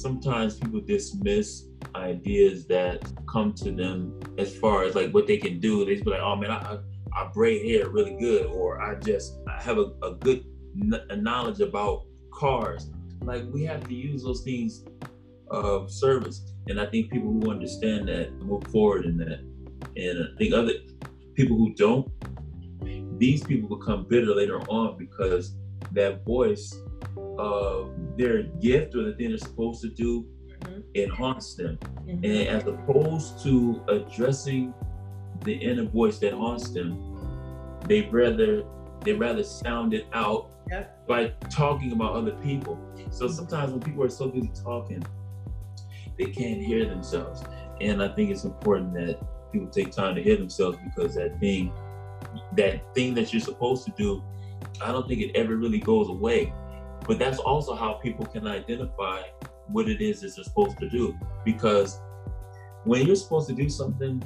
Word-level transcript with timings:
sometimes 0.00 0.58
people 0.58 0.80
dismiss 0.80 1.64
ideas 1.94 2.66
that 2.66 3.02
come 3.28 3.52
to 3.52 3.70
them 3.72 4.18
as 4.38 4.56
far 4.56 4.84
as 4.84 4.94
like 4.94 5.12
what 5.12 5.26
they 5.26 5.36
can 5.36 5.58
do. 5.60 5.84
They 5.84 5.94
just 5.94 6.04
be 6.04 6.10
like, 6.10 6.20
oh 6.20 6.36
man, 6.36 6.50
I, 6.50 6.56
I, 6.56 6.78
I 7.20 7.30
braid 7.32 7.66
hair 7.68 7.88
really 7.88 8.16
good, 8.18 8.46
or 8.46 8.80
I 8.80 8.94
just 8.96 9.34
I 9.48 9.60
have 9.62 9.78
a, 9.78 9.90
a 10.02 10.14
good 10.14 10.44
n- 10.80 11.22
knowledge 11.22 11.60
about 11.60 12.04
cars. 12.32 12.90
Like 13.22 13.44
we 13.52 13.64
have 13.64 13.86
to 13.88 13.94
use 13.94 14.22
those 14.22 14.42
things 14.42 14.84
of 15.50 15.90
service, 15.90 16.52
and 16.68 16.80
I 16.80 16.86
think 16.86 17.10
people 17.10 17.32
who 17.32 17.50
understand 17.50 18.08
that 18.08 18.32
move 18.40 18.64
forward 18.64 19.06
in 19.06 19.16
that. 19.18 19.40
And 19.96 20.28
I 20.32 20.38
think 20.38 20.54
other 20.54 20.74
people 21.34 21.56
who 21.56 21.74
don't, 21.74 22.08
these 23.18 23.42
people 23.42 23.76
become 23.76 24.06
bitter 24.08 24.34
later 24.34 24.60
on 24.68 24.96
because 24.96 25.56
that 25.92 26.24
voice 26.24 26.76
of 27.38 27.90
their 28.16 28.42
gift 28.60 28.94
or 28.94 29.04
the 29.04 29.12
thing 29.14 29.28
they're 29.28 29.38
supposed 29.38 29.80
to 29.80 29.88
do 29.88 30.26
mm-hmm. 30.48 30.80
it 30.94 31.08
haunts 31.08 31.54
them 31.54 31.78
mm-hmm. 32.06 32.24
and 32.24 32.48
as 32.48 32.66
opposed 32.66 33.42
to 33.42 33.82
addressing 33.88 34.74
the 35.44 35.52
inner 35.52 35.84
voice 35.84 36.18
that 36.18 36.32
haunts 36.32 36.70
them 36.70 36.98
they 37.86 38.02
rather 38.10 38.64
they 39.04 39.12
rather 39.12 39.44
sound 39.44 39.94
it 39.94 40.06
out 40.12 40.50
yep. 40.70 41.06
by 41.06 41.28
talking 41.50 41.92
about 41.92 42.12
other 42.12 42.32
people 42.42 42.78
so 43.10 43.28
sometimes 43.28 43.70
when 43.70 43.80
people 43.80 44.02
are 44.02 44.10
so 44.10 44.28
busy 44.28 44.50
talking 44.62 45.02
they 46.18 46.26
can't 46.26 46.60
hear 46.60 46.84
themselves 46.84 47.42
and 47.80 48.02
i 48.02 48.08
think 48.08 48.30
it's 48.30 48.44
important 48.44 48.92
that 48.92 49.18
people 49.52 49.68
take 49.68 49.92
time 49.92 50.14
to 50.14 50.22
hear 50.22 50.36
themselves 50.36 50.76
because 50.84 51.14
that 51.14 51.38
thing 51.38 51.72
that 52.56 52.82
thing 52.94 53.14
that 53.14 53.32
you're 53.32 53.40
supposed 53.40 53.84
to 53.84 53.92
do 53.96 54.22
i 54.82 54.90
don't 54.90 55.06
think 55.06 55.20
it 55.20 55.30
ever 55.36 55.56
really 55.56 55.78
goes 55.78 56.08
away 56.08 56.52
but 57.08 57.18
that's 57.18 57.38
also 57.38 57.74
how 57.74 57.94
people 57.94 58.26
can 58.26 58.46
identify 58.46 59.22
what 59.68 59.88
it 59.88 60.02
is 60.02 60.20
that 60.20 60.36
they're 60.36 60.44
supposed 60.44 60.78
to 60.78 60.90
do. 60.90 61.18
Because 61.42 61.98
when 62.84 63.06
you're 63.06 63.16
supposed 63.16 63.48
to 63.48 63.54
do 63.54 63.70
something, 63.70 64.22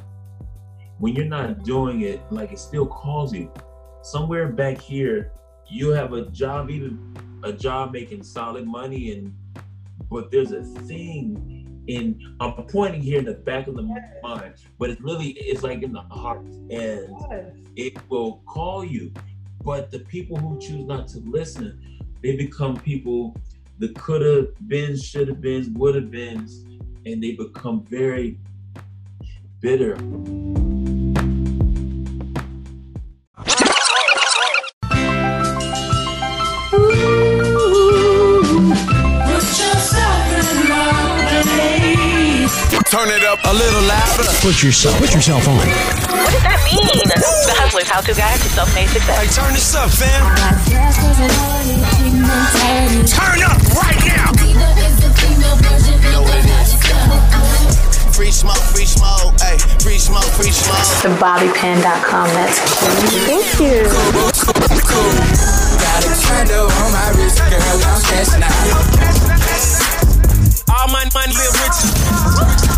when 0.99 1.15
you're 1.15 1.25
not 1.25 1.63
doing 1.63 2.01
it, 2.01 2.21
like 2.31 2.53
it 2.53 2.59
still 2.59 2.87
calls 2.87 3.33
you. 3.33 3.53
Somewhere 4.03 4.49
back 4.49 4.81
here, 4.81 5.31
you 5.71 5.91
have 5.91 6.13
a 6.13 6.27
job, 6.27 6.71
even 6.71 7.17
a 7.45 7.53
job 7.53 7.93
making 7.93 8.25
solid 8.25 8.67
money, 8.67 9.13
and 9.13 9.33
but 10.11 10.33
there's 10.33 10.51
a 10.51 10.65
thing 10.65 11.85
in 11.87 12.37
I'm 12.41 12.53
pointing 12.67 13.01
here 13.01 13.21
in 13.21 13.25
the 13.25 13.35
back 13.35 13.69
of 13.69 13.77
the 13.77 13.83
mind, 14.23 14.55
but 14.79 14.91
it's 14.91 15.01
really 15.01 15.31
it's 15.31 15.63
like 15.63 15.83
in 15.83 15.93
the 15.93 16.01
heart, 16.01 16.45
and 16.71 17.65
it 17.77 17.97
will 18.11 18.43
call 18.47 18.85
you. 18.85 19.13
But 19.65 19.93
the 19.93 20.01
people 20.01 20.37
who 20.37 20.59
choose 20.61 20.85
not 20.85 21.07
to 21.09 21.21
listen, 21.21 21.81
they 22.23 22.37
become 22.37 22.77
people 22.77 23.37
the 23.79 23.89
could 23.89 24.23
have 24.23 24.69
been, 24.69 24.97
should 24.97 25.27
have 25.29 25.41
been, 25.41 25.75
would 25.75 25.97
have 25.97 26.11
been, 26.11 26.49
and 27.05 27.23
they 27.23 27.33
become 27.33 27.85
very 27.85 28.39
bitter. 29.61 29.97
Turn 42.89 43.09
it 43.09 43.25
up 43.25 43.39
a 43.45 43.53
little 43.53 43.83
louder. 43.83 44.23
Put 44.43 44.63
yourself, 44.63 44.99
put 44.99 45.15
yourself 45.15 45.49
on. 45.49 45.57
What 45.57 45.67
does 46.31 46.43
that 46.43 46.95
mean? 46.95 47.02
The 47.73 47.79
Hustler's 47.79 47.89
How 47.89 48.05
To 48.05 48.13
Guide 48.13 48.37
to 48.37 48.49
Self-Made 48.53 48.89
Success. 48.93 49.17
Hey, 49.17 49.33
turn 49.33 49.53
this 49.57 49.75
up, 49.75 49.89
fam. 49.89 50.21
Turn 53.09 53.41
up 53.41 53.57
right 53.73 53.97
now. 54.05 54.29
Free 58.13 58.31
smoke, 58.31 58.61
free 58.77 58.85
smoke, 58.85 59.41
hey, 59.41 59.57
free 59.81 59.97
smoke, 59.97 60.29
free 60.37 60.53
smoke. 60.53 60.85
TheBobbyPen.com. 61.01 62.29
That's 62.37 62.61
Thank 63.25 63.57
you. 63.57 63.89
Got 65.81 66.05
a 66.05 66.13
candle 66.29 66.69
on 66.69 66.93
my 66.93 67.09
wrist, 67.17 67.41
girl. 67.49 67.81
I'm 67.89 68.03
cashing 68.05 68.45
out. 68.45 68.53
All 70.77 70.89
my 70.89 71.09
money 71.15 71.33
live 71.33 71.57
rich. 71.65 71.89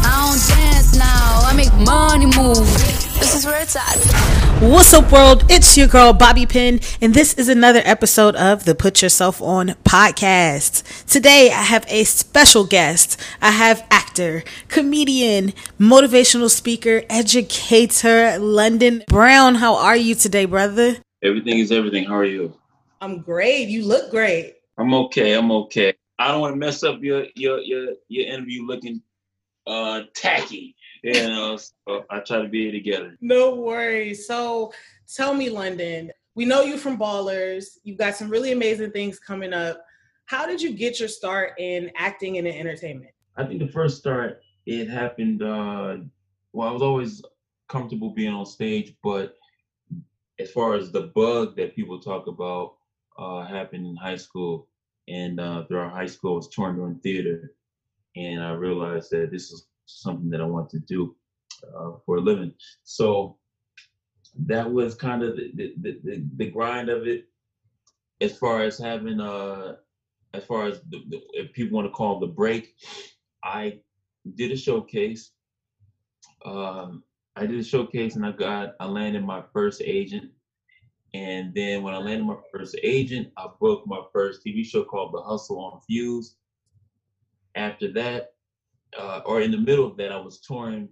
I 0.07 0.23
don't 0.23 0.39
dance 0.55 0.95
now. 0.95 1.43
I 1.43 1.53
make 1.57 1.75
money 1.83 2.27
move. 2.27 3.04
This 3.15 3.35
is 3.35 3.47
where 3.47 3.61
it's 3.63 3.77
at. 3.77 4.61
What's 4.61 4.93
up, 4.93 5.11
world? 5.13 5.45
It's 5.49 5.77
your 5.77 5.87
girl, 5.87 6.13
Bobby 6.13 6.47
Pen, 6.47 6.81
and 7.01 7.15
this 7.15 7.35
is 7.35 7.49
another 7.49 7.81
episode 7.85 8.35
of 8.37 8.65
the 8.65 8.75
Put 8.75 9.03
Yourself 9.03 9.41
On 9.41 9.69
podcast. 9.85 11.07
Today, 11.07 11.51
I 11.51 11.63
have 11.63 11.85
a 11.89 12.05
special 12.05 12.65
guest. 12.65 13.21
I 13.41 13.51
have 13.51 13.87
actor, 13.91 14.43
comedian, 14.69 15.53
motivational 15.79 16.51
speaker, 16.51 17.03
educator, 17.09 18.39
London 18.39 19.05
Brown. 19.09 19.57
How 19.57 19.77
are 19.77 19.97
you 19.97 20.15
today, 20.15 20.45
brother? 20.45 20.97
Everything 21.23 21.59
is 21.59 21.73
everything. 21.73 22.05
How 22.05 22.17
are 22.17 22.25
you? 22.25 22.59
I'm 23.01 23.21
great. 23.21 23.69
You 23.69 23.85
look 23.85 24.11
great. 24.11 24.55
I'm 24.77 24.93
okay. 24.95 25.35
I'm 25.35 25.51
okay. 25.53 25.95
I 26.19 26.29
don't 26.29 26.41
want 26.41 26.55
to 26.55 26.59
mess 26.59 26.83
up 26.83 27.03
your 27.03 27.27
your 27.35 27.59
your 27.61 27.95
your 28.09 28.27
interview 28.27 28.67
looking 28.67 29.03
uh 29.67 30.03
tacky 30.15 30.77
you 31.05 31.29
know, 31.29 31.57
so 31.57 32.05
I 32.09 32.21
try 32.21 32.41
to 32.41 32.49
be 32.49 32.73
together. 32.73 33.17
No 33.21 33.55
worries. 33.55 34.27
So 34.27 34.73
tell 35.15 35.35
me, 35.35 35.51
London, 35.51 36.11
we 36.35 36.47
know 36.47 36.63
you 36.63 36.79
from 36.79 36.99
Ballers. 36.99 37.79
You've 37.85 37.99
got 37.99 38.17
some 38.17 38.31
really 38.31 38.53
amazing 38.53 38.91
things 38.91 39.19
coming 39.19 39.53
up. 39.53 39.85
How 40.25 40.47
did 40.47 40.63
you 40.63 40.73
get 40.73 40.99
your 40.99 41.11
start 41.11 41.53
in 41.59 41.91
acting 41.97 42.39
and 42.39 42.47
in 42.47 42.55
entertainment? 42.55 43.11
I 43.37 43.45
think 43.45 43.61
the 43.61 43.69
first 43.69 43.99
start, 43.99 44.41
it 44.65 44.89
happened, 44.89 45.43
uh, 45.43 45.99
well, 46.53 46.69
I 46.69 46.73
was 46.73 46.83
always 46.83 47.23
comfortable 47.69 48.11
being 48.11 48.33
on 48.33 48.47
stage, 48.47 48.97
but 49.03 49.35
as 50.39 50.51
far 50.51 50.75
as 50.75 50.91
the 50.91 51.13
bug 51.15 51.55
that 51.57 51.77
people 51.77 52.01
talk 52.01 52.29
about 52.29 52.77
uh, 53.19 53.45
happened 53.45 53.87
in 53.87 53.97
high 53.97 54.17
school, 54.17 54.69
and 55.07 55.39
uh, 55.39 55.65
throughout 55.67 55.93
high 55.93 56.07
school, 56.07 56.33
I 56.33 56.37
was 56.37 56.49
touring 56.49 56.77
doing 56.77 56.99
theater, 57.03 57.53
and 58.17 58.43
I 58.43 58.53
realized 58.53 59.11
that 59.11 59.31
this 59.31 59.53
is 59.53 59.67
something 59.87 60.31
that 60.31 60.41
I 60.41 60.45
want 60.45 60.71
to 60.71 60.79
do 60.81 61.15
uh, 61.77 61.93
for 62.05 62.17
a 62.17 62.21
living. 62.21 62.53
So 62.83 63.39
that 64.47 64.71
was 64.71 64.95
kind 64.95 65.23
of 65.23 65.37
the, 65.37 65.53
the, 65.55 66.01
the, 66.03 66.25
the, 66.37 66.51
grind 66.51 66.89
of 66.89 67.07
it. 67.07 67.29
As 68.21 68.37
far 68.37 68.63
as 68.63 68.79
having 68.79 69.21
uh 69.21 69.77
as 70.33 70.45
far 70.45 70.67
as 70.67 70.81
the, 70.91 71.03
the, 71.09 71.21
if 71.33 71.53
people 71.53 71.77
want 71.77 71.87
to 71.87 71.93
call 71.93 72.19
the 72.19 72.27
break 72.27 72.75
i 73.45 73.79
did 74.37 74.51
a 74.51 74.57
showcase. 74.57 75.33
Um 76.45 77.03
i 77.37 77.47
did 77.47 77.59
a 77.59 77.65
showcase 77.65 78.17
and 78.17 78.25
i 78.25 78.33
got 78.33 78.75
i 78.81 78.87
landed 78.87 79.25
my 79.25 79.43
first 79.53 79.83
agent. 79.85 80.31
And 81.13 81.55
then 81.55 81.83
when 81.83 81.95
i 81.95 81.99
landed 81.99 82.25
my 82.25 82.37
first 82.53 82.77
agent 82.83 83.29
i 83.37 83.47
booked 83.61 83.87
my 83.87 84.01
first 84.13 84.45
tv 84.45 84.65
show 84.65 84.85
called 84.85 85.13
the 85.13 85.23
hustle 85.23 85.61
on 85.61 85.81
fuse. 85.83 86.37
After 87.57 87.93
that 87.93 88.34
uh, 88.99 89.21
or 89.25 89.41
in 89.41 89.51
the 89.51 89.59
middle 89.59 89.87
of 89.87 89.97
that, 89.97 90.13
I 90.13 90.19
was 90.19 90.41
touring 90.41 90.89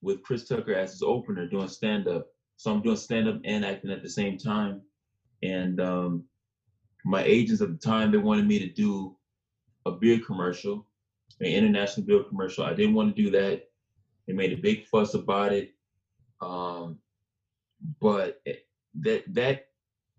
with 0.00 0.22
Chris 0.22 0.46
Tucker 0.46 0.74
as 0.74 0.92
his 0.92 1.02
opener 1.02 1.46
doing 1.46 1.68
stand 1.68 2.08
up. 2.08 2.26
So 2.56 2.72
I'm 2.72 2.82
doing 2.82 2.96
stand 2.96 3.28
up 3.28 3.40
and 3.44 3.64
acting 3.64 3.90
at 3.90 4.02
the 4.02 4.08
same 4.08 4.38
time. 4.38 4.82
And 5.42 5.80
um, 5.80 6.24
my 7.04 7.22
agents 7.22 7.62
at 7.62 7.70
the 7.70 7.78
time, 7.78 8.10
they 8.10 8.18
wanted 8.18 8.46
me 8.46 8.58
to 8.58 8.68
do 8.68 9.16
a 9.86 9.92
beer 9.92 10.20
commercial, 10.24 10.86
an 11.40 11.46
international 11.46 12.06
beer 12.06 12.24
commercial. 12.24 12.64
I 12.64 12.74
didn't 12.74 12.94
want 12.94 13.14
to 13.14 13.22
do 13.22 13.30
that. 13.30 13.64
They 14.26 14.32
made 14.32 14.52
a 14.52 14.56
big 14.56 14.86
fuss 14.86 15.14
about 15.14 15.52
it. 15.52 15.70
Um, 16.40 16.98
but 18.00 18.40
that 19.00 19.22
that 19.34 19.66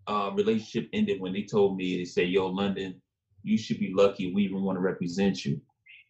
uh, 0.06 0.30
relationship 0.34 0.88
ended 0.92 1.20
when 1.20 1.32
they 1.32 1.42
told 1.42 1.76
me 1.76 1.98
they 1.98 2.04
said, 2.04 2.28
"Yo, 2.28 2.46
London, 2.48 3.00
you 3.42 3.56
should 3.56 3.78
be 3.78 3.92
lucky 3.94 4.32
we 4.32 4.42
even 4.42 4.62
want 4.62 4.76
to 4.76 4.80
represent 4.80 5.44
you." 5.44 5.60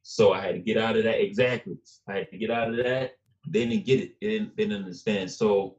So 0.03 0.33
I 0.33 0.41
had 0.41 0.55
to 0.55 0.61
get 0.61 0.77
out 0.77 0.97
of 0.97 1.05
that. 1.05 1.21
Exactly. 1.23 1.77
I 2.09 2.15
had 2.15 2.31
to 2.31 2.39
get 2.39 2.51
out 2.51 2.71
of 2.71 2.77
that. 2.77 3.13
They 3.49 3.67
didn't 3.67 3.87
get 3.87 4.01
it. 4.01 4.21
They 4.21 4.29
didn't, 4.29 4.57
they 4.57 4.65
didn't 4.65 4.85
understand. 4.85 5.31
So 5.31 5.77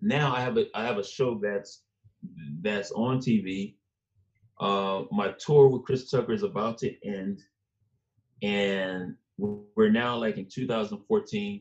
now 0.00 0.34
I 0.34 0.40
have 0.40 0.56
a 0.56 0.66
I 0.74 0.84
have 0.84 0.98
a 0.98 1.04
show 1.04 1.38
that's 1.42 1.82
that's 2.62 2.90
on 2.92 3.18
TV. 3.18 3.76
Uh, 4.58 5.02
my 5.10 5.34
tour 5.38 5.68
with 5.68 5.84
Chris 5.84 6.10
Tucker 6.10 6.32
is 6.32 6.42
about 6.42 6.78
to 6.78 6.94
end, 7.06 7.42
and 8.42 9.14
we're 9.38 9.90
now 9.90 10.16
like 10.16 10.38
in 10.38 10.48
2014. 10.48 11.60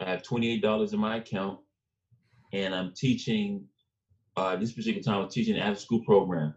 I 0.00 0.10
have 0.10 0.22
$28 0.22 0.92
in 0.92 0.98
my 0.98 1.16
account, 1.16 1.60
and 2.52 2.74
I'm 2.74 2.92
teaching. 2.94 3.64
Uh, 4.36 4.56
this 4.56 4.72
particular 4.72 5.00
time, 5.00 5.22
I'm 5.22 5.28
teaching 5.30 5.54
an 5.54 5.62
after 5.62 5.80
school 5.80 6.04
program. 6.04 6.54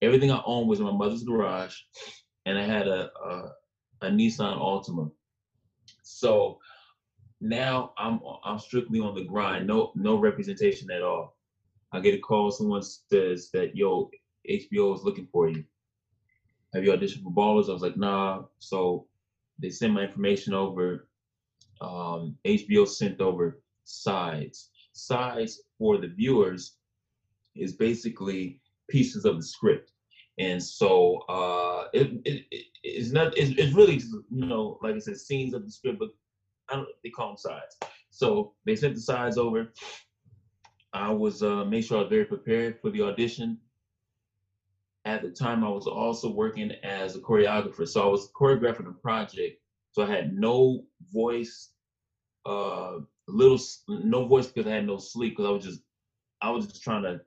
Everything 0.00 0.30
I 0.30 0.40
own 0.46 0.68
was 0.68 0.78
in 0.78 0.86
my 0.86 0.92
mother's 0.92 1.24
garage, 1.24 1.74
and 2.44 2.56
I 2.56 2.62
had 2.62 2.86
a, 2.86 3.10
a 3.10 3.48
a 4.02 4.06
Nissan 4.06 4.58
Altima. 4.58 5.10
So 6.02 6.58
now 7.40 7.92
I'm 7.98 8.20
I'm 8.44 8.58
strictly 8.58 9.00
on 9.00 9.14
the 9.14 9.24
grind. 9.24 9.66
No 9.66 9.92
no 9.94 10.16
representation 10.18 10.90
at 10.90 11.02
all. 11.02 11.36
I 11.92 12.00
get 12.00 12.14
a 12.14 12.18
call, 12.18 12.50
someone 12.50 12.82
says 12.82 13.50
that 13.52 13.76
yo 13.76 14.10
HBO 14.48 14.94
is 14.94 15.02
looking 15.02 15.28
for 15.32 15.48
you, 15.48 15.64
have 16.74 16.84
you 16.84 16.92
auditioned 16.92 17.22
for 17.22 17.30
Ballers? 17.32 17.70
I 17.70 17.72
was 17.72 17.82
like, 17.82 17.96
nah. 17.96 18.42
So 18.58 19.06
they 19.58 19.70
sent 19.70 19.94
my 19.94 20.02
information 20.02 20.52
over. 20.52 21.08
Um, 21.80 22.36
HBO 22.44 22.86
sent 22.86 23.20
over 23.20 23.60
sides. 23.84 24.70
Sides 24.92 25.62
for 25.78 25.98
the 25.98 26.08
viewers 26.08 26.76
is 27.54 27.72
basically 27.72 28.60
pieces 28.88 29.24
of 29.24 29.36
the 29.36 29.42
script. 29.42 29.92
And 30.38 30.62
so 30.62 31.20
uh, 31.30 31.88
it, 31.94 32.12
it, 32.24 32.44
it 32.50 32.66
it's 32.86 33.10
not 33.12 33.36
it's, 33.36 33.58
it's 33.58 33.74
really 33.74 33.96
you 34.30 34.46
know 34.46 34.78
like 34.82 34.94
I 34.94 34.98
said 34.98 35.16
scenes 35.16 35.54
of 35.54 35.64
the 35.64 35.70
script, 35.70 35.98
but 35.98 36.10
I 36.68 36.76
don't 36.76 36.88
they 37.02 37.10
call 37.10 37.28
them 37.28 37.36
sides. 37.36 37.76
So 38.10 38.54
they 38.64 38.76
sent 38.76 38.94
the 38.94 39.00
sides 39.00 39.38
over. 39.38 39.72
I 40.92 41.10
was 41.10 41.42
uh, 41.42 41.64
made 41.64 41.84
sure 41.84 41.98
I 41.98 42.00
was 42.02 42.10
very 42.10 42.24
prepared 42.24 42.80
for 42.80 42.90
the 42.90 43.02
audition. 43.02 43.58
At 45.04 45.22
the 45.22 45.30
time, 45.30 45.62
I 45.62 45.68
was 45.68 45.86
also 45.86 46.32
working 46.32 46.72
as 46.82 47.14
a 47.14 47.20
choreographer, 47.20 47.86
so 47.86 48.02
I 48.02 48.10
was 48.10 48.30
choreographing 48.32 48.88
a 48.88 48.92
project. 48.92 49.60
So 49.92 50.02
I 50.02 50.06
had 50.06 50.34
no 50.34 50.84
voice, 51.12 51.70
uh, 52.44 52.98
little 53.28 53.58
no 53.88 54.26
voice 54.26 54.46
because 54.46 54.70
I 54.70 54.74
had 54.74 54.86
no 54.86 54.98
sleep 54.98 55.36
because 55.36 55.48
I 55.48 55.52
was 55.52 55.64
just 55.64 55.80
I 56.42 56.50
was 56.50 56.66
just 56.66 56.82
trying 56.82 57.02
to 57.02 57.20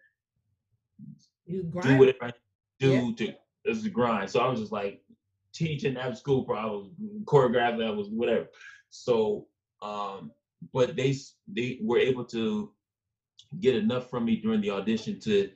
do 1.48 1.98
whatever 1.98 2.18
I 2.22 2.32
do 2.80 2.92
Yeah. 2.92 3.12
to 3.18 3.34
this 3.66 3.78
is 3.78 3.88
grind. 3.88 4.30
So 4.30 4.40
I 4.40 4.48
was 4.50 4.60
just 4.60 4.72
like 4.72 5.02
teaching 5.54 5.98
after 5.98 6.16
school, 6.16 6.46
I 6.56 6.66
was 6.66 6.90
choreographing, 7.26 7.86
I 7.86 7.92
was 7.92 8.08
whatever. 8.10 8.48
So 8.90 9.48
um, 9.82 10.32
but 10.74 10.96
they 10.96 11.16
they 11.48 11.80
were 11.82 12.00
able 12.00 12.26
to 12.26 12.72
get 13.60 13.76
enough 13.76 14.10
from 14.10 14.26
me 14.26 14.36
during 14.36 14.62
the 14.62 14.70
audition 14.70 15.20
to 15.22 15.50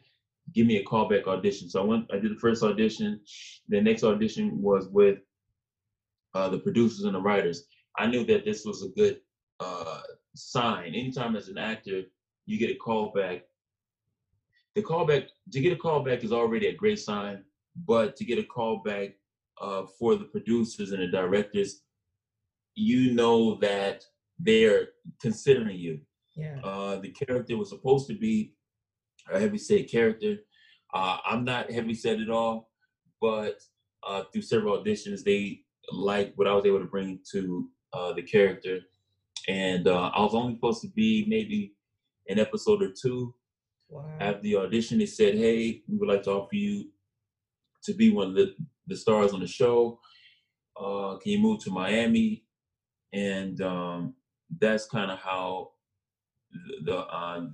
give 0.54 0.66
me 0.66 0.78
a 0.78 0.84
callback 0.84 1.28
audition. 1.28 1.69
So 1.69 1.81
I 1.81 1.86
went, 1.86 2.10
I 2.12 2.18
did 2.18 2.31
the 2.31 2.40
first 2.40 2.63
audition. 2.63 3.19
The 3.69 3.81
next 3.81 4.04
audition 4.04 4.62
was 4.62 4.88
with 4.88 5.19
uh, 6.34 6.50
the 6.50 6.60
producers 6.60 7.04
and 7.06 7.16
the 7.16 7.22
writers. 7.22 7.66
I 7.98 8.07
knew 8.07 8.25
that 8.25 8.44
this 8.44 8.66
was 8.66 8.84
a 8.84 8.89
good 8.89 9.19
uh, 9.60 10.01
sign. 10.36 10.88
Anytime 10.96 11.36
as 11.36 11.48
an 11.48 11.57
actor, 11.57 12.01
you 12.46 12.57
get 12.57 12.72
a 12.72 12.80
callback. 12.80 13.42
The 14.75 14.81
callback 14.81 15.28
to 15.51 15.60
get 15.62 15.74
a 15.74 15.75
callback 15.75 16.24
is 16.24 16.34
already 16.34 16.68
a 16.68 16.75
great 16.75 17.00
sign, 17.00 17.44
but 17.86 18.16
to 18.16 18.25
get 18.25 18.39
a 18.39 18.44
callback 18.44 19.13
uh, 19.61 19.83
for 20.00 20.15
the 20.15 20.25
producers 20.25 20.91
and 20.91 21.01
the 21.01 21.07
directors, 21.07 21.81
you 22.75 23.13
know 23.13 23.55
that 23.55 24.03
they're 24.39 24.89
considering 25.21 25.77
you. 25.77 26.00
Yeah. 26.35 26.59
Uh, 26.63 27.00
the 27.00 27.09
character 27.09 27.57
was 27.57 27.69
supposed 27.69 28.07
to 28.07 28.15
be 28.15 28.53
a 29.31 29.39
heavy 29.39 29.57
set 29.57 29.89
character. 29.89 30.38
Uh, 30.94 31.17
I'm 31.25 31.44
not 31.44 31.71
heavy 31.71 31.94
set 31.94 32.19
at 32.19 32.29
all, 32.29 32.69
but 33.21 33.59
uh, 34.07 34.23
through 34.31 34.41
several 34.41 34.77
auditions, 34.77 35.23
they 35.23 35.61
liked 35.91 36.38
what 36.38 36.47
I 36.47 36.53
was 36.53 36.65
able 36.65 36.79
to 36.79 36.85
bring 36.85 37.19
to 37.31 37.69
uh, 37.94 38.13
the 38.13 38.23
character. 38.23 38.79
And 39.47 39.88
uh, 39.88 40.11
I 40.15 40.21
was 40.21 40.33
only 40.33 40.55
supposed 40.55 40.81
to 40.81 40.89
be 40.89 41.25
maybe 41.27 41.73
an 42.27 42.39
episode 42.39 42.81
or 42.81 42.91
two. 42.91 43.33
Wow. 43.89 44.05
After 44.19 44.41
the 44.41 44.55
audition, 44.55 45.00
they 45.00 45.05
said, 45.05 45.35
"Hey, 45.35 45.83
we 45.88 45.97
would 45.97 46.09
like 46.09 46.23
to 46.23 46.31
offer 46.31 46.55
you 46.55 46.89
to 47.83 47.94
be 47.94 48.11
one 48.11 48.29
of 48.29 48.35
the, 48.35 48.55
the 48.88 48.95
stars 48.95 49.33
on 49.33 49.39
the 49.39 49.47
show. 49.47 50.00
Uh, 50.80 51.18
can 51.21 51.31
you 51.31 51.39
move 51.39 51.63
to 51.63 51.71
Miami?" 51.71 52.45
And 53.13 53.62
um, 53.62 54.15
that's 54.59 54.85
kind 54.85 55.12
of 55.12 55.19
how 55.19 55.71
the, 56.51 56.91
the 56.91 56.97
uh, 56.97 57.45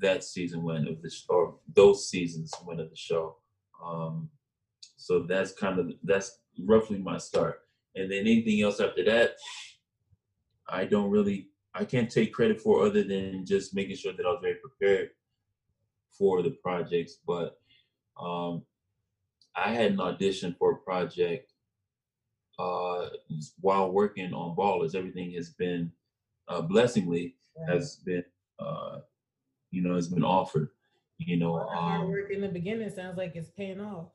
that 0.00 0.24
season 0.24 0.62
went 0.62 0.88
of 0.88 1.00
the 1.02 1.10
or 1.28 1.56
those 1.74 2.08
seasons 2.08 2.52
went 2.64 2.80
of 2.80 2.90
the 2.90 2.96
show. 2.96 3.36
Um, 3.84 4.30
so 4.96 5.24
that's 5.28 5.52
kind 5.52 5.78
of 5.78 5.90
that's 6.02 6.40
roughly 6.60 6.98
my 6.98 7.18
start. 7.18 7.60
And 7.94 8.10
then 8.10 8.20
anything 8.20 8.62
else 8.62 8.80
after 8.80 9.04
that, 9.04 9.32
I 10.68 10.84
don't 10.84 11.10
really 11.10 11.48
I 11.74 11.84
can't 11.84 12.10
take 12.10 12.32
credit 12.32 12.60
for 12.60 12.84
other 12.84 13.02
than 13.02 13.46
just 13.46 13.74
making 13.74 13.96
sure 13.96 14.12
that 14.12 14.26
I 14.26 14.30
was 14.30 14.40
very 14.42 14.56
prepared 14.56 15.10
for 16.16 16.42
the 16.42 16.50
projects. 16.50 17.18
But 17.26 17.58
um, 18.20 18.62
I 19.54 19.72
had 19.72 19.92
an 19.92 20.00
audition 20.00 20.54
for 20.58 20.72
a 20.72 20.76
project 20.76 21.52
uh, 22.58 23.08
while 23.60 23.90
working 23.90 24.32
on 24.32 24.56
Ballers. 24.56 24.94
Everything 24.94 25.32
has 25.32 25.50
been 25.50 25.92
uh, 26.48 26.62
blessingly 26.62 27.34
has 27.68 27.96
been 27.96 28.24
uh, 28.58 28.98
you 29.70 29.82
know 29.82 29.94
has 29.94 30.08
been 30.08 30.24
offered. 30.24 30.68
You 31.18 31.36
know, 31.36 31.58
hard 31.70 32.00
um, 32.02 32.08
work 32.08 32.30
in 32.30 32.40
the 32.40 32.48
beginning 32.48 32.90
sounds 32.90 33.16
like 33.16 33.36
it's 33.36 33.50
paying 33.50 33.80
off. 33.80 34.06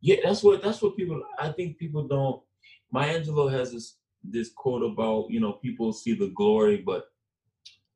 yeah, 0.00 0.16
that's 0.24 0.42
what 0.42 0.62
that's 0.62 0.80
what 0.80 0.96
people. 0.96 1.22
I 1.38 1.50
think 1.50 1.78
people 1.78 2.06
don't. 2.06 2.42
Maya 2.90 3.20
Angelou 3.20 3.50
has 3.52 3.72
this 3.72 3.96
this 4.22 4.50
quote 4.50 4.82
about 4.82 5.30
you 5.30 5.40
know 5.40 5.52
people 5.52 5.92
see 5.92 6.14
the 6.14 6.28
glory, 6.28 6.78
but 6.78 7.10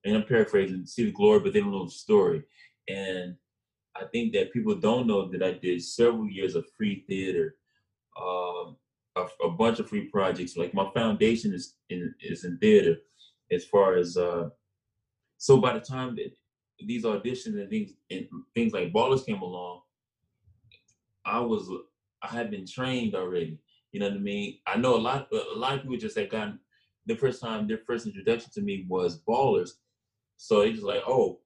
and 0.05 0.17
I'm 0.17 0.25
paraphrasing, 0.25 0.87
see 0.87 1.05
the 1.05 1.13
glory, 1.13 1.41
but 1.41 1.53
they 1.53 1.61
don't 1.61 1.73
know 1.73 1.87
the 1.87 1.91
story. 1.91 2.43
And 2.89 3.37
I 4.01 4.05
think 4.13 4.33
that 4.33 4.53
people 4.53 4.75
don't 4.75 5.07
know 5.07 5.29
that 5.29 5.43
I 5.43 5.53
did 5.53 5.83
several 5.83 6.29
years 6.29 6.55
of 6.55 6.67
free 6.77 7.05
theater, 7.09 7.57
um, 8.21 8.77
a, 9.17 9.27
a 9.45 9.51
bunch 9.51 9.79
of 9.81 9.89
free 9.89 10.07
projects. 10.07 10.57
Like 10.57 10.75
my 10.75 10.89
foundation 10.95 11.53
is 11.53 11.75
in 11.91 12.15
is 12.21 12.45
in 12.45 12.59
theater, 12.59 12.97
as 13.51 13.65
far 13.65 13.97
as 13.97 14.17
uh. 14.17 14.51
So 15.39 15.59
by 15.59 15.73
the 15.75 15.81
time 15.81 16.17
that 16.17 16.33
these 16.85 17.05
auditions 17.05 17.61
and 17.61 17.71
things 17.71 17.93
and 18.11 18.27
things 18.55 18.73
like 18.73 18.93
Ballers 18.93 19.25
came 19.25 19.41
along, 19.41 19.83
I 21.25 21.41
was 21.41 21.71
I 22.23 22.29
had 22.29 22.51
been 22.51 22.67
trained 22.67 23.15
already. 23.15 23.59
You 23.93 24.01
know 24.01 24.09
what 24.09 24.17
I 24.17 24.21
mean? 24.21 24.59
I 24.67 24.77
know 24.77 24.97
a 24.97 24.99
lot 24.99 25.29
a 25.33 25.59
lot 25.59 25.75
of 25.75 25.83
people 25.83 25.97
just 25.97 26.19
had 26.19 26.31
gotten 26.31 26.59
the 27.07 27.17
first 27.17 27.41
time 27.41 27.67
their 27.67 27.81
first 27.87 28.07
introduction 28.07 28.51
to 28.55 28.61
me 28.61 28.87
was 28.89 29.21
Ballers. 29.21 29.71
So 30.37 30.71
just 30.71 30.85
like, 30.85 31.03
oh, 31.07 31.41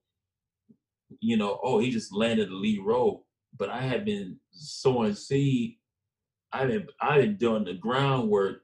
you 1.19 1.37
know, 1.37 1.59
oh, 1.63 1.79
he 1.79 1.91
just 1.91 2.13
landed 2.13 2.49
the 2.49 2.55
lead 2.55 2.81
role. 2.83 3.25
But 3.57 3.69
I 3.69 3.81
had 3.81 4.05
been 4.05 4.37
sowing 4.51 5.13
seed. 5.13 5.77
I've 6.51 6.69
been 6.69 6.87
I've 7.01 7.21
been 7.21 7.37
doing 7.37 7.65
the 7.65 7.73
groundwork 7.73 8.63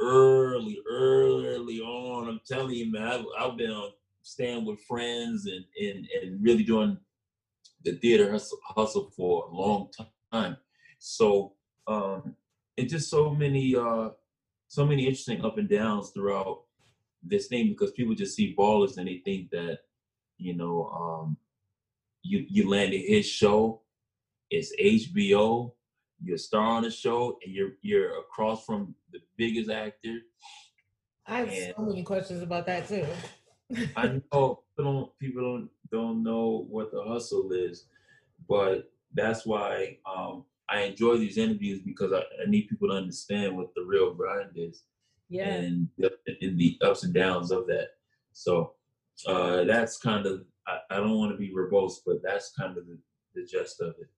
early, 0.00 0.78
early 0.90 1.80
on. 1.80 2.28
I'm 2.28 2.40
telling 2.46 2.74
you, 2.74 2.92
man, 2.92 3.06
I've, 3.06 3.24
I've 3.38 3.56
been 3.56 3.70
on 3.70 3.90
staying 4.22 4.64
with 4.64 4.80
friends 4.82 5.46
and, 5.46 5.64
and 5.80 6.06
and 6.22 6.42
really 6.42 6.64
doing 6.64 6.98
the 7.84 7.92
theater 7.92 8.30
hustle, 8.30 8.58
hustle 8.62 9.10
for 9.16 9.44
a 9.44 9.54
long 9.54 9.90
time. 10.32 10.56
So 10.98 11.54
um 11.86 12.34
it's 12.76 12.92
just 12.92 13.10
so 13.10 13.30
many 13.30 13.74
uh 13.74 14.10
so 14.68 14.84
many 14.84 15.04
interesting 15.04 15.44
up 15.44 15.58
and 15.58 15.68
downs 15.68 16.10
throughout 16.10 16.62
this 17.22 17.46
thing 17.46 17.68
because 17.68 17.90
people 17.92 18.14
just 18.14 18.36
see 18.36 18.54
ballers 18.56 18.98
and 18.98 19.08
they 19.08 19.22
think 19.24 19.50
that 19.50 19.78
you 20.36 20.54
know 20.54 20.88
um 20.90 21.36
you 22.22 22.44
you 22.48 22.68
landed 22.68 22.98
his 22.98 23.26
show 23.26 23.82
it's 24.50 24.72
hbo 24.80 25.72
you're 26.20 26.36
a 26.36 26.38
star 26.38 26.66
on 26.66 26.82
the 26.82 26.90
show 26.90 27.38
and 27.44 27.54
you're 27.54 27.72
you're 27.82 28.18
across 28.18 28.64
from 28.64 28.94
the 29.12 29.20
biggest 29.36 29.70
actor 29.70 30.18
I 31.28 31.40
have 31.40 31.48
And- 31.48 31.74
so 31.76 31.82
many 31.82 32.02
questions 32.02 32.42
about 32.42 32.66
that 32.66 32.88
too. 32.88 33.06
I 33.96 34.20
know 34.32 34.62
people 34.76 34.84
don't 34.84 35.18
people 35.18 35.42
don't 35.42 35.70
don't 35.92 36.22
know 36.22 36.66
what 36.70 36.90
the 36.90 37.02
hustle 37.02 37.52
is, 37.52 37.84
but 38.48 38.90
that's 39.12 39.44
why 39.44 39.98
um, 40.10 40.44
I 40.70 40.82
enjoy 40.82 41.18
these 41.18 41.36
interviews 41.36 41.80
because 41.84 42.12
I, 42.12 42.20
I 42.20 42.48
need 42.48 42.68
people 42.68 42.88
to 42.88 42.94
understand 42.94 43.56
what 43.56 43.74
the 43.74 43.82
real 43.82 44.14
grind 44.14 44.52
is 44.54 44.84
yeah. 45.28 45.48
and 45.48 45.88
the, 45.98 46.12
and 46.40 46.58
the 46.58 46.78
ups 46.82 47.04
and 47.04 47.12
downs 47.12 47.50
of 47.50 47.66
that. 47.66 47.88
So 48.32 48.72
uh, 49.26 49.64
that's 49.64 49.98
kind 49.98 50.24
of 50.26 50.44
I, 50.68 50.78
I 50.90 50.96
don't 50.98 51.18
want 51.18 51.32
to 51.32 51.38
be 51.38 51.52
verbose, 51.52 51.94
but 52.06 52.22
that's 52.22 52.52
kind 52.52 52.76
of 52.76 52.86
the, 52.86 52.98
the 53.34 53.46
gist 53.46 53.80
of 53.80 53.94
it. 54.00 54.08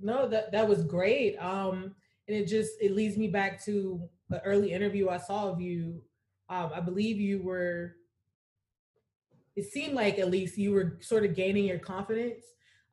No, 0.00 0.28
that 0.28 0.52
that 0.52 0.68
was 0.68 0.84
great. 0.84 1.36
Um, 1.36 1.94
and 2.28 2.36
it 2.36 2.46
just 2.46 2.72
it 2.80 2.92
leads 2.92 3.16
me 3.16 3.28
back 3.28 3.62
to 3.64 4.08
the 4.28 4.42
early 4.42 4.72
interview 4.72 5.08
I 5.08 5.18
saw 5.18 5.50
of 5.50 5.60
you. 5.60 6.00
Um, 6.48 6.70
I 6.74 6.80
believe 6.80 7.20
you 7.20 7.42
were. 7.42 7.96
It 9.56 9.64
seemed 9.64 9.94
like 9.94 10.18
at 10.18 10.30
least 10.30 10.58
you 10.58 10.72
were 10.72 10.98
sort 11.00 11.24
of 11.24 11.34
gaining 11.34 11.64
your 11.64 11.78
confidence 11.78 12.44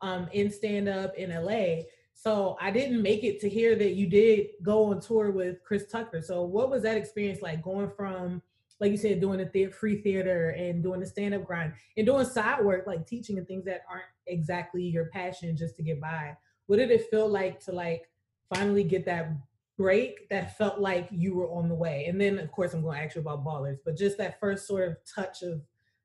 um, 0.02 0.30
in 0.32 0.50
stand 0.50 0.88
up 0.88 1.14
in 1.16 1.30
LA. 1.30 1.84
So 2.14 2.56
I 2.62 2.72
didn't 2.72 3.02
make 3.02 3.24
it 3.24 3.42
to 3.42 3.50
hear 3.50 3.76
that 3.76 3.96
you 3.96 4.08
did 4.08 4.48
go 4.62 4.86
on 4.86 5.02
tour 5.02 5.32
with 5.32 5.62
Chris 5.66 5.88
Tucker. 5.92 6.22
So 6.22 6.44
what 6.44 6.70
was 6.70 6.84
that 6.84 6.96
experience 6.96 7.42
like 7.42 7.62
going 7.62 7.90
from, 7.98 8.42
like 8.84 8.92
you 8.92 8.98
said, 8.98 9.22
doing 9.22 9.40
the, 9.40 9.50
the 9.54 9.72
free 9.72 10.02
theater 10.02 10.50
and 10.50 10.84
doing 10.84 11.00
the 11.00 11.06
stand 11.06 11.34
up 11.34 11.46
grind 11.46 11.74
and 11.98 12.06
doing 12.06 12.26
side 12.26 12.64
work 12.64 12.86
like 12.86 13.08
teaching 13.08 13.38
and 13.38 13.48
things 13.48 13.66
that 13.66 13.82
aren't 13.90 14.04
exactly 14.28 14.84
your 14.84 15.06
passion 15.06 15.58
just 15.58 15.76
to 15.78 15.84
get 15.84 16.00
by? 16.00 16.36
what 16.68 16.78
did 16.78 16.92
it 16.92 17.10
feel 17.10 17.28
like 17.28 17.60
to 17.60 17.72
like 17.72 18.10
finally 18.54 18.84
get 18.84 19.06
that 19.06 19.32
break 19.78 20.30
that 20.30 20.58
felt 20.58 20.80
like 20.80 21.08
you 21.12 21.36
were 21.36 21.50
on 21.50 21.68
the 21.68 21.76
way 21.76 22.06
and 22.08 22.22
then 22.22 22.38
of 22.38 22.52
course 22.52 22.74
i'm 22.74 22.82
going 22.82 22.98
to 22.98 23.04
ask 23.04 23.16
you 23.16 23.22
about 23.22 23.44
ballers 23.44 23.78
but 23.84 23.98
just 23.98 24.18
that 24.18 24.40
first 24.40 24.68
sort 24.68 24.88
of 24.88 24.98
touch 25.14 25.42
of 25.42 25.62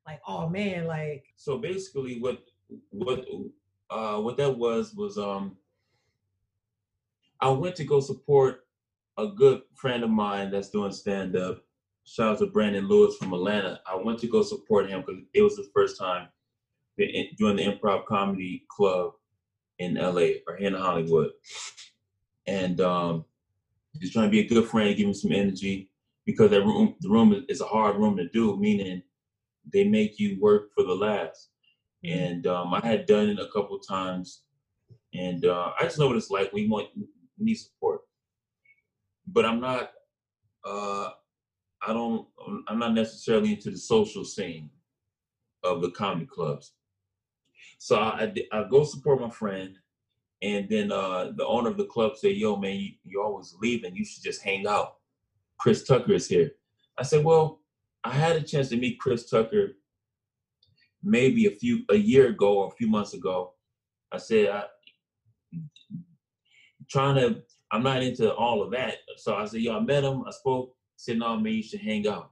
like 0.07 0.19
oh 0.27 0.49
man 0.49 0.85
like 0.85 1.25
So 1.35 1.57
basically, 1.57 2.19
what 2.19 2.43
what 2.89 3.25
uh, 3.89 4.19
what 4.19 4.37
that 4.37 4.57
was 4.57 4.93
was 4.95 5.17
um 5.17 5.57
I 7.41 7.49
went 7.49 7.75
to 7.77 7.85
go 7.85 7.99
support 7.99 8.65
a 9.17 9.27
good 9.27 9.61
friend 9.75 10.03
of 10.03 10.09
mine 10.09 10.51
that's 10.51 10.69
doing 10.69 10.91
stand 10.91 11.35
up. 11.37 11.63
Shout 12.09 12.33
out 12.33 12.39
to 12.39 12.47
Brandon 12.47 12.87
Lewis 12.87 13.15
from 13.17 13.33
Atlanta. 13.33 13.81
I 13.85 13.95
went 13.95 14.17
to 14.19 14.27
go 14.27 14.41
support 14.41 14.89
him 14.89 15.01
because 15.01 15.21
it 15.31 15.43
was 15.43 15.57
his 15.57 15.67
first 15.75 15.99
time 15.99 16.27
doing 16.97 17.55
the 17.55 17.65
improv 17.65 18.05
comedy 18.07 18.65
club 18.67 19.11
in 19.77 19.93
LA 19.93 20.39
or 20.47 20.57
here 20.57 20.69
in 20.69 20.73
Hollywood. 20.73 21.29
And 22.47 22.81
um, 22.81 23.25
he's 23.99 24.11
trying 24.11 24.25
to 24.25 24.31
be 24.31 24.39
a 24.39 24.47
good 24.47 24.67
friend, 24.67 24.97
give 24.97 25.07
him 25.07 25.13
some 25.13 25.31
energy 25.31 25.91
because 26.25 26.49
that 26.49 26.65
room, 26.65 26.95
the 26.99 27.09
room 27.09 27.45
is 27.47 27.61
a 27.61 27.65
hard 27.65 27.97
room 27.97 28.17
to 28.17 28.27
do, 28.29 28.57
meaning 28.57 29.03
they 29.71 29.83
make 29.83 30.19
you 30.19 30.39
work 30.41 30.73
for 30.73 30.83
the 30.83 30.95
last. 30.95 31.49
And 32.03 32.47
um, 32.47 32.73
I 32.73 32.79
had 32.79 33.05
done 33.05 33.29
it 33.29 33.39
a 33.39 33.51
couple 33.53 33.77
times, 33.77 34.41
and 35.13 35.45
uh, 35.45 35.73
I 35.79 35.83
just 35.83 35.99
know 35.99 36.07
what 36.07 36.15
it's 36.15 36.31
like. 36.31 36.51
We 36.53 36.67
want 36.67 36.87
we 36.95 37.05
need 37.37 37.55
support, 37.55 38.01
but 39.27 39.45
I'm 39.45 39.59
not. 39.59 39.91
Uh, 40.65 41.09
I 41.85 41.93
don't. 41.93 42.27
I'm 42.67 42.79
not 42.79 42.93
necessarily 42.93 43.53
into 43.53 43.71
the 43.71 43.77
social 43.77 44.25
scene 44.25 44.69
of 45.63 45.81
the 45.81 45.91
comedy 45.91 46.25
clubs. 46.25 46.73
So 47.77 47.97
I, 47.97 48.31
I, 48.51 48.59
I 48.59 48.67
go 48.69 48.83
support 48.83 49.21
my 49.21 49.29
friend, 49.29 49.77
and 50.41 50.67
then 50.69 50.91
uh, 50.91 51.31
the 51.35 51.45
owner 51.45 51.69
of 51.69 51.77
the 51.77 51.85
club 51.85 52.17
said, 52.17 52.35
"Yo, 52.35 52.55
man, 52.55 52.75
you, 52.77 52.91
you're 53.03 53.23
always 53.23 53.55
leaving. 53.61 53.95
You 53.95 54.05
should 54.05 54.23
just 54.23 54.43
hang 54.43 54.67
out. 54.67 54.95
Chris 55.59 55.83
Tucker 55.85 56.13
is 56.13 56.27
here." 56.27 56.51
I 56.97 57.03
said, 57.03 57.23
"Well, 57.23 57.61
I 58.03 58.11
had 58.11 58.35
a 58.35 58.41
chance 58.41 58.69
to 58.69 58.77
meet 58.77 58.99
Chris 58.99 59.29
Tucker 59.29 59.73
maybe 61.03 61.45
a 61.45 61.51
few 61.51 61.83
a 61.89 61.95
year 61.95 62.27
ago 62.27 62.59
or 62.59 62.67
a 62.67 62.75
few 62.75 62.87
months 62.87 63.13
ago. 63.13 63.53
I 64.11 64.17
said, 64.17 64.49
I 64.49 64.63
trying 66.89 67.15
to. 67.15 67.41
I'm 67.71 67.83
not 67.83 68.01
into 68.01 68.33
all 68.33 68.63
of 68.63 68.71
that. 68.71 68.95
So 69.17 69.35
I 69.35 69.45
said, 69.45 69.61
"Yo, 69.61 69.77
I 69.77 69.79
met 69.79 70.03
him. 70.03 70.23
I 70.27 70.31
spoke. 70.31 70.75
No, 71.07 71.37
man, 71.37 71.53
you 71.53 71.63
should 71.63 71.81
hang 71.81 72.07
out." 72.07 72.31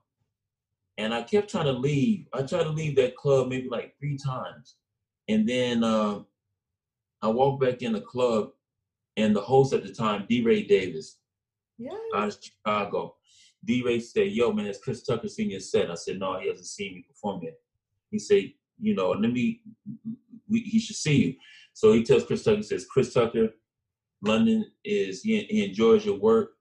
And 0.97 1.13
I 1.13 1.23
kept 1.23 1.49
trying 1.49 1.65
to 1.65 1.71
leave. 1.73 2.27
I 2.33 2.41
tried 2.41 2.63
to 2.63 2.69
leave 2.69 2.95
that 2.95 3.15
club 3.15 3.49
maybe 3.49 3.69
like 3.69 3.95
three 3.99 4.17
times. 4.17 4.75
And 5.27 5.47
then 5.47 5.83
uh, 5.83 6.21
I 7.21 7.27
walked 7.27 7.61
back 7.61 7.81
in 7.81 7.93
the 7.93 8.01
club, 8.01 8.49
and 9.15 9.35
the 9.35 9.41
host 9.41 9.73
at 9.73 9.83
the 9.83 9.93
time, 9.93 10.25
D. 10.29 10.41
Ray 10.43 10.63
Davis, 10.63 11.17
Yeah. 11.77 11.91
out 12.15 12.29
of 12.29 12.37
Chicago, 12.41 13.15
D. 13.65 13.83
Ray 13.83 13.99
said, 13.99 14.31
"Yo, 14.31 14.51
man, 14.53 14.65
has 14.67 14.79
Chris 14.79 15.03
Tucker 15.03 15.27
seen 15.27 15.51
your 15.51 15.59
set?" 15.59 15.91
I 15.91 15.95
said, 15.95 16.19
"No, 16.19 16.39
he 16.39 16.47
hasn't 16.47 16.67
seen 16.67 16.95
me 16.95 17.01
perform 17.07 17.41
yet." 17.43 17.59
He 18.11 18.19
said, 18.19 18.53
"You 18.79 18.95
know, 18.95 19.11
let 19.11 19.31
me. 19.31 19.61
We, 20.49 20.61
he 20.61 20.79
should 20.79 20.95
see 20.95 21.15
you." 21.25 21.35
So 21.73 21.93
he 21.93 22.03
tells 22.03 22.25
Chris 22.25 22.43
Tucker, 22.43 22.57
he 22.57 22.63
says, 22.63 22.85
"Chris 22.85 23.13
Tucker, 23.13 23.49
London 24.21 24.71
is 24.83 25.21
he, 25.21 25.43
he 25.43 25.65
enjoys 25.65 26.05
your 26.05 26.17
work," 26.19 26.56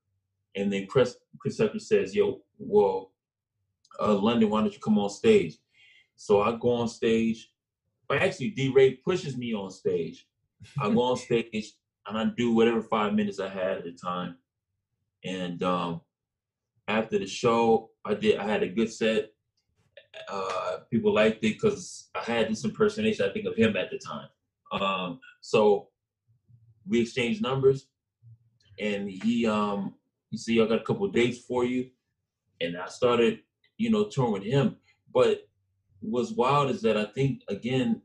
and 0.56 0.72
then 0.72 0.86
Chris 0.86 1.16
Chris 1.38 1.58
Tucker 1.58 1.78
says, 1.78 2.14
"Yo, 2.14 2.42
well, 2.58 3.12
uh, 4.00 4.14
London, 4.14 4.50
why 4.50 4.60
don't 4.60 4.72
you 4.72 4.80
come 4.80 4.98
on 4.98 5.10
stage?" 5.10 5.58
So 6.16 6.40
I 6.40 6.56
go 6.56 6.72
on 6.72 6.88
stage. 6.88 7.52
Or 8.08 8.16
actually, 8.16 8.50
D. 8.50 8.68
Ray 8.68 8.94
pushes 8.94 9.36
me 9.36 9.52
on 9.52 9.70
stage. 9.70 10.26
I 10.80 10.90
go 10.90 11.02
on 11.02 11.16
stage 11.16 11.72
and 12.06 12.16
I 12.16 12.24
do 12.36 12.54
whatever 12.54 12.80
five 12.80 13.14
minutes 13.14 13.40
I 13.40 13.48
had 13.48 13.78
at 13.78 13.84
the 13.84 13.92
time. 13.92 14.36
And 15.24 15.62
um, 15.62 16.00
after 16.88 17.18
the 17.18 17.26
show, 17.26 17.90
I 18.04 18.14
did. 18.14 18.38
I 18.38 18.46
had 18.46 18.62
a 18.62 18.68
good 18.68 18.92
set. 18.92 19.32
Uh, 20.30 20.78
people 20.90 21.12
liked 21.12 21.44
it 21.44 21.54
because 21.54 22.08
I 22.14 22.20
had 22.20 22.48
this 22.48 22.64
impersonation. 22.64 23.28
I 23.28 23.32
think 23.32 23.46
of 23.46 23.56
him 23.56 23.76
at 23.76 23.90
the 23.90 23.98
time. 23.98 24.28
Um, 24.72 25.20
so 25.40 25.88
we 26.86 27.00
exchanged 27.00 27.42
numbers, 27.42 27.88
and 28.78 29.10
he 29.10 29.46
um, 29.46 29.94
he 30.36 30.56
said, 30.56 30.64
"I 30.64 30.68
got 30.68 30.80
a 30.80 30.84
couple 30.84 31.08
dates 31.08 31.38
for 31.38 31.64
you," 31.64 31.90
and 32.60 32.76
I 32.76 32.86
started, 32.88 33.40
you 33.78 33.90
know, 33.90 34.08
touring 34.08 34.32
with 34.32 34.44
him. 34.44 34.76
But 35.12 35.48
what's 36.00 36.32
wild 36.32 36.70
is 36.70 36.82
that 36.82 36.96
I 36.96 37.06
think 37.06 37.42
again, 37.48 38.02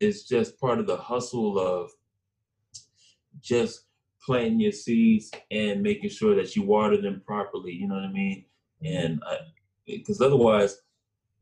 it's 0.00 0.28
just 0.28 0.60
part 0.60 0.78
of 0.78 0.86
the 0.86 0.96
hustle 0.96 1.58
of 1.58 1.90
just 3.40 3.86
planting 4.24 4.60
your 4.60 4.72
seeds 4.72 5.30
and 5.50 5.82
making 5.82 6.10
sure 6.10 6.34
that 6.34 6.56
you 6.56 6.62
water 6.62 7.00
them 7.00 7.22
properly. 7.24 7.72
You 7.72 7.88
know 7.88 7.94
what 7.94 8.04
I 8.04 8.12
mean? 8.12 8.44
And 8.84 9.22
because 9.86 10.20
otherwise, 10.20 10.78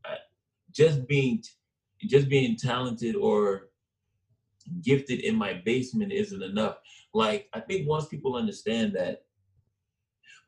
I, 0.05 0.17
just 0.71 1.07
being 1.07 1.43
just 2.01 2.29
being 2.29 2.55
talented 2.55 3.15
or 3.15 3.69
gifted 4.81 5.21
in 5.21 5.35
my 5.35 5.53
basement 5.65 6.11
isn't 6.11 6.43
enough. 6.43 6.77
Like 7.13 7.49
I 7.53 7.59
think 7.59 7.87
once 7.87 8.07
people 8.07 8.35
understand 8.35 8.93
that 8.93 9.24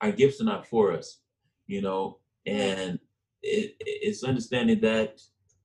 our 0.02 0.12
gifts 0.12 0.42
are 0.42 0.46
not 0.46 0.68
for 0.68 0.94
us, 0.94 1.20
you 1.66 1.82
know, 1.82 2.20
and 2.46 3.00
it, 3.42 3.76
it's 3.80 4.24
understanding 4.24 4.80
that 4.82 5.20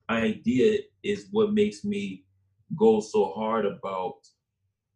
idea 0.09 0.79
is 1.03 1.27
what 1.31 1.53
makes 1.53 1.83
me 1.83 2.25
go 2.75 2.99
so 2.99 3.31
hard 3.33 3.65
about 3.65 4.15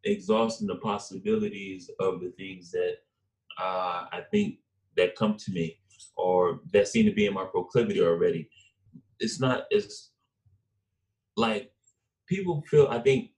exhausting 0.04 0.68
the 0.68 0.76
possibilities 0.76 1.90
of 2.00 2.22
the 2.22 2.32
things 2.38 2.72
that 2.72 2.96
uh, 3.60 4.06
I 4.12 4.22
think 4.32 4.56
that 4.96 5.16
come 5.16 5.36
to 5.38 5.52
me 5.52 5.80
or 6.16 6.62
that 6.74 6.88
seem 6.88 7.06
to 7.06 7.12
be 7.12 7.26
in 7.26 7.34
my 7.34 7.46
proclivity 7.46 8.02
already. 8.02 8.50
It's 9.20 9.40
not 9.40 9.64
it's 9.70 10.12
like 11.36 11.72
people 12.28 12.64
feel 12.70 12.88
I 12.88 13.00
think 13.00 13.32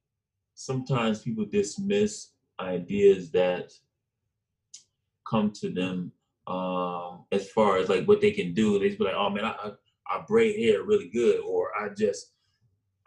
sometimes 0.54 1.22
people 1.22 1.46
dismiss 1.46 2.32
ideas 2.60 3.32
that 3.32 3.72
come 5.30 5.52
to 5.52 5.70
them 5.70 6.12
um 6.48 7.26
as 7.32 7.50
far 7.52 7.78
as 7.78 7.90
like 7.90 8.06
what 8.06 8.22
they 8.22 8.32
can 8.32 8.54
do. 8.54 8.80
They 8.80 8.88
just 8.88 9.00
be 9.00 9.06
like, 9.06 9.16
oh 9.16 9.30
man, 9.30 9.46
I 9.46 9.56
I, 9.64 9.72
I 10.10 10.24
braid 10.28 10.60
hair 10.60 10.84
really 10.84 11.10
good 11.10 11.42
or 11.42 11.72
I 11.80 11.90
just 11.90 12.34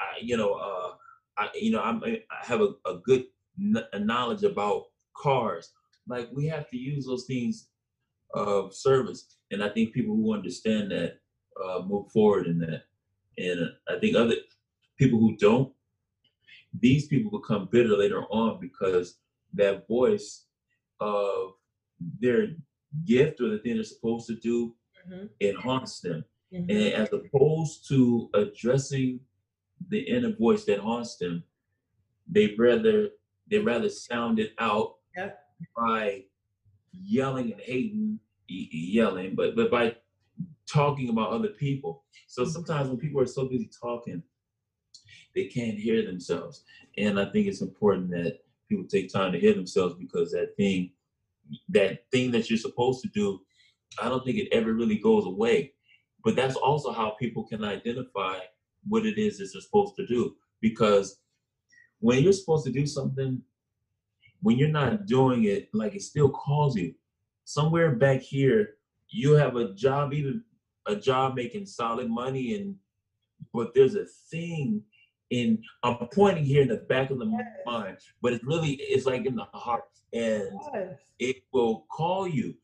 I 0.01 0.19
you 0.21 0.37
know 0.37 0.53
uh 0.55 0.93
I 1.39 1.49
you 1.55 1.73
know 1.73 1.83
I'm 1.83 2.03
I 2.05 2.21
have 2.43 2.61
a, 2.61 2.71
a 2.87 2.99
good 3.05 3.25
kn- 3.59 4.07
knowledge 4.07 4.45
about 4.45 4.85
cars. 5.17 5.73
Like 6.09 6.29
we 6.33 6.47
have 6.47 6.69
to 6.71 6.77
use 6.77 7.07
those 7.07 7.27
things 7.27 7.69
of 8.35 8.75
service, 8.75 9.37
and 9.51 9.63
I 9.63 9.69
think 9.69 9.93
people 9.93 10.17
who 10.17 10.35
understand 10.35 10.91
that 10.91 11.19
uh, 11.63 11.83
move 11.83 12.11
forward 12.11 12.47
in 12.47 12.59
that. 12.61 12.85
And 13.39 13.71
I 13.89 13.99
think 13.99 14.17
other 14.17 14.37
people 14.99 15.19
who 15.19 15.37
don't, 15.37 15.73
these 16.81 17.07
people 17.07 17.39
become 17.39 17.69
bitter 17.71 17.97
later 17.97 18.23
on 18.25 18.61
because 18.61 19.19
that 19.55 19.87
voice 19.89 20.47
of 21.01 21.53
their 22.21 22.57
gift 23.05 23.41
or 23.41 23.49
the 23.49 23.59
thing 23.59 23.75
they're 23.75 23.85
supposed 23.85 24.27
to 24.29 24.35
do, 24.37 24.75
Mhm. 25.09 25.31
it 25.41 25.57
haunts 25.57 26.01
them. 26.01 26.25
Mhm. 26.53 26.71
And 26.71 26.95
as 26.95 27.13
opposed 27.13 27.89
to 27.89 28.31
addressing 28.35 29.21
the 29.89 30.01
inner 30.01 30.33
voice 30.33 30.65
that 30.67 30.79
haunts 30.81 31.17
them, 31.17 31.45
they 32.27 32.55
rather 32.57 33.11
they 33.49 33.59
rather 33.59 33.89
sound 33.89 34.39
it 34.39 34.55
out 34.59 34.99
Yeah. 35.17 35.35
by 35.77 36.25
yelling 36.93 37.53
and 37.53 37.61
hating, 37.61 38.21
yelling, 38.49 39.35
but 39.35 39.55
but 39.57 39.71
by 39.71 39.97
talking 40.67 41.09
about 41.11 41.31
other 41.31 41.49
people. 41.49 42.05
So 42.29 42.45
sometimes 42.45 42.89
when 42.89 42.99
people 42.99 43.21
are 43.21 43.27
so 43.27 43.47
busy 43.47 43.67
talking, 43.69 44.23
they 45.35 45.47
can't 45.47 45.79
hear 45.79 46.03
themselves. 46.07 46.65
And 46.97 47.19
I 47.19 47.27
think 47.27 47.47
it's 47.47 47.61
important 47.61 48.11
that 48.11 48.41
people 48.69 48.87
take 48.87 49.13
time 49.13 49.33
to 49.33 49.41
hear 49.41 49.55
themselves 49.55 49.95
because 49.97 50.31
that 50.33 50.57
thing, 50.57 50.93
that 51.71 52.05
thing 52.11 52.31
that 52.33 52.49
you're 52.49 52.59
supposed 52.59 53.03
to 53.03 53.09
do, 53.09 53.41
I 54.01 54.09
don't 54.09 54.25
think 54.25 54.39
it 54.39 54.49
ever 54.53 54.73
really 54.73 54.99
goes 54.99 55.27
away. 55.27 55.73
But 56.25 56.37
that's 56.37 56.57
also 56.57 56.93
how 56.93 57.11
people 57.19 57.45
can 57.45 57.65
identify 57.65 58.39
what 58.87 59.07
it 59.07 59.19
is 59.19 59.39
that 59.39 59.51
they're 59.53 59.63
supposed 59.63 59.97
to 59.97 60.07
do. 60.07 60.37
Because 60.61 61.19
when 61.99 62.23
you're 62.23 62.33
supposed 62.33 62.65
to 62.67 62.73
do 62.73 62.87
something, 62.87 63.43
when 64.41 64.57
you're 64.57 64.69
not 64.69 65.07
doing 65.07 65.45
it, 65.45 65.69
like 65.73 65.95
it 65.95 66.03
still 66.03 66.29
calls 66.29 66.77
you. 66.77 66.95
Somewhere 67.45 67.95
back 67.97 68.21
here, 68.21 68.75
you 69.09 69.33
have 69.33 69.57
a 69.57 69.73
job, 69.75 70.13
even 70.13 70.43
a 70.87 70.97
job 70.97 71.35
making 71.35 71.67
solid 71.67 72.09
money, 72.09 72.57
and 72.57 72.77
but 73.53 73.75
there's 73.75 73.95
a 73.95 74.07
thing 74.31 74.83
in 75.33 75.63
I'm 75.83 75.97
pointing 76.13 76.45
here 76.45 76.63
in 76.63 76.69
the 76.69 76.77
back 76.77 77.11
of 77.11 77.19
the 77.19 77.25
mind, 77.65 77.97
but 78.21 78.35
it's 78.35 78.45
really 78.45 78.75
it's 78.75 79.07
like 79.07 79.25
in 79.25 79.35
the 79.35 79.47
heart, 79.55 79.85
and 80.13 80.51
it 81.19 81.43
will 81.53 81.87
call 81.91 82.29
you. 82.29 82.55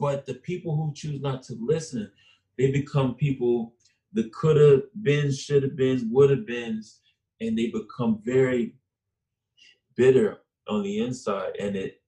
But 0.00 0.24
the 0.24 0.34
people 0.34 0.74
who 0.74 0.92
choose 0.94 1.20
not 1.20 1.42
to 1.44 1.56
listen, 1.60 2.10
they 2.58 2.72
become 2.72 3.14
people 3.14 3.74
that 4.14 4.32
could 4.32 4.56
have 4.56 4.82
been, 5.02 5.30
should 5.30 5.62
have 5.62 5.76
been, 5.76 6.08
would 6.10 6.30
have 6.30 6.46
been, 6.46 6.82
and 7.40 7.58
they 7.58 7.66
become 7.66 8.20
very 8.24 8.74
bitter 9.94 10.38
on 10.66 10.82
the 10.82 11.00
inside. 11.00 11.52
And 11.60 11.76
it, 11.76 12.00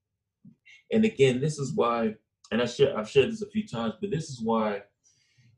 and 0.90 1.04
again, 1.04 1.40
this 1.40 1.58
is 1.58 1.74
why, 1.74 2.14
and 2.50 2.62
I 2.62 2.66
share, 2.66 2.98
I've 2.98 3.10
shared 3.10 3.30
this 3.30 3.42
a 3.42 3.50
few 3.50 3.68
times, 3.68 3.94
but 4.00 4.10
this 4.10 4.30
is 4.30 4.40
why 4.42 4.82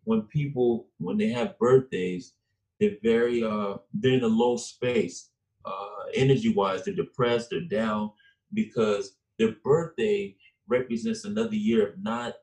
when 0.02 0.22
people 0.22 0.88
when 0.98 1.16
they 1.16 1.28
have 1.28 1.58
birthdays, 1.58 2.34
they're 2.80 2.96
very 3.02 3.42
uh 3.44 3.76
they're 3.92 4.14
in 4.14 4.24
a 4.24 4.28
low 4.28 4.56
space, 4.56 5.30
uh 5.64 6.04
energy 6.14 6.52
wise, 6.54 6.84
they're 6.84 6.94
depressed, 6.94 7.50
they're 7.50 7.60
down 7.62 8.10
because 8.54 9.16
their 9.38 9.52
birthday 9.64 10.36
represents 10.68 11.24
another 11.24 11.54
year 11.54 11.88
of 11.88 12.02
not 12.02 12.34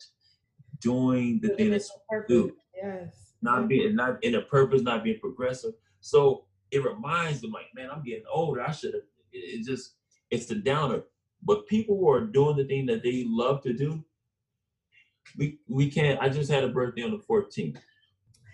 doing 0.80 1.40
the 1.42 1.50
thing 1.50 1.72
that's 1.72 1.92
do, 2.28 2.56
Yes. 2.76 3.34
not 3.42 3.68
being 3.68 3.96
not 3.96 4.24
in 4.24 4.36
a 4.36 4.42
purpose, 4.42 4.82
not 4.82 5.04
being 5.04 5.20
progressive. 5.20 5.74
So 6.02 6.46
it 6.72 6.84
reminds 6.84 7.42
them 7.42 7.52
like, 7.52 7.68
man, 7.76 7.90
I'm 7.92 8.04
getting 8.04 8.26
older. 8.32 8.62
I 8.62 8.72
should 8.72 8.94
have. 8.94 9.04
It, 9.32 9.60
it 9.62 9.66
just 9.66 9.94
it's 10.32 10.46
the 10.48 10.56
downer. 10.56 11.04
But 11.44 11.68
people 11.68 11.98
who 11.98 12.10
are 12.10 12.22
doing 12.26 12.58
the 12.58 12.66
thing 12.66 12.86
that 12.88 13.04
they 13.04 13.24
love 13.28 13.62
to 13.64 13.74
do, 13.74 14.04
we 15.38 15.60
we 15.68 15.90
can't. 15.90 16.20
I 16.22 16.30
just 16.30 16.52
had 16.52 16.64
a 16.64 16.70
birthday 16.70 17.04
on 17.04 17.12
the 17.12 17.18
14th. 17.30 17.78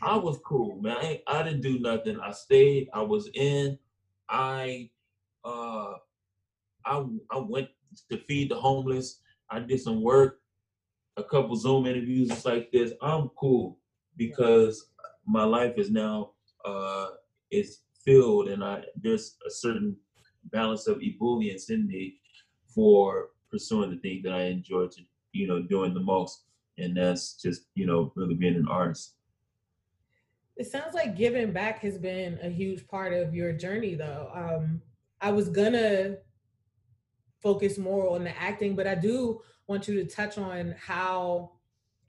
I 0.02 0.18
was 0.18 0.40
cool, 0.46 0.82
man. 0.82 0.98
I, 0.98 1.22
I 1.28 1.44
didn't 1.44 1.62
do 1.62 1.80
nothing. 1.80 2.20
I 2.20 2.32
stayed. 2.32 2.90
I 2.94 3.02
was 3.02 3.30
in. 3.34 3.78
I 4.30 4.90
uh 5.44 5.94
I 6.86 7.06
I 7.32 7.38
went 7.38 7.70
to 8.10 8.18
feed 8.18 8.50
the 8.52 8.56
homeless. 8.56 9.22
I 9.50 9.60
did 9.60 9.80
some 9.82 10.02
work, 10.02 10.42
a 11.18 11.24
couple 11.24 11.56
Zoom 11.56 11.86
interviews 11.86 12.30
just 12.30 12.46
like 12.46 12.72
this. 12.72 12.94
I'm 13.02 13.30
cool 13.40 13.80
because 14.18 14.88
my 15.26 15.44
life 15.44 15.78
is 15.78 15.92
now 15.92 16.32
uh 16.66 17.10
is 17.52 17.82
filled 18.06 18.50
and 18.50 18.64
I 18.64 18.84
there's 18.96 19.38
a 19.46 19.52
certain 19.52 19.98
balance 20.46 20.88
of 20.88 20.98
ebullience 21.02 21.70
in 21.70 21.88
me 21.88 22.18
for 22.74 23.30
pursuing 23.52 23.92
the 23.92 23.98
thing 23.98 24.22
that 24.24 24.34
I 24.34 24.44
enjoy 24.46 24.88
to 24.88 25.02
you 25.34 25.48
know 25.48 25.62
doing 25.62 25.94
the 25.94 26.00
most. 26.00 26.46
And 26.78 26.98
that's 26.98 27.36
just, 27.40 27.68
you 27.76 27.86
know, 27.86 28.12
really 28.16 28.34
being 28.34 28.56
an 28.56 28.68
artist. 28.68 29.16
It 30.58 30.68
sounds 30.68 30.94
like 30.94 31.16
giving 31.16 31.52
back 31.52 31.80
has 31.80 31.98
been 31.98 32.40
a 32.42 32.50
huge 32.50 32.88
part 32.88 33.14
of 33.14 33.34
your 33.34 33.54
journey, 33.54 33.96
though. 33.96 34.30
Um, 34.34 34.82
I 35.20 35.32
was 35.32 35.50
gonna 35.50 36.18
focus 37.42 37.78
more 37.78 38.10
on 38.10 38.24
the 38.24 38.38
acting, 38.40 38.76
but 38.76 38.88
I 38.88 38.96
do 38.96 39.42
want 39.68 39.88
you 39.88 39.96
to 39.96 40.06
touch 40.06 40.38
on 40.38 40.76
how 40.80 41.54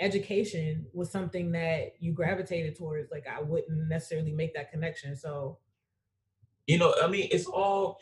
education 0.01 0.87
was 0.93 1.11
something 1.11 1.53
that 1.53 1.95
you 2.01 2.13
gravitated 2.13 2.77
towards. 2.77 3.11
Like, 3.11 3.27
I 3.27 3.41
wouldn't 3.41 3.89
necessarily 3.89 4.33
make 4.33 4.55
that 4.55 4.71
connection. 4.71 5.17
So, 5.17 5.59
you 6.67 6.79
know 6.79 6.95
i 7.03 7.07
mean 7.07 7.29
it's 7.31 7.47
all 7.47 7.99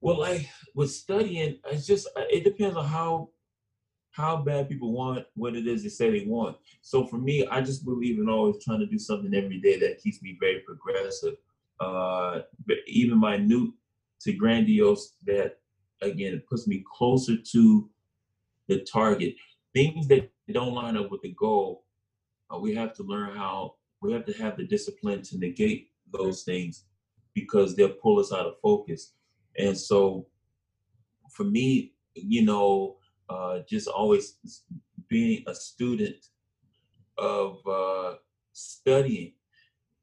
well 0.00 0.18
like 0.18 0.48
with 0.74 0.90
studying 0.90 1.58
it's 1.70 1.86
just 1.86 2.08
it 2.16 2.44
depends 2.44 2.76
on 2.76 2.84
how 2.84 3.28
how 4.20 4.36
bad 4.36 4.68
people 4.68 4.92
want 4.92 5.24
what 5.34 5.56
it 5.56 5.66
is 5.66 5.82
they 5.82 5.88
say 5.88 6.10
they 6.10 6.26
want 6.26 6.56
so 6.82 7.06
for 7.06 7.18
me 7.18 7.46
i 7.48 7.60
just 7.60 7.84
believe 7.84 8.18
in 8.18 8.28
always 8.28 8.62
trying 8.64 8.80
to 8.80 8.86
do 8.86 8.98
something 8.98 9.34
every 9.34 9.60
day 9.60 9.78
that 9.78 10.00
keeps 10.02 10.22
me 10.22 10.36
very 10.40 10.60
progressive 10.60 11.34
uh 11.80 12.40
but 12.66 12.76
even 12.86 13.18
minute 13.18 13.70
to 14.20 14.32
grandiose 14.32 15.14
that 15.26 15.58
again 16.02 16.34
it 16.34 16.46
puts 16.46 16.66
me 16.66 16.84
closer 16.96 17.36
to 17.36 17.88
the 18.68 18.80
target 18.80 19.34
things 19.74 20.06
that 20.08 20.30
don't 20.52 20.74
line 20.74 20.96
up 20.96 21.10
with 21.10 21.22
the 21.22 21.34
goal 21.38 21.84
uh, 22.52 22.58
we 22.58 22.74
have 22.74 22.92
to 22.94 23.02
learn 23.02 23.36
how 23.36 23.74
we 24.00 24.12
have 24.12 24.24
to 24.26 24.32
have 24.32 24.56
the 24.56 24.64
discipline 24.64 25.22
to 25.22 25.38
negate 25.38 25.90
those 26.12 26.42
things 26.42 26.84
because 27.34 27.76
they'll 27.76 27.90
pull 27.90 28.18
us 28.18 28.32
out 28.32 28.46
of 28.46 28.54
focus. 28.62 29.12
And 29.58 29.76
so 29.76 30.26
for 31.30 31.44
me, 31.44 31.92
you 32.14 32.44
know, 32.44 32.96
uh, 33.30 33.60
just 33.68 33.88
always 33.88 34.38
being 35.08 35.44
a 35.46 35.54
student 35.54 36.16
of 37.18 37.58
uh, 37.66 38.14
studying, 38.52 39.32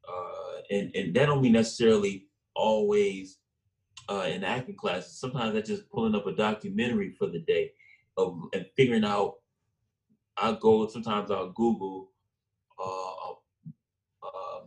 uh, 0.08 0.62
and, 0.72 0.96
and 0.96 1.16
that 1.16 1.26
don't 1.26 1.42
mean 1.42 1.54
necessarily 1.54 2.28
always 2.56 3.40
uh, 4.10 4.28
in 4.28 4.44
acting 4.44 4.76
classes. 4.76 5.20
Sometimes 5.20 5.54
that's 5.54 5.70
just 5.70 5.90
pulling 5.92 6.16
up 6.16 6.28
a 6.28 6.32
documentary 6.32 7.14
for 7.20 7.28
the 7.28 7.40
day 7.40 7.72
of 8.18 8.40
and 8.54 8.66
figuring 8.76 9.04
out. 9.04 9.36
I 10.40 10.56
go 10.60 10.88
sometimes 10.88 11.32
I'll 11.32 11.52
Google 11.52 12.12
uh, 12.80 13.32
uh, 14.24 14.62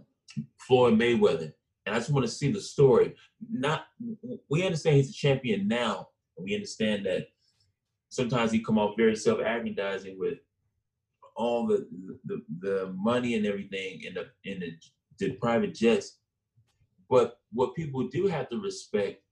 Floyd 0.58 0.98
Mayweather 0.98 1.52
and 1.86 1.94
I 1.94 1.98
just 1.98 2.10
want 2.10 2.24
to 2.26 2.32
see 2.32 2.52
the 2.52 2.60
story. 2.60 3.14
Not 3.50 3.86
we 4.48 4.64
understand 4.64 4.96
he's 4.96 5.10
a 5.10 5.14
champion 5.14 5.66
now, 5.66 6.08
and 6.36 6.44
we 6.44 6.54
understand 6.54 7.06
that 7.06 7.26
sometimes 8.10 8.52
he 8.52 8.62
come 8.62 8.78
off 8.78 8.96
very 8.96 9.16
self-aggrandizing 9.16 10.16
with 10.18 10.38
all 11.36 11.66
the 11.66 11.88
the, 12.26 12.42
the 12.60 12.94
money 12.96 13.34
and 13.36 13.46
everything 13.46 14.02
in 14.02 14.12
the 14.14 14.26
in 14.44 14.60
the, 14.60 14.72
the 15.18 15.32
private 15.36 15.74
jets. 15.74 16.18
But 17.08 17.38
what 17.52 17.74
people 17.74 18.06
do 18.08 18.26
have 18.26 18.48
to 18.50 18.60
respect 18.60 19.22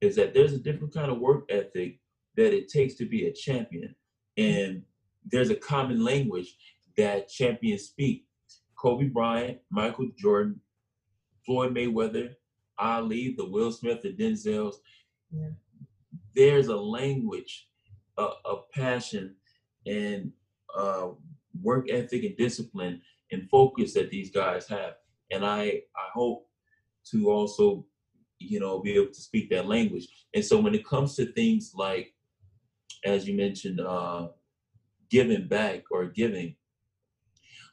is 0.00 0.14
that 0.16 0.34
there's 0.34 0.52
a 0.52 0.58
different 0.58 0.94
kind 0.94 1.10
of 1.10 1.18
work 1.18 1.44
ethic 1.50 1.98
that 2.36 2.52
it 2.52 2.68
takes 2.68 2.94
to 2.96 3.06
be 3.06 3.26
a 3.26 3.32
champion, 3.32 3.94
and 4.36 4.82
there's 5.24 5.50
a 5.50 5.56
common 5.56 6.04
language 6.04 6.54
that 6.96 7.28
champions 7.28 7.84
speak. 7.84 8.26
Kobe 8.76 9.06
Bryant, 9.06 9.58
Michael 9.70 10.10
Jordan, 10.18 10.60
Floyd 11.46 11.74
Mayweather, 11.74 12.34
Ali, 12.78 13.34
the 13.36 13.48
Will 13.48 13.72
Smith, 13.72 14.02
the 14.02 14.12
Denzels. 14.12 14.74
Yeah. 15.30 15.50
There's 16.34 16.68
a 16.68 16.76
language 16.76 17.68
uh, 18.18 18.34
of 18.44 18.70
passion 18.70 19.34
and 19.86 20.32
uh, 20.76 21.08
work 21.62 21.90
ethic 21.90 22.24
and 22.24 22.36
discipline 22.36 23.00
and 23.32 23.48
focus 23.50 23.94
that 23.94 24.10
these 24.10 24.30
guys 24.30 24.68
have. 24.68 24.94
And 25.30 25.44
I, 25.44 25.82
I 25.96 26.08
hope 26.12 26.46
to 27.10 27.30
also, 27.30 27.86
you 28.38 28.60
know, 28.60 28.80
be 28.80 28.94
able 28.94 29.12
to 29.12 29.20
speak 29.20 29.50
that 29.50 29.66
language. 29.66 30.08
And 30.34 30.44
so 30.44 30.60
when 30.60 30.74
it 30.74 30.86
comes 30.86 31.16
to 31.16 31.26
things 31.32 31.72
like, 31.74 32.14
as 33.04 33.26
you 33.26 33.36
mentioned, 33.36 33.80
uh, 33.80 34.28
giving 35.10 35.48
back 35.48 35.82
or 35.90 36.06
giving, 36.06 36.56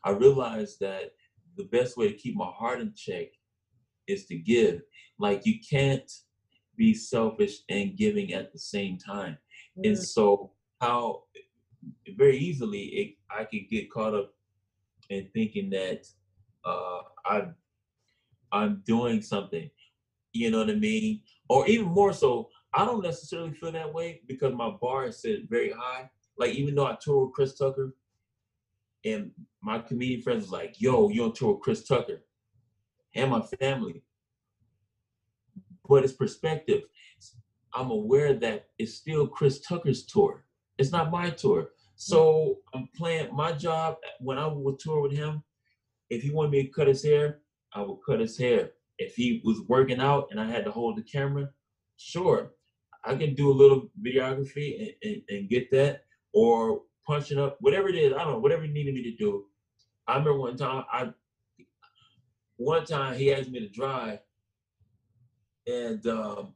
I 0.04 0.12
realized 0.12 0.80
that 0.82 1.12
the 1.58 1.66
best 1.66 1.98
way 1.98 2.08
to 2.08 2.18
keep 2.18 2.36
my 2.36 2.50
heart 2.50 2.82
in 2.82 2.94
check 2.96 3.28
is 4.08 4.26
to 4.28 4.36
give. 4.36 4.82
Like 5.20 5.46
you 5.46 5.56
can't 5.70 6.12
be 6.76 6.94
selfish 6.94 7.58
and 7.70 7.96
giving 7.96 8.34
at 8.34 8.52
the 8.52 8.60
same 8.60 8.98
time. 8.98 9.38
And 9.78 9.98
so 9.98 10.52
how 10.80 11.24
very 12.18 12.38
easily 12.38 12.82
it, 12.82 13.16
I 13.30 13.46
could 13.46 13.70
get 13.70 13.92
caught 13.92 14.14
up 14.14 14.34
in 15.10 15.30
thinking 15.34 15.70
that 15.72 16.08
uh, 16.66 17.02
I 17.26 17.48
I'm 18.52 18.84
doing 18.86 19.22
something. 19.22 19.70
You 20.34 20.52
know 20.52 20.60
what 20.60 20.70
I 20.70 20.76
mean? 20.76 21.22
Or 21.50 21.68
even 21.68 21.88
more 21.88 22.14
so, 22.14 22.50
I 22.74 22.86
don't 22.86 23.04
necessarily 23.04 23.54
feel 23.54 23.72
that 23.72 23.94
way 23.94 24.22
because 24.28 24.54
my 24.54 24.72
bar 24.82 25.08
is 25.08 25.22
set 25.22 25.50
very 25.50 25.72
high. 25.72 26.10
Like 26.38 26.56
even 26.56 26.76
though 26.76 26.86
I 26.86 26.98
tour 27.02 27.26
with 27.26 27.34
Chris 27.34 27.58
Tucker, 27.58 27.96
and 29.04 29.32
my 29.62 29.80
comedian 29.80 30.22
friends 30.22 30.44
was 30.44 30.52
like, 30.52 30.80
"Yo, 30.80 31.10
you 31.10 31.24
on 31.24 31.34
tour 31.34 31.54
with 31.54 31.62
Chris 31.62 31.84
Tucker?" 31.84 32.24
and 33.16 33.32
my 33.32 33.42
family. 33.42 34.04
But 35.88 36.04
it's 36.04 36.14
perspective. 36.14 36.84
I'm 37.74 37.92
aware 37.92 38.34
that 38.34 38.68
it's 38.78 38.96
still 38.96 39.28
Chris 39.28 39.62
Tucker's 39.62 40.06
tour. 40.06 40.46
It's 40.78 40.92
not 40.92 41.12
my 41.12 41.30
tour. 41.30 41.70
So 41.96 42.58
I'm 42.74 42.90
playing 42.96 43.36
my 43.36 43.52
job 43.52 43.98
when 44.20 44.38
I 44.38 44.48
would 44.48 44.80
tour 44.80 45.02
with 45.02 45.14
him. 45.14 45.44
If 46.10 46.24
he 46.24 46.32
wanted 46.32 46.52
me 46.52 46.64
to 46.64 46.70
cut 46.70 46.88
his 46.88 47.04
hair, 47.04 47.40
I 47.74 47.82
would 47.82 48.00
cut 48.06 48.20
his 48.20 48.38
hair. 48.38 48.72
If 48.98 49.16
he 49.16 49.42
was 49.44 49.62
working 49.68 50.00
out 50.00 50.28
and 50.32 50.40
I 50.40 50.46
had 50.46 50.66
to 50.66 50.72
hold 50.72 50.98
the 50.98 51.04
camera, 51.04 51.50
sure, 51.98 52.52
I 53.06 53.16
can 53.16 53.34
do 53.34 53.50
a 53.50 53.54
little 53.54 53.90
videography 54.06 54.80
and, 54.80 54.92
and, 55.04 55.22
and 55.30 55.50
get 55.50 55.72
that, 55.72 56.04
or 56.34 56.82
punching 57.08 57.40
up, 57.40 57.58
whatever 57.62 57.88
it 57.88 57.96
is. 57.96 58.14
I 58.14 58.24
don't 58.24 58.34
know, 58.34 58.40
whatever 58.40 58.64
he 58.64 58.72
needed 58.72 58.94
me 58.94 59.04
to 59.04 59.16
do. 59.16 59.46
I 60.08 60.14
remember 60.18 60.40
one 60.40 60.58
time 60.58 60.84
I 60.92 61.14
one 62.58 62.86
time 62.86 63.16
he 63.16 63.34
asked 63.34 63.50
me 63.50 63.60
to 63.60 63.70
drive, 63.70 64.20
and 65.66 66.06
um, 66.08 66.54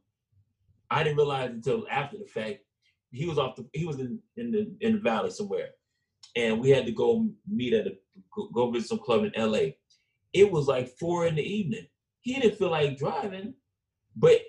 I 0.90 1.02
didn't 1.02 1.16
realize 1.16 1.50
until 1.50 1.86
after 1.90 2.18
the 2.18 2.26
fact 2.26 2.60
he 3.10 3.26
was 3.26 3.38
off 3.38 3.56
the 3.56 3.66
he 3.72 3.84
was 3.84 3.98
in 3.98 4.18
in 4.36 4.50
the 4.50 4.74
in 4.80 4.94
the 4.94 5.00
valley 5.00 5.30
somewhere, 5.30 5.70
and 6.34 6.60
we 6.60 6.70
had 6.70 6.86
to 6.86 6.92
go 6.92 7.28
meet 7.48 7.72
at 7.72 7.86
a 7.86 7.92
go- 8.54 8.70
visit 8.70 8.88
some 8.88 8.98
club 8.98 9.24
in 9.24 9.36
L.A. 9.36 9.76
It 10.32 10.50
was 10.50 10.66
like 10.66 10.88
four 10.98 11.26
in 11.26 11.36
the 11.36 11.42
evening. 11.42 11.86
He 12.20 12.34
didn't 12.34 12.58
feel 12.58 12.70
like 12.70 12.98
driving, 12.98 13.54
but 14.16 14.40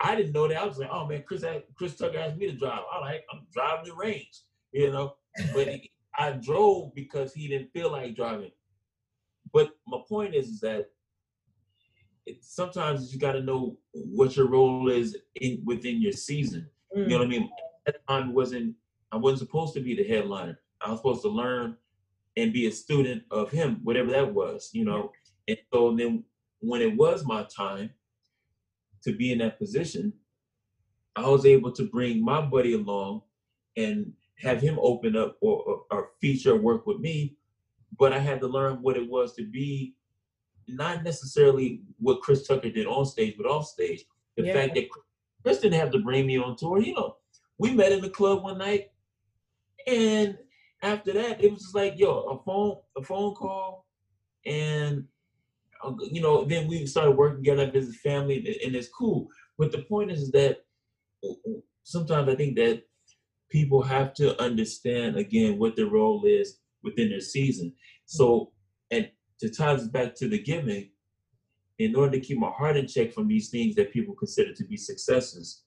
I 0.00 0.14
didn't 0.14 0.32
know 0.32 0.46
that. 0.46 0.62
I 0.62 0.66
was 0.66 0.78
like, 0.78 0.90
oh 0.92 1.06
man, 1.06 1.24
Chris 1.26 1.44
Chris 1.74 1.96
Tucker 1.96 2.18
asked 2.18 2.36
me 2.36 2.46
to 2.46 2.56
drive. 2.56 2.82
I 2.92 3.00
like 3.00 3.24
I'm 3.32 3.46
driving 3.52 3.90
the 3.90 3.96
range, 3.96 4.42
you 4.72 4.92
know. 4.92 5.14
But 5.54 5.68
I 6.18 6.32
drove 6.32 6.94
because 6.94 7.32
he 7.32 7.48
didn't 7.48 7.72
feel 7.72 7.90
like 7.90 8.16
driving. 8.16 8.50
But 9.52 9.70
my 9.86 9.98
point 10.08 10.34
is, 10.34 10.48
is 10.48 10.60
that 10.60 10.90
it, 12.28 12.44
sometimes 12.44 13.12
you 13.12 13.18
got 13.18 13.32
to 13.32 13.42
know 13.42 13.78
what 13.92 14.36
your 14.36 14.48
role 14.48 14.90
is 14.90 15.16
in 15.36 15.62
within 15.64 16.00
your 16.00 16.12
season. 16.12 16.68
You 16.94 17.06
know 17.06 17.16
mm. 17.16 17.18
what 17.18 17.26
I 17.26 17.28
mean? 17.28 17.50
At 17.86 18.06
time, 18.06 18.34
wasn't 18.34 18.74
I 19.10 19.16
wasn't 19.16 19.40
supposed 19.40 19.74
to 19.74 19.80
be 19.80 19.94
the 19.96 20.04
headliner. 20.04 20.60
I 20.80 20.90
was 20.90 20.98
supposed 20.98 21.22
to 21.22 21.28
learn 21.28 21.76
and 22.36 22.52
be 22.52 22.66
a 22.66 22.72
student 22.72 23.22
of 23.30 23.50
him, 23.50 23.80
whatever 23.82 24.10
that 24.10 24.32
was. 24.32 24.70
You 24.72 24.84
know, 24.84 25.12
and 25.48 25.58
so 25.72 25.96
then 25.96 26.24
when 26.60 26.82
it 26.82 26.96
was 26.96 27.24
my 27.24 27.44
time 27.44 27.90
to 29.04 29.12
be 29.12 29.32
in 29.32 29.38
that 29.38 29.58
position, 29.58 30.12
I 31.16 31.28
was 31.28 31.46
able 31.46 31.72
to 31.72 31.84
bring 31.84 32.22
my 32.22 32.42
buddy 32.42 32.74
along 32.74 33.22
and 33.76 34.12
have 34.40 34.60
him 34.60 34.78
open 34.80 35.16
up 35.16 35.36
or, 35.40 35.62
or, 35.62 35.82
or 35.90 36.10
feature 36.20 36.56
work 36.56 36.86
with 36.86 37.00
me. 37.00 37.36
But 37.98 38.12
I 38.12 38.18
had 38.18 38.40
to 38.40 38.46
learn 38.46 38.82
what 38.82 38.96
it 38.96 39.08
was 39.08 39.34
to 39.36 39.44
be 39.44 39.94
not 40.68 41.02
necessarily 41.02 41.82
what 41.98 42.20
Chris 42.22 42.46
Tucker 42.46 42.70
did 42.70 42.86
on 42.86 43.04
stage, 43.06 43.34
but 43.36 43.46
off 43.46 43.66
stage. 43.66 44.04
The 44.36 44.44
Yeah. 44.44 44.52
fact 44.54 44.74
that 44.74 44.88
Chris 45.42 45.60
didn't 45.60 45.80
have 45.80 45.90
to 45.92 45.98
bring 45.98 46.26
me 46.26 46.38
on 46.38 46.56
tour. 46.56 46.80
You 46.80 46.94
know, 46.94 47.16
we 47.58 47.72
met 47.72 47.92
in 47.92 48.00
the 48.00 48.10
club 48.10 48.42
one 48.42 48.58
night, 48.58 48.90
and 49.86 50.38
after 50.82 51.12
that, 51.12 51.42
it 51.42 51.50
was 51.52 51.62
just 51.62 51.74
like, 51.74 51.98
yo, 51.98 52.20
a 52.24 52.42
phone, 52.44 52.76
a 52.96 53.02
phone 53.02 53.34
call, 53.34 53.86
and 54.46 55.06
uh, 55.84 55.94
you 56.10 56.20
know, 56.20 56.44
then 56.44 56.66
we 56.66 56.84
started 56.86 57.12
working 57.12 57.38
together 57.44 57.70
as 57.72 57.88
a 57.88 57.92
family, 57.92 58.38
and- 58.38 58.46
and 58.48 58.76
it's 58.76 58.88
cool. 58.88 59.28
But 59.56 59.70
the 59.70 59.82
point 59.82 60.10
is 60.10 60.30
that 60.32 60.64
sometimes 61.84 62.28
I 62.28 62.34
think 62.34 62.56
that 62.56 62.84
people 63.48 63.82
have 63.82 64.12
to 64.14 64.40
understand 64.42 65.16
again 65.16 65.58
what 65.58 65.76
their 65.76 65.86
role 65.86 66.24
is 66.24 66.58
within 66.82 67.10
their 67.10 67.20
season. 67.20 67.74
So, 68.06 68.52
and 68.90 69.10
to 69.40 69.50
tie 69.50 69.74
this 69.74 69.86
back 69.86 70.14
to 70.16 70.28
the 70.28 70.42
giving, 70.42 70.90
in 71.78 71.94
order 71.94 72.12
to 72.12 72.20
keep 72.20 72.38
my 72.38 72.50
heart 72.50 72.76
in 72.76 72.86
check 72.86 73.12
from 73.12 73.28
these 73.28 73.50
things 73.50 73.74
that 73.76 73.92
people 73.92 74.14
consider 74.14 74.52
to 74.52 74.64
be 74.64 74.76
successes, 74.76 75.62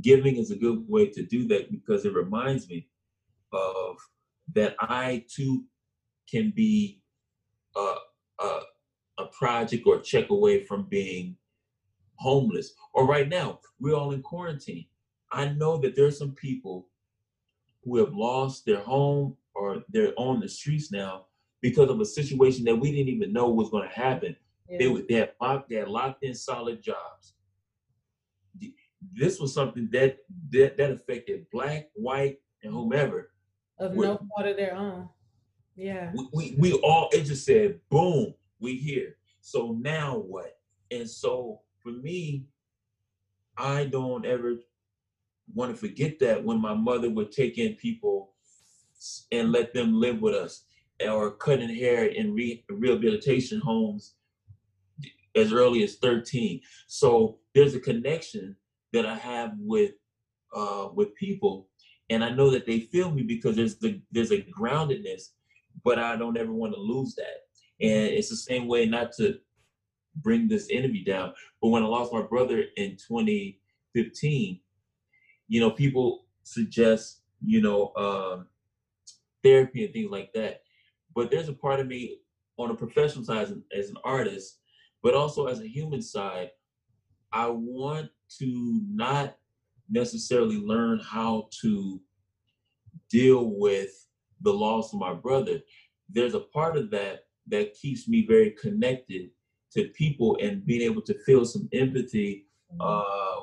giving 0.00 0.36
is 0.36 0.50
a 0.50 0.56
good 0.56 0.84
way 0.88 1.06
to 1.08 1.24
do 1.24 1.46
that 1.48 1.70
because 1.70 2.04
it 2.04 2.14
reminds 2.14 2.68
me 2.68 2.88
of 3.52 3.96
that 4.54 4.76
I 4.80 5.24
too 5.28 5.64
can 6.30 6.52
be 6.54 7.00
a, 7.76 7.94
a, 8.40 8.60
a 9.18 9.26
project 9.26 9.86
or 9.86 10.00
check 10.00 10.30
away 10.30 10.64
from 10.64 10.84
being 10.88 11.36
homeless. 12.16 12.72
Or 12.92 13.06
right 13.06 13.28
now, 13.28 13.60
we're 13.80 13.96
all 13.96 14.12
in 14.12 14.22
quarantine. 14.22 14.86
I 15.32 15.48
know 15.48 15.76
that 15.78 15.96
there's 15.96 16.18
some 16.18 16.32
people 16.32 16.88
who 17.84 17.98
have 17.98 18.14
lost 18.14 18.64
their 18.64 18.80
home 18.80 19.36
or 19.54 19.82
they're 19.88 20.14
on 20.16 20.40
the 20.40 20.48
streets 20.48 20.92
now 20.92 21.26
because 21.64 21.88
of 21.88 21.98
a 21.98 22.04
situation 22.04 22.62
that 22.62 22.76
we 22.76 22.92
didn't 22.92 23.08
even 23.08 23.32
know 23.32 23.48
was 23.48 23.70
going 23.70 23.88
to 23.88 23.94
happen. 23.94 24.36
They, 24.68 24.86
were- 24.86 25.00
they, 25.08 25.14
had 25.14 25.32
locked, 25.40 25.70
they 25.70 25.76
had 25.76 25.88
locked 25.88 26.22
in 26.22 26.34
solid 26.34 26.82
jobs. 26.82 27.32
This 29.14 29.40
was 29.40 29.54
something 29.54 29.88
that 29.92 30.18
that, 30.50 30.76
that 30.76 30.90
affected 30.90 31.46
black, 31.50 31.88
white, 31.94 32.36
and 32.62 32.74
whomever. 32.74 33.30
of 33.78 33.92
We're- 33.92 34.10
no 34.10 34.18
fault 34.28 34.46
of 34.46 34.58
their 34.58 34.74
own. 34.76 35.08
Yeah. 35.74 36.12
we, 36.14 36.28
we, 36.34 36.54
we 36.58 36.72
all 36.74 37.08
it 37.12 37.22
just 37.22 37.44
said 37.44 37.80
boom 37.90 38.32
we 38.60 38.76
here 38.76 39.16
so 39.40 39.76
now 39.80 40.18
what 40.18 40.56
and 40.92 41.10
so 41.10 41.62
for 41.82 41.90
me 41.90 42.44
i 43.56 43.84
don't 43.84 44.24
ever 44.24 44.54
want 45.52 45.72
to 45.72 45.76
forget 45.76 46.20
that 46.20 46.44
when 46.44 46.60
my 46.60 46.74
mother 46.74 47.10
would 47.10 47.32
take 47.32 47.58
in 47.58 47.74
people 47.74 48.34
and 49.32 49.50
let 49.50 49.74
them 49.74 49.98
live 49.98 50.20
with 50.20 50.36
us 50.36 50.62
or 51.08 51.32
cutting 51.32 51.74
hair 51.74 52.06
in 52.06 52.34
re- 52.34 52.64
rehabilitation 52.68 53.60
homes 53.60 54.14
as 55.36 55.52
early 55.52 55.82
as 55.82 55.96
13 55.96 56.60
so 56.86 57.38
there's 57.54 57.74
a 57.74 57.80
connection 57.80 58.56
that 58.92 59.06
i 59.06 59.14
have 59.14 59.52
with 59.58 59.92
uh 60.54 60.88
with 60.94 61.14
people 61.16 61.68
and 62.10 62.22
i 62.22 62.30
know 62.30 62.50
that 62.50 62.66
they 62.66 62.80
feel 62.80 63.10
me 63.10 63.22
because 63.22 63.56
there's 63.56 63.78
the 63.78 64.00
there's 64.12 64.30
a 64.30 64.42
groundedness 64.58 65.30
but 65.82 65.98
I 65.98 66.16
don't 66.16 66.36
ever 66.36 66.52
want 66.52 66.74
to 66.74 66.80
lose 66.80 67.14
that. 67.16 67.44
And 67.80 68.12
it's 68.12 68.30
the 68.30 68.36
same 68.36 68.68
way, 68.68 68.86
not 68.86 69.12
to 69.18 69.38
bring 70.16 70.46
this 70.46 70.68
interview 70.68 71.04
down, 71.04 71.32
but 71.60 71.68
when 71.68 71.82
I 71.82 71.86
lost 71.86 72.12
my 72.12 72.22
brother 72.22 72.64
in 72.76 72.96
2015, 72.96 74.60
you 75.48 75.60
know, 75.60 75.70
people 75.70 76.26
suggest, 76.44 77.22
you 77.44 77.60
know, 77.60 77.92
um, 77.96 78.46
therapy 79.42 79.84
and 79.84 79.92
things 79.92 80.10
like 80.10 80.32
that. 80.34 80.62
But 81.14 81.30
there's 81.30 81.48
a 81.48 81.54
part 81.54 81.80
of 81.80 81.86
me 81.86 82.18
on 82.58 82.70
a 82.70 82.74
professional 82.74 83.24
side 83.24 83.42
as 83.42 83.50
an, 83.50 83.64
as 83.76 83.90
an 83.90 83.96
artist, 84.04 84.60
but 85.02 85.14
also 85.14 85.46
as 85.46 85.60
a 85.60 85.68
human 85.68 86.02
side, 86.02 86.50
I 87.32 87.48
want 87.48 88.10
to 88.38 88.80
not 88.90 89.36
necessarily 89.90 90.56
learn 90.56 91.00
how 91.00 91.48
to 91.60 92.00
deal 93.10 93.50
with 93.58 94.06
the 94.40 94.52
loss 94.52 94.92
of 94.92 95.00
my 95.00 95.14
brother, 95.14 95.60
there's 96.08 96.34
a 96.34 96.40
part 96.40 96.76
of 96.76 96.90
that 96.90 97.26
that 97.48 97.74
keeps 97.74 98.08
me 98.08 98.26
very 98.26 98.50
connected 98.52 99.30
to 99.72 99.88
people 99.88 100.38
and 100.40 100.64
being 100.64 100.82
able 100.82 101.02
to 101.02 101.18
feel 101.24 101.44
some 101.44 101.68
empathy 101.72 102.46
uh, 102.80 103.40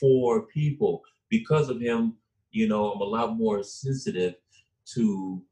for 0.00 0.42
people. 0.42 1.02
Because 1.28 1.68
of 1.68 1.80
him, 1.80 2.14
you 2.50 2.66
know, 2.68 2.90
I'm 2.92 3.00
a 3.00 3.04
lot 3.04 3.36
more 3.36 3.62
sensitive 3.62 4.34
to 4.94 5.42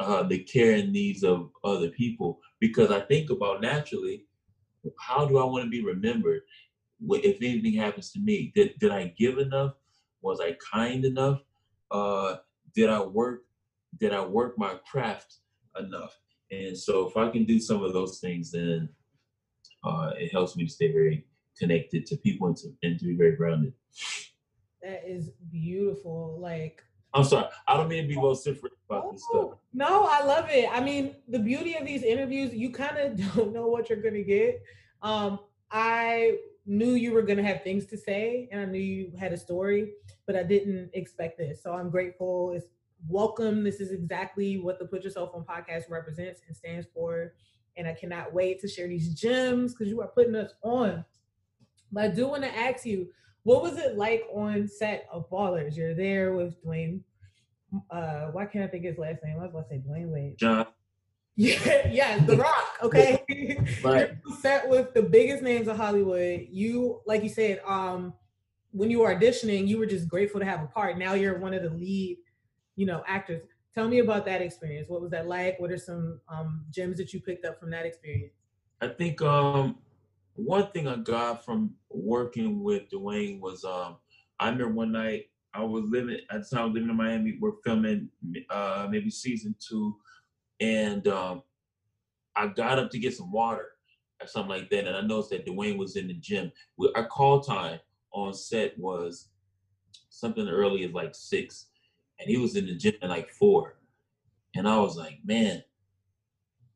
uh, 0.00 0.22
the 0.22 0.38
care 0.38 0.74
and 0.74 0.92
needs 0.92 1.24
of 1.24 1.50
other 1.64 1.88
people 1.90 2.40
because 2.60 2.90
I 2.90 3.00
think 3.00 3.30
about 3.30 3.60
naturally, 3.60 4.24
how 4.98 5.26
do 5.26 5.38
I 5.38 5.44
want 5.44 5.64
to 5.64 5.70
be 5.70 5.84
remembered? 5.84 6.42
If 7.10 7.36
anything 7.42 7.74
happens 7.74 8.12
to 8.12 8.20
me, 8.20 8.52
did, 8.54 8.78
did 8.78 8.90
I 8.90 9.14
give 9.18 9.38
enough? 9.38 9.74
Was 10.22 10.40
I 10.40 10.56
kind 10.72 11.04
enough? 11.04 11.40
Uh, 11.90 12.36
did 12.74 12.90
I 12.90 13.00
work 13.00 13.44
did 13.98 14.12
I 14.12 14.24
work 14.24 14.58
my 14.58 14.74
craft 14.90 15.36
enough? 15.78 16.16
And 16.50 16.76
so 16.76 17.08
if 17.08 17.16
I 17.16 17.30
can 17.30 17.44
do 17.44 17.58
some 17.58 17.82
of 17.82 17.92
those 17.92 18.20
things, 18.20 18.52
then 18.52 18.88
uh, 19.84 20.12
it 20.16 20.30
helps 20.32 20.56
me 20.56 20.66
to 20.66 20.70
stay 20.70 20.92
very 20.92 21.26
connected 21.58 22.06
to 22.06 22.16
people 22.16 22.48
and 22.48 22.56
to, 22.58 22.68
and 22.82 22.98
to 22.98 23.06
be 23.06 23.16
very 23.16 23.36
grounded. 23.36 23.72
That 24.82 25.02
is 25.06 25.30
beautiful. 25.50 26.38
Like 26.40 26.82
I'm 27.18 27.24
sorry, 27.24 27.46
I 27.66 27.76
don't 27.76 27.88
mean 27.88 28.02
to 28.04 28.08
be 28.08 28.14
vociferous 28.14 28.74
about 28.88 29.12
this 29.12 29.24
stuff. 29.24 29.34
Oh, 29.34 29.58
No, 29.72 30.06
I 30.08 30.24
love 30.24 30.46
it. 30.50 30.68
I 30.70 30.80
mean, 30.80 31.16
the 31.26 31.40
beauty 31.40 31.74
of 31.74 31.84
these 31.84 32.04
interviews, 32.04 32.54
you 32.54 32.70
kind 32.70 32.96
of 32.96 33.34
don't 33.34 33.52
know 33.52 33.66
what 33.66 33.90
you're 33.90 34.00
gonna 34.00 34.22
get. 34.22 34.62
Um, 35.02 35.40
I 35.72 36.38
knew 36.64 36.92
you 36.92 37.12
were 37.12 37.22
gonna 37.22 37.42
have 37.42 37.64
things 37.64 37.86
to 37.86 37.96
say, 37.98 38.48
and 38.52 38.60
I 38.60 38.64
knew 38.66 38.78
you 38.78 39.12
had 39.18 39.32
a 39.32 39.36
story, 39.36 39.94
but 40.26 40.36
I 40.36 40.44
didn't 40.44 40.90
expect 40.92 41.38
this. 41.38 41.60
So 41.60 41.72
I'm 41.72 41.90
grateful. 41.90 42.52
It's 42.52 42.66
welcome. 43.08 43.64
This 43.64 43.80
is 43.80 43.90
exactly 43.90 44.58
what 44.58 44.78
the 44.78 44.84
Put 44.84 45.02
Yourself 45.02 45.30
on 45.34 45.44
podcast 45.44 45.90
represents 45.90 46.42
and 46.46 46.56
stands 46.56 46.86
for. 46.94 47.34
And 47.76 47.88
I 47.88 47.94
cannot 47.94 48.32
wait 48.32 48.60
to 48.60 48.68
share 48.68 48.86
these 48.86 49.12
gems 49.12 49.72
because 49.74 49.88
you 49.88 50.00
are 50.02 50.08
putting 50.08 50.36
us 50.36 50.52
on. 50.62 51.04
But 51.90 52.04
I 52.04 52.08
do 52.08 52.28
want 52.28 52.44
to 52.44 52.56
ask 52.56 52.86
you, 52.86 53.08
what 53.44 53.62
was 53.62 53.78
it 53.78 53.96
like 53.96 54.24
on 54.32 54.68
set 54.68 55.08
of 55.12 55.30
Ballers? 55.30 55.76
You're 55.76 55.94
there 55.94 56.34
with 56.34 56.62
Dwayne 56.64 57.00
uh 57.90 58.26
why 58.32 58.46
can't 58.46 58.64
I 58.64 58.68
think 58.68 58.84
his 58.84 58.98
last 58.98 59.22
name? 59.24 59.36
I 59.38 59.42
was 59.42 59.50
about 59.50 59.68
to 59.68 59.74
say 59.76 59.82
Dwayne 59.86 60.08
Wade. 60.08 60.38
John, 60.38 60.66
Yeah, 61.36 61.86
yeah, 61.88 62.24
The 62.24 62.36
Rock. 62.36 62.78
Okay. 62.82 63.24
Right. 63.84 64.10
You're 64.26 64.36
set 64.38 64.68
with 64.68 64.92
the 64.92 65.02
biggest 65.02 65.42
names 65.42 65.68
of 65.68 65.76
Hollywood. 65.76 66.48
You, 66.50 67.00
like 67.06 67.22
you 67.22 67.28
said, 67.28 67.60
um, 67.64 68.12
when 68.72 68.90
you 68.90 69.00
were 69.00 69.14
auditioning, 69.14 69.68
you 69.68 69.78
were 69.78 69.86
just 69.86 70.08
grateful 70.08 70.40
to 70.40 70.46
have 70.46 70.62
a 70.62 70.66
part. 70.66 70.98
Now 70.98 71.14
you're 71.14 71.38
one 71.38 71.54
of 71.54 71.62
the 71.62 71.70
lead, 71.70 72.18
you 72.74 72.86
know, 72.86 73.04
actors. 73.06 73.42
Tell 73.72 73.86
me 73.86 74.00
about 74.00 74.26
that 74.26 74.42
experience. 74.42 74.88
What 74.88 75.00
was 75.00 75.12
that 75.12 75.28
like? 75.28 75.60
What 75.60 75.70
are 75.70 75.78
some 75.78 76.20
um 76.28 76.64
gems 76.70 76.96
that 76.98 77.12
you 77.12 77.20
picked 77.20 77.44
up 77.44 77.60
from 77.60 77.70
that 77.70 77.86
experience? 77.86 78.32
I 78.80 78.88
think 78.88 79.22
um, 79.22 79.78
one 80.34 80.70
thing 80.72 80.88
I 80.88 80.96
got 80.96 81.44
from 81.44 81.74
working 81.88 82.64
with 82.64 82.90
Dwayne 82.90 83.40
was 83.40 83.64
um, 83.64 83.96
I 84.40 84.48
remember 84.48 84.74
one 84.74 84.92
night 84.92 85.30
I 85.58 85.64
was 85.64 85.84
living 85.88 86.20
at 86.30 86.42
the 86.42 86.56
time 86.56 86.62
I 86.62 86.64
was 86.66 86.74
living 86.74 86.90
in 86.90 86.96
Miami. 86.96 87.36
We're 87.40 87.60
filming 87.64 88.08
uh, 88.48 88.86
maybe 88.88 89.10
season 89.10 89.56
two, 89.58 89.96
and 90.60 91.06
um, 91.08 91.42
I 92.36 92.46
got 92.46 92.78
up 92.78 92.90
to 92.92 92.98
get 92.98 93.16
some 93.16 93.32
water 93.32 93.70
or 94.20 94.28
something 94.28 94.50
like 94.50 94.70
that, 94.70 94.86
and 94.86 94.96
I 94.96 95.00
noticed 95.00 95.30
that 95.30 95.46
Dwayne 95.46 95.76
was 95.76 95.96
in 95.96 96.06
the 96.06 96.14
gym. 96.14 96.52
We, 96.76 96.92
our 96.94 97.06
call 97.06 97.40
time 97.40 97.80
on 98.12 98.34
set 98.34 98.78
was 98.78 99.30
something 100.10 100.46
early 100.46 100.84
as 100.84 100.92
like 100.92 101.16
six, 101.16 101.66
and 102.20 102.30
he 102.30 102.36
was 102.36 102.54
in 102.54 102.66
the 102.66 102.76
gym 102.76 102.94
at 103.02 103.10
like 103.10 103.30
four, 103.30 103.78
and 104.54 104.68
I 104.68 104.78
was 104.78 104.96
like, 104.96 105.18
man, 105.24 105.64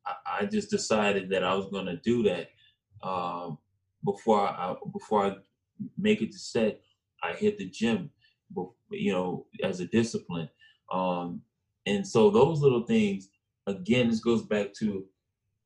I, 0.05 0.41
I 0.41 0.45
just 0.45 0.69
decided 0.69 1.29
that 1.29 1.45
I 1.45 1.55
was 1.55 1.69
to 1.69 2.01
do 2.03 2.23
that 2.23 2.49
um, 3.01 3.59
before 4.03 4.41
I 4.41 4.75
before 4.91 5.25
I 5.25 5.35
make 5.97 6.21
it 6.21 6.33
to 6.33 6.37
set. 6.37 6.81
I 7.23 7.31
hit 7.31 7.57
the 7.57 7.69
gym, 7.69 8.09
you 8.91 9.11
know, 9.11 9.45
as 9.63 9.79
a 9.79 9.85
discipline, 9.85 10.49
um, 10.91 11.41
and 11.85 12.05
so 12.07 12.29
those 12.29 12.61
little 12.61 12.85
things. 12.85 13.29
Again, 13.65 14.09
this 14.09 14.19
goes 14.19 14.41
back 14.43 14.73
to 14.79 15.05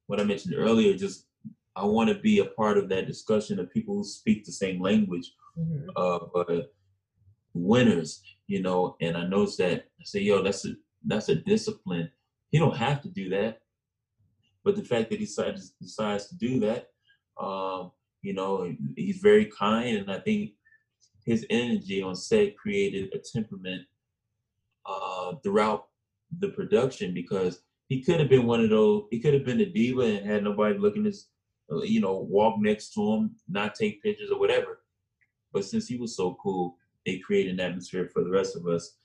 what 0.06 0.20
I 0.20 0.24
mentioned 0.24 0.54
earlier. 0.56 0.96
Just 0.96 1.26
I 1.76 1.86
want 1.86 2.10
to 2.10 2.16
be 2.16 2.40
a 2.40 2.46
part 2.46 2.78
of 2.78 2.90
that 2.90 3.08
discussion 3.08 3.60
of 3.60 3.72
people 3.72 3.96
who 3.96 4.04
speak 4.04 4.46
the 4.46 4.52
same 4.52 4.82
language, 4.82 5.32
uh, 5.96 6.20
but 6.34 6.74
winners, 7.54 8.22
you 8.48 8.62
know. 8.62 8.96
And 9.02 9.18
I 9.18 9.28
noticed 9.28 9.60
that 9.60 9.86
I 10.00 10.04
say, 10.04 10.22
yo, 10.22 10.42
that's 10.42 10.66
a 10.66 10.74
that's 11.06 11.30
a 11.30 11.36
discipline. 11.36 12.10
He 12.50 12.60
don't 12.60 12.76
have 12.78 13.02
to 13.02 13.10
do 13.10 13.30
that, 13.30 13.60
but 14.64 14.76
the 14.76 14.84
fact 14.84 15.10
that 15.10 15.20
he 15.20 15.26
decides 15.26 15.72
decides 15.82 16.28
to 16.28 16.36
do 16.36 16.60
that, 16.62 16.88
um, 17.40 17.92
you 18.22 18.34
know, 18.34 18.74
he's 18.96 19.18
very 19.18 19.46
kind, 19.46 19.98
and 19.98 20.12
I 20.12 20.20
think 20.20 20.52
his 21.28 21.46
energy 21.50 22.02
on 22.02 22.16
set 22.16 22.58
created 22.58 23.14
a 23.14 23.20
temperament 23.20 23.84
uh, 24.86 25.34
throughout 25.44 25.88
the 26.40 26.48
production 26.48 27.14
because 27.14 27.60
he 27.90 28.02
could 28.02 28.22
have 28.22 28.30
been 28.30 28.48
one 28.48 28.62
of 28.62 28.70
those. 28.70 29.04
He 29.12 29.20
could 29.20 29.34
have 29.34 29.46
been 29.46 29.60
a 29.60 29.66
diva 29.66 30.04
and 30.04 30.26
had 30.26 30.46
nobody 30.46 30.80
looking 30.80 31.04
his, 31.04 31.28
you 31.84 32.00
know, 32.00 32.16
walk 32.18 32.56
next 32.60 32.94
to 32.94 33.14
him, 33.14 33.36
not 33.50 33.76
take 33.76 34.02
pictures 34.02 34.32
or 34.32 34.40
whatever. 34.40 34.80
But 35.52 35.66
since 35.66 35.86
he 35.86 35.98
was 35.98 36.16
so 36.16 36.38
cool, 36.42 36.78
they 37.06 37.20
created 37.20 37.56
an 37.56 37.60
atmosphere 37.60 38.10
for 38.14 38.24
the 38.24 38.32
rest 38.32 38.56
of 38.56 38.66
us 38.66 38.96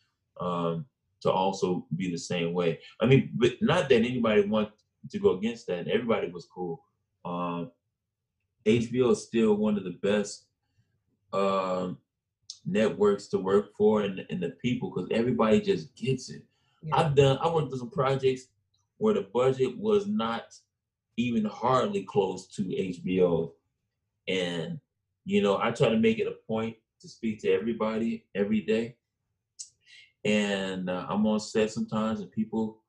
um, 0.41 0.87
to 1.23 1.31
also 1.31 1.87
be 1.97 2.09
the 2.09 2.19
same 2.19 2.55
way. 2.55 2.79
I 3.01 3.07
mean, 3.07 3.33
but 3.35 3.55
not 3.61 3.89
that 3.89 3.97
anybody 3.97 4.43
wanted 4.43 4.73
to 5.11 5.19
go 5.19 5.33
against 5.33 5.67
that. 5.67 5.89
Everybody 5.89 6.31
was 6.31 6.47
cool. 6.47 6.85
Um, 7.25 7.73
HBO 8.65 9.11
is 9.11 9.25
still 9.25 9.57
one 9.57 9.77
of 9.77 9.83
the 9.83 9.99
best 10.03 10.47
um, 11.33 11.99
networks 12.65 13.27
to 13.29 13.39
work 13.39 13.75
for 13.77 14.03
and, 14.03 14.25
and 14.31 14.43
the 14.43 14.51
people 14.51 14.91
because 14.91 15.09
everybody 15.11 15.61
just 15.61 15.95
gets 15.97 16.31
it. 16.31 16.43
Yeah. 16.83 16.97
I've 16.97 17.15
done 17.15 17.39
I 17.41 17.49
worked 17.49 17.73
on 17.73 17.79
some 17.79 17.91
projects 17.91 18.49
where 18.99 19.15
the 19.15 19.27
budget 19.33 19.77
was 19.79 20.07
not 20.07 20.55
even 21.17 21.45
hardly 21.45 22.03
close 22.03 22.47
to 22.55 22.63
HBO. 22.63 23.53
And 24.29 24.79
you 25.25 25.43
know, 25.43 25.59
I 25.61 25.71
try 25.71 25.89
to 25.89 25.99
make 25.99 26.19
it 26.19 26.27
a 26.27 26.37
point 26.47 26.77
to 27.01 27.09
speak 27.09 27.41
to 27.43 27.51
everybody 27.51 28.27
every 28.35 28.61
day. 28.61 28.97
And 30.25 30.89
uh, 30.89 31.07
I'm 31.09 31.27
on 31.27 31.41
set 31.41 31.71
sometimes 31.71 32.21
and 32.21 32.31
people 32.31 32.83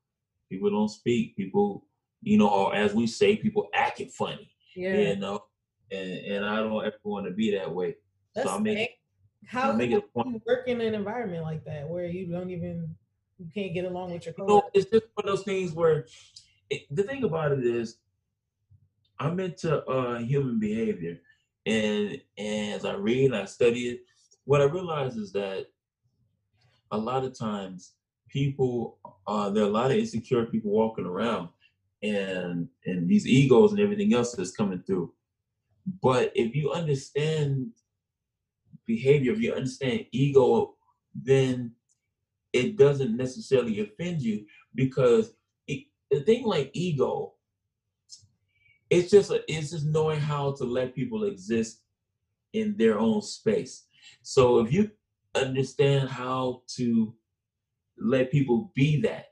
people 0.50 0.70
don't 0.70 0.90
speak. 0.90 1.36
People, 1.36 1.86
you 2.22 2.38
know, 2.38 2.48
or 2.48 2.76
as 2.76 2.94
we 2.94 3.08
say, 3.08 3.36
people 3.36 3.70
acting 3.74 4.10
funny. 4.10 4.52
Yeah. 4.76 4.96
You 4.96 5.16
know, 5.18 5.44
and, 5.92 6.12
and 6.12 6.46
I 6.46 6.58
don't 6.58 6.86
ever 6.86 6.96
want 7.04 7.26
to 7.26 7.32
be 7.32 7.52
that 7.58 7.74
way. 7.74 7.96
That's 8.36 8.50
so 8.50 8.58
I 8.58 8.60
make. 8.60 8.90
How 9.48 9.72
I 9.72 9.76
make 9.76 9.92
it 9.92 9.98
a 9.98 10.02
point. 10.02 10.28
you 10.28 10.42
work 10.46 10.68
in 10.68 10.82
an 10.82 10.94
environment 10.94 11.44
like 11.44 11.64
that 11.66 11.88
where 11.88 12.06
you 12.06 12.28
don't 12.28 12.50
even 12.50 12.96
you 13.40 13.48
can't 13.54 13.74
get 13.74 13.86
along 13.86 14.14
with 14.14 14.26
your 14.26 14.36
you 14.38 14.46
know, 14.46 14.64
it's 14.74 14.90
just 14.90 15.06
one 15.16 15.28
of 15.28 15.36
those 15.36 15.44
things 15.44 15.74
where 15.74 16.06
it, 16.70 16.84
the 16.92 17.04
thing 17.04 17.24
about 17.24 17.52
it 17.52 17.66
is 17.66 17.98
I'm 19.20 19.40
into 19.40 19.84
uh, 19.86 20.20
human 20.20 20.60
behavior, 20.60 21.20
and, 21.66 22.22
and 22.38 22.74
as 22.74 22.86
I 22.86 22.94
read 22.94 23.26
and 23.26 23.36
I 23.36 23.46
study 23.46 23.90
it, 23.90 24.02
what 24.46 24.62
I 24.62 24.66
realize 24.66 25.16
is 25.16 25.32
that 25.34 25.68
a 26.92 26.98
lot 26.98 27.24
of 27.24 27.38
times 27.38 27.94
people 28.30 28.98
uh, 29.28 29.50
there 29.50 29.64
are 29.64 29.68
a 29.68 29.72
lot 29.72 29.92
of 29.92 29.98
insecure 29.98 30.46
people 30.46 30.72
walking 30.72 31.06
around, 31.06 31.50
and 32.02 32.68
and 32.86 33.08
these 33.08 33.28
egos 33.28 33.72
and 33.72 33.82
everything 33.82 34.14
else 34.14 34.34
that's 34.34 34.52
coming 34.52 34.84
through. 34.86 35.14
But 36.02 36.32
if 36.36 36.56
you 36.56 36.72
understand 36.72 37.72
behavior, 38.86 39.34
if 39.34 39.39
you 39.39 39.54
understand 39.54 40.06
ego, 40.12 40.76
then 41.13 41.72
it 42.52 42.78
doesn't 42.78 43.17
necessarily 43.17 43.80
offend 43.82 44.22
you 44.22 44.46
because 44.76 45.34
it, 45.67 45.86
the 46.12 46.22
thing 46.22 46.46
like 46.46 46.69
ego, 46.74 47.34
it's 48.89 49.10
just 49.10 49.32
a, 49.32 49.43
it's 49.48 49.72
just 49.72 49.86
knowing 49.86 50.19
how 50.19 50.52
to 50.54 50.63
let 50.63 50.96
people 50.96 51.24
exist 51.24 51.82
in 52.54 52.76
their 52.78 53.00
own 53.00 53.22
space. 53.22 53.86
So 54.22 54.60
if 54.60 54.72
you 54.72 54.91
understand 55.36 56.10
how 56.10 56.62
to 56.76 57.13
let 57.98 58.32
people 58.32 58.72
be 58.76 59.02
that, 59.02 59.28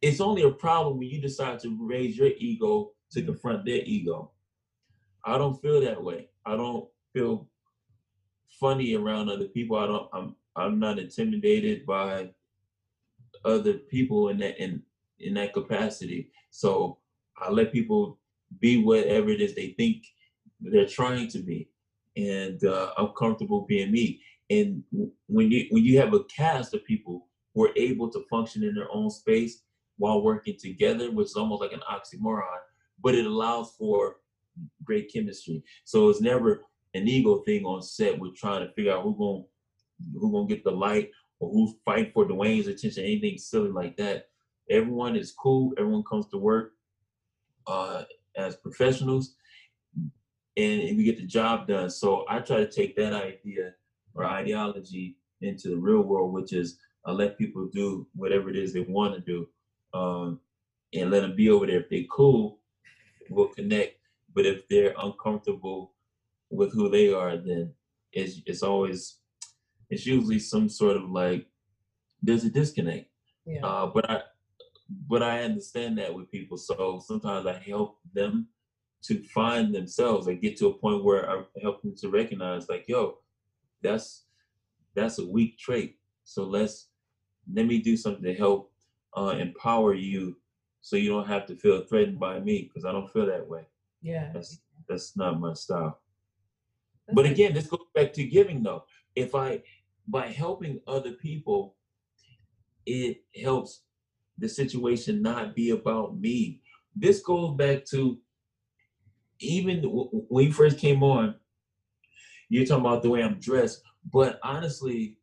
it's 0.00 0.20
only 0.20 0.42
a 0.42 0.50
problem 0.50 0.98
when 0.98 1.08
you 1.08 1.20
decide 1.20 1.58
to 1.60 1.76
raise 1.80 2.16
your 2.16 2.30
ego 2.38 2.92
to 3.10 3.20
mm-hmm. 3.20 3.30
confront 3.30 3.64
their 3.64 3.82
ego. 3.84 4.30
I 5.24 5.38
don't 5.38 5.60
feel 5.60 5.80
that 5.80 6.02
way. 6.02 6.28
I 6.46 6.56
don't 6.56 6.88
feel 7.12 7.48
funny 8.60 8.94
around 8.94 9.28
other 9.28 9.46
people. 9.46 9.76
I 9.76 9.86
don't. 9.86 10.08
I'm. 10.12 10.36
I'm 10.56 10.78
not 10.80 10.98
intimidated 10.98 11.86
by 11.86 12.30
other 13.44 13.74
people 13.74 14.28
in 14.28 14.38
that 14.38 14.62
in 14.62 14.82
in 15.20 15.34
that 15.34 15.52
capacity. 15.52 16.30
So 16.50 16.98
I 17.36 17.50
let 17.50 17.72
people 17.72 18.18
be 18.60 18.82
whatever 18.82 19.30
it 19.30 19.40
is 19.40 19.54
they 19.54 19.74
think 19.76 20.04
they're 20.60 20.86
trying 20.86 21.28
to 21.28 21.38
be, 21.38 21.68
and 22.16 22.62
uh, 22.64 22.92
I'm 22.96 23.08
comfortable 23.18 23.66
being 23.68 23.92
me. 23.92 24.20
And 24.50 24.82
when 25.26 25.50
you 25.50 25.66
when 25.70 25.84
you 25.84 25.98
have 25.98 26.14
a 26.14 26.24
cast 26.24 26.74
of 26.74 26.84
people 26.84 27.26
who 27.54 27.66
are 27.66 27.72
able 27.76 28.10
to 28.10 28.24
function 28.30 28.64
in 28.64 28.74
their 28.74 28.90
own 28.92 29.10
space 29.10 29.62
while 29.98 30.22
working 30.22 30.56
together, 30.58 31.10
which 31.10 31.26
is 31.26 31.36
almost 31.36 31.60
like 31.60 31.72
an 31.72 31.82
oxymoron, 31.90 32.58
but 33.02 33.14
it 33.14 33.26
allows 33.26 33.72
for 33.78 34.16
great 34.84 35.12
chemistry. 35.12 35.62
So 35.84 36.08
it's 36.08 36.20
never 36.20 36.62
an 36.94 37.08
ego 37.08 37.42
thing 37.46 37.64
on 37.64 37.82
set. 37.82 38.18
We're 38.18 38.32
trying 38.36 38.66
to 38.66 38.72
figure 38.72 38.92
out 38.92 39.02
who 39.02 39.16
going 39.16 39.44
who 40.14 40.32
gonna 40.32 40.46
get 40.46 40.64
the 40.64 40.70
light 40.70 41.10
or 41.40 41.50
who's 41.50 41.74
fighting 41.84 42.12
for 42.12 42.26
Dwayne's 42.26 42.66
attention, 42.66 43.04
anything 43.04 43.38
silly 43.38 43.70
like 43.70 43.96
that. 43.96 44.28
Everyone 44.70 45.16
is 45.16 45.32
cool. 45.32 45.72
Everyone 45.78 46.04
comes 46.04 46.28
to 46.28 46.38
work 46.38 46.72
uh, 47.66 48.04
as 48.36 48.56
professionals, 48.56 49.34
and, 50.56 50.82
and 50.82 50.96
we 50.96 51.04
get 51.04 51.16
the 51.16 51.26
job 51.26 51.66
done. 51.66 51.90
So 51.90 52.24
I 52.28 52.40
try 52.40 52.58
to 52.58 52.70
take 52.70 52.96
that 52.96 53.12
idea 53.12 53.74
or 54.14 54.24
ideology 54.24 55.16
into 55.40 55.68
the 55.68 55.76
real 55.76 56.02
world, 56.02 56.32
which 56.32 56.52
is 56.52 56.78
I 57.04 57.12
let 57.12 57.38
people 57.38 57.68
do 57.72 58.06
whatever 58.14 58.50
it 58.50 58.56
is 58.56 58.72
they 58.72 58.80
want 58.80 59.14
to 59.14 59.20
do, 59.20 59.48
um, 59.94 60.40
and 60.92 61.10
let 61.10 61.20
them 61.20 61.36
be 61.36 61.50
over 61.50 61.66
there. 61.66 61.80
If 61.80 61.90
they're 61.90 62.02
cool, 62.10 62.58
we'll 63.30 63.48
connect. 63.48 63.96
But 64.34 64.46
if 64.46 64.68
they're 64.68 64.94
uncomfortable 65.00 65.94
with 66.50 66.72
who 66.72 66.88
they 66.88 67.12
are, 67.12 67.36
then 67.36 67.72
it's 68.12 68.40
it's 68.46 68.62
always 68.62 69.18
it's 69.90 70.06
usually 70.06 70.38
some 70.38 70.68
sort 70.68 70.96
of 70.96 71.10
like 71.10 71.46
there's 72.22 72.44
a 72.44 72.50
disconnect. 72.50 73.10
Yeah. 73.46 73.64
Uh, 73.64 73.86
but 73.86 74.10
I 74.10 74.22
but 75.08 75.22
I 75.22 75.42
understand 75.42 75.98
that 75.98 76.14
with 76.14 76.30
people. 76.30 76.56
So 76.56 77.00
sometimes 77.04 77.46
I 77.46 77.58
help 77.58 77.98
them 78.14 78.48
to 79.02 79.22
find 79.24 79.74
themselves 79.74 80.26
and 80.26 80.40
get 80.40 80.56
to 80.58 80.68
a 80.68 80.74
point 80.74 81.04
where 81.04 81.30
I 81.30 81.42
help 81.62 81.82
them 81.82 81.94
to 82.00 82.08
recognize 82.08 82.68
like, 82.68 82.86
yo, 82.88 83.18
that's 83.82 84.24
that's 84.94 85.18
a 85.18 85.26
weak 85.26 85.58
trait. 85.58 85.96
So 86.24 86.44
let's 86.44 86.88
let 87.52 87.66
me 87.66 87.80
do 87.80 87.96
something 87.96 88.24
to 88.24 88.34
help 88.34 88.72
uh, 89.16 89.36
empower 89.38 89.94
you 89.94 90.36
so 90.80 90.96
you 90.96 91.08
don't 91.08 91.26
have 91.26 91.46
to 91.46 91.56
feel 91.56 91.82
threatened 91.82 92.20
by 92.20 92.40
me 92.40 92.62
because 92.68 92.84
I 92.84 92.92
don't 92.92 93.10
feel 93.12 93.26
that 93.26 93.46
way. 93.46 93.66
yeah. 94.02 94.30
That's 94.32 94.58
that's 94.88 95.16
not 95.16 95.40
my 95.40 95.52
style. 95.54 96.00
But 97.12 97.26
again, 97.26 97.54
this 97.54 97.66
goes 97.66 97.86
back 97.94 98.12
to 98.14 98.24
giving 98.24 98.62
though. 98.62 98.84
If 99.14 99.34
I 99.34 99.62
by 100.06 100.28
helping 100.28 100.80
other 100.86 101.12
people, 101.12 101.76
it 102.86 103.22
helps 103.40 103.82
the 104.38 104.48
situation 104.48 105.22
not 105.22 105.54
be 105.54 105.70
about 105.70 106.18
me. 106.18 106.60
This 106.94 107.20
goes 107.20 107.56
back 107.56 107.84
to 107.86 108.18
even 109.40 109.82
when 109.82 110.46
you 110.46 110.52
first 110.52 110.78
came 110.78 111.02
on, 111.02 111.34
you're 112.48 112.64
talking 112.64 112.84
about 112.84 113.02
the 113.02 113.10
way 113.10 113.22
I'm 113.22 113.38
dressed, 113.38 113.82
but 114.12 114.40
honestly, 114.42 115.18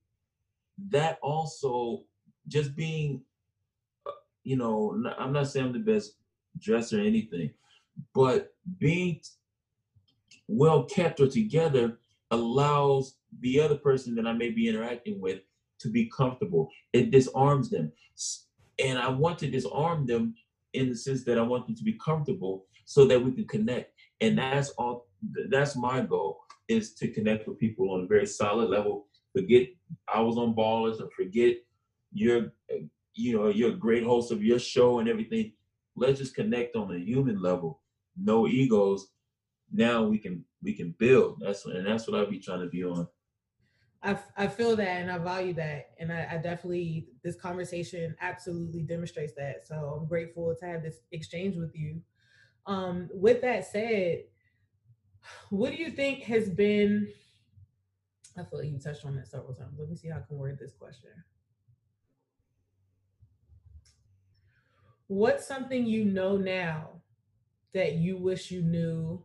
that 0.90 1.18
also 1.22 2.04
just 2.48 2.76
being, 2.76 3.22
uh, 4.06 4.12
you 4.44 4.58
know, 4.58 5.02
I'm 5.18 5.34
not 5.34 5.48
saying 5.48 5.68
I'm 5.68 5.74
the 5.74 5.80
best 5.80 6.14
dresser 6.60 7.00
or 7.00 7.04
anything, 7.04 7.52
but 8.14 8.54
being 8.78 9.22
well 10.48 10.84
kept 10.86 11.20
or 11.20 11.28
together 11.28 11.98
allows 12.32 13.18
the 13.42 13.60
other 13.60 13.78
person 13.78 14.16
that 14.16 14.28
I 14.28 14.34
may 14.34 14.50
be 14.50 14.68
interacting 14.68 15.20
with 15.20 15.40
to 15.80 15.90
be 15.90 16.10
comfortable. 16.16 16.70
It 16.94 17.12
disarms 17.12 17.70
them. 17.70 17.92
And 18.80 18.98
I 18.98 19.10
want 19.10 19.40
to 19.40 19.50
disarm 19.50 20.06
them 20.06 20.36
in 20.74 20.90
the 20.90 20.96
sense 20.96 21.24
that 21.26 21.38
I 21.38 21.42
want 21.42 21.66
them 21.66 21.76
to 21.76 21.84
be 21.84 21.98
comfortable 22.04 22.66
so 22.86 23.06
that 23.06 23.24
we 23.24 23.32
can 23.32 23.48
connect. 23.48 23.94
And 24.22 24.38
that's 24.38 24.70
all 24.72 25.08
that's 25.50 25.76
my 25.76 26.02
goal 26.02 26.42
is 26.68 26.94
to 26.96 27.08
connect 27.08 27.48
with 27.48 27.60
people 27.60 27.92
on 27.92 28.04
a 28.04 28.08
very 28.08 28.26
solid 28.26 28.70
level. 28.70 29.08
Forget 29.34 29.68
I 30.14 30.22
was 30.22 30.38
on 30.38 30.56
ballers 30.56 31.02
or 31.02 31.10
forget 31.16 31.58
you're 32.14 32.54
uh, 32.72 32.86
you 33.14 33.38
know 33.38 33.48
you're 33.50 33.72
a 33.72 33.78
great 33.78 34.04
host 34.04 34.32
of 34.32 34.44
your 34.44 34.60
show 34.60 35.00
and 35.00 35.10
everything. 35.10 35.54
Let's 35.96 36.20
just 36.20 36.36
connect 36.36 36.76
on 36.76 36.94
a 36.94 37.00
human 37.00 37.42
level. 37.42 37.82
No 38.18 38.48
egos. 38.48 39.08
Now 39.76 40.04
we 40.04 40.18
can 40.18 40.46
we 40.64 40.74
can 40.74 40.96
build. 40.98 41.42
That's 41.42 41.66
and 41.66 41.86
that's 41.86 42.08
what 42.08 42.18
I'll 42.18 42.30
be 42.30 42.40
trying 42.40 42.62
to 42.62 42.68
be 42.68 42.84
on. 42.84 43.08
I, 44.06 44.20
I 44.38 44.48
feel 44.48 44.76
that 44.76 45.02
and 45.02 45.12
I 45.12 45.18
value 45.18 45.54
that. 45.56 45.90
And 46.00 46.14
I, 46.14 46.28
I 46.34 46.38
definitely, 46.38 47.08
this 47.24 47.36
conversation 47.36 48.16
absolutely 48.22 48.84
demonstrates 48.84 49.34
that. 49.34 49.66
So 49.66 49.98
I'm 50.00 50.08
grateful 50.08 50.56
to 50.60 50.66
have 50.66 50.84
this 50.84 50.98
exchange 51.12 51.56
with 51.58 51.76
you. 51.76 52.02
Um, 52.68 53.10
with 53.12 53.42
that 53.42 53.66
said, 53.66 54.26
what 55.50 55.72
do 55.72 55.78
you 55.78 55.90
think 55.90 56.22
has 56.24 56.52
been, 56.52 57.08
I 58.38 58.44
feel 58.44 58.60
like 58.60 58.70
you 58.70 58.78
touched 58.78 59.06
on 59.06 59.16
that 59.16 59.28
several 59.28 59.56
times. 59.56 59.80
Let 59.80 59.90
me 59.90 59.96
see 59.96 60.10
how 60.10 60.18
I 60.18 60.22
can 60.28 60.38
word 60.38 60.60
this 60.60 60.74
question. 60.74 61.10
What's 65.08 65.48
something 65.48 65.88
you 65.88 66.06
know 66.06 66.38
now 66.38 67.02
that 67.74 67.94
you 67.94 68.18
wish 68.18 68.52
you 68.52 68.62
knew 68.62 69.24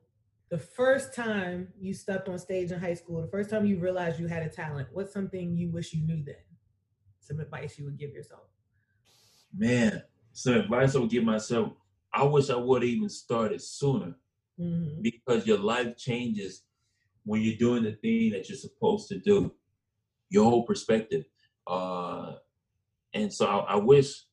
the 0.50 0.58
first 0.58 1.14
time 1.14 1.68
you 1.80 1.94
stepped 1.94 2.28
on 2.28 2.38
stage 2.38 2.72
in 2.72 2.80
high 2.80 2.94
school, 2.94 3.22
the 3.22 3.28
first 3.28 3.50
time 3.50 3.64
you 3.64 3.78
realized 3.78 4.18
you 4.18 4.26
had 4.26 4.42
a 4.42 4.48
talent, 4.48 4.88
what's 4.92 5.12
something 5.12 5.56
you 5.56 5.70
wish 5.70 5.94
you 5.94 6.02
knew 6.02 6.22
then? 6.24 6.34
Some 7.20 7.38
advice 7.40 7.78
you 7.78 7.84
would 7.84 7.98
give 7.98 8.10
yourself. 8.12 8.42
man, 9.56 10.02
some 10.32 10.54
advice 10.54 10.94
I 10.94 11.00
would 11.00 11.10
give 11.10 11.24
myself. 11.24 11.72
I 12.12 12.22
wish 12.24 12.50
I 12.50 12.56
would 12.56 12.82
have 12.82 12.88
even 12.88 13.08
started 13.08 13.60
sooner 13.60 14.14
Mhm. 14.58 15.02
because 15.02 15.46
your 15.46 15.58
life 15.58 15.96
changes 15.96 16.64
when 17.24 17.42
you're 17.42 17.56
doing 17.56 17.82
the 17.82 17.92
thing 17.92 18.30
that 18.30 18.48
you're 18.48 18.58
supposed 18.58 19.08
to 19.08 19.18
do. 19.18 19.52
Your 20.28 20.48
whole 20.48 20.64
perspective. 20.64 21.24
Uh, 21.66 22.36
and 23.12 23.32
so 23.32 23.46
I, 23.46 23.74
I 23.74 23.76
wish, 23.76 24.24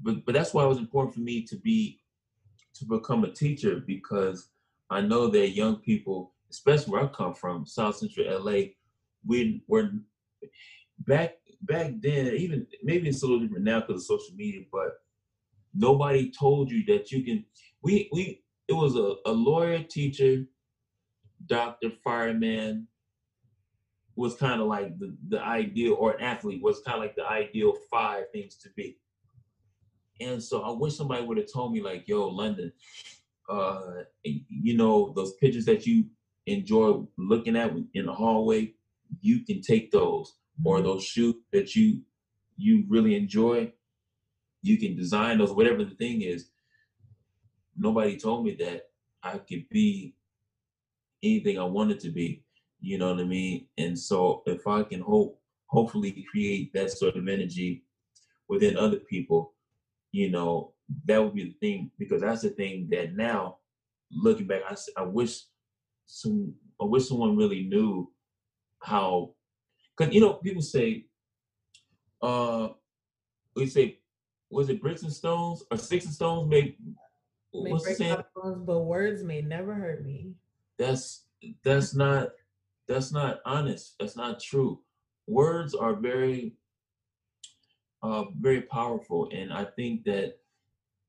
but 0.00 0.24
but 0.24 0.34
that's 0.34 0.52
why 0.52 0.64
it 0.64 0.68
was 0.68 0.78
important 0.78 1.14
for 1.14 1.20
me 1.20 1.42
to 1.46 1.56
be 1.56 2.00
to 2.74 2.84
become 2.84 3.24
a 3.24 3.32
teacher 3.32 3.80
because 3.86 4.50
I 4.90 5.00
know 5.00 5.28
that 5.28 5.50
young 5.50 5.76
people, 5.76 6.34
especially 6.50 6.92
where 6.92 7.04
I 7.04 7.06
come 7.06 7.34
from, 7.34 7.64
South 7.64 7.96
Central 7.96 8.44
LA, 8.44 8.62
we 9.24 9.62
were 9.68 9.90
back 11.06 11.34
back 11.62 11.92
then. 12.00 12.28
Even 12.34 12.66
maybe 12.82 13.08
it's 13.08 13.22
a 13.22 13.26
little 13.26 13.40
different 13.40 13.64
now 13.64 13.80
because 13.80 14.02
of 14.02 14.18
social 14.18 14.34
media, 14.34 14.62
but 14.72 14.94
nobody 15.74 16.30
told 16.30 16.70
you 16.70 16.84
that 16.86 17.12
you 17.12 17.22
can. 17.22 17.44
We 17.82 18.08
we 18.12 18.42
it 18.68 18.72
was 18.72 18.96
a, 18.96 19.14
a 19.26 19.32
lawyer, 19.32 19.82
teacher, 19.82 20.44
doctor, 21.46 21.90
fireman 22.02 22.86
was 24.16 24.36
kind 24.36 24.60
of 24.60 24.66
like 24.66 24.98
the, 24.98 25.16
the 25.28 25.40
ideal, 25.40 25.96
or 25.98 26.12
an 26.12 26.20
athlete 26.20 26.62
was 26.62 26.80
kind 26.86 26.96
of 26.96 27.00
like 27.00 27.16
the 27.16 27.26
ideal 27.26 27.74
five 27.90 28.24
things 28.32 28.56
to 28.56 28.68
be. 28.76 28.98
And 30.20 30.42
so 30.42 30.62
I 30.62 30.70
wish 30.70 30.96
somebody 30.96 31.24
would 31.24 31.38
have 31.38 31.50
told 31.50 31.72
me, 31.72 31.80
like, 31.80 32.06
yo, 32.06 32.28
London, 32.28 32.72
uh, 33.50 34.04
you 34.22 34.76
know, 34.76 35.12
those 35.14 35.34
pictures 35.34 35.64
that 35.64 35.86
you 35.86 36.04
enjoy 36.46 37.02
looking 37.18 37.56
at 37.56 37.72
in 37.94 38.06
the 38.06 38.12
hallway, 38.12 38.74
you 39.20 39.44
can 39.44 39.60
take 39.60 39.90
those, 39.90 40.34
or 40.64 40.80
those 40.80 41.04
shoes 41.04 41.34
that 41.52 41.74
you 41.74 42.02
you 42.56 42.84
really 42.88 43.16
enjoy, 43.16 43.72
you 44.62 44.78
can 44.78 44.94
design 44.94 45.38
those, 45.38 45.52
whatever 45.52 45.82
the 45.82 45.94
thing 45.94 46.20
is. 46.20 46.50
Nobody 47.76 48.18
told 48.18 48.44
me 48.44 48.54
that 48.56 48.90
I 49.22 49.38
could 49.38 49.66
be 49.70 50.14
anything 51.22 51.58
I 51.58 51.64
wanted 51.64 52.00
to 52.00 52.10
be. 52.10 52.44
You 52.80 52.98
know 52.98 53.12
what 53.12 53.20
I 53.20 53.24
mean? 53.24 53.66
And 53.78 53.98
so 53.98 54.42
if 54.46 54.66
I 54.66 54.82
can 54.82 55.00
hope, 55.00 55.40
hopefully 55.66 56.24
create 56.30 56.72
that 56.74 56.90
sort 56.90 57.16
of 57.16 57.28
energy 57.28 57.84
within 58.48 58.76
other 58.76 58.98
people, 58.98 59.54
you 60.12 60.30
know, 60.30 60.74
that 61.06 61.22
would 61.22 61.34
be 61.34 61.44
the 61.44 61.56
thing 61.60 61.90
because 61.98 62.22
that's 62.22 62.42
the 62.42 62.50
thing 62.50 62.88
that 62.90 63.14
now, 63.14 63.58
looking 64.10 64.46
back, 64.46 64.62
I, 64.68 64.76
I 64.96 65.02
wish 65.04 65.42
some, 66.06 66.54
I 66.80 66.84
wish 66.84 67.08
someone 67.08 67.36
really 67.36 67.62
knew 67.64 68.10
how, 68.80 69.34
because 69.96 70.14
you 70.14 70.20
know, 70.20 70.34
people 70.34 70.62
say, 70.62 71.06
uh, 72.22 72.68
we 73.54 73.66
say, 73.66 73.98
was 74.50 74.68
it 74.68 74.80
bricks 74.82 75.02
and 75.02 75.12
stones 75.12 75.62
or 75.70 75.76
sticks 75.76 76.06
and 76.06 76.14
stones? 76.14 76.48
May 76.50 76.76
What's 77.52 77.84
the 77.84 77.88
break 77.88 77.96
saying? 77.98 78.10
my 78.14 78.24
bones, 78.42 78.62
but 78.64 78.80
words 78.80 79.22
may 79.22 79.42
never 79.42 79.74
hurt 79.74 80.04
me. 80.04 80.34
that's 80.78 81.26
that's 81.64 81.94
not 81.94 82.30
that's 82.88 83.12
not 83.12 83.40
honest 83.44 83.94
that's 83.98 84.16
not 84.16 84.40
true 84.40 84.80
words 85.26 85.74
are 85.74 85.94
very 85.94 86.54
uh 88.02 88.24
very 88.40 88.62
powerful 88.62 89.28
and 89.32 89.52
i 89.52 89.64
think 89.64 90.04
that 90.04 90.39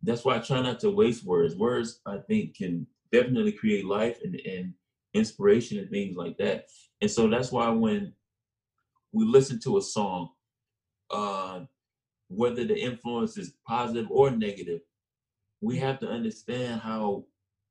that's 0.03 0.25
why 0.25 0.35
i 0.35 0.39
try 0.39 0.61
not 0.61 0.79
to 0.79 0.89
waste 0.89 1.25
words. 1.25 1.55
Words 1.55 2.01
i 2.05 2.17
think 2.17 2.55
can 2.55 2.87
definitely 3.11 3.51
create 3.51 3.85
life 3.85 4.19
and, 4.23 4.35
and 4.45 4.73
inspiration 5.13 5.77
and 5.77 5.89
things 5.89 6.15
like 6.15 6.37
that. 6.37 6.67
And 7.01 7.11
so 7.11 7.27
that's 7.27 7.51
why 7.51 7.69
when 7.69 8.13
we 9.11 9.25
listen 9.25 9.59
to 9.61 9.77
a 9.77 9.81
song 9.81 10.29
uh 11.11 11.61
whether 12.29 12.63
the 12.63 12.79
influence 12.79 13.37
is 13.37 13.55
positive 13.67 14.07
or 14.09 14.31
negative 14.31 14.79
we 15.59 15.77
have 15.77 15.99
to 15.99 16.07
understand 16.07 16.81
how 16.81 17.25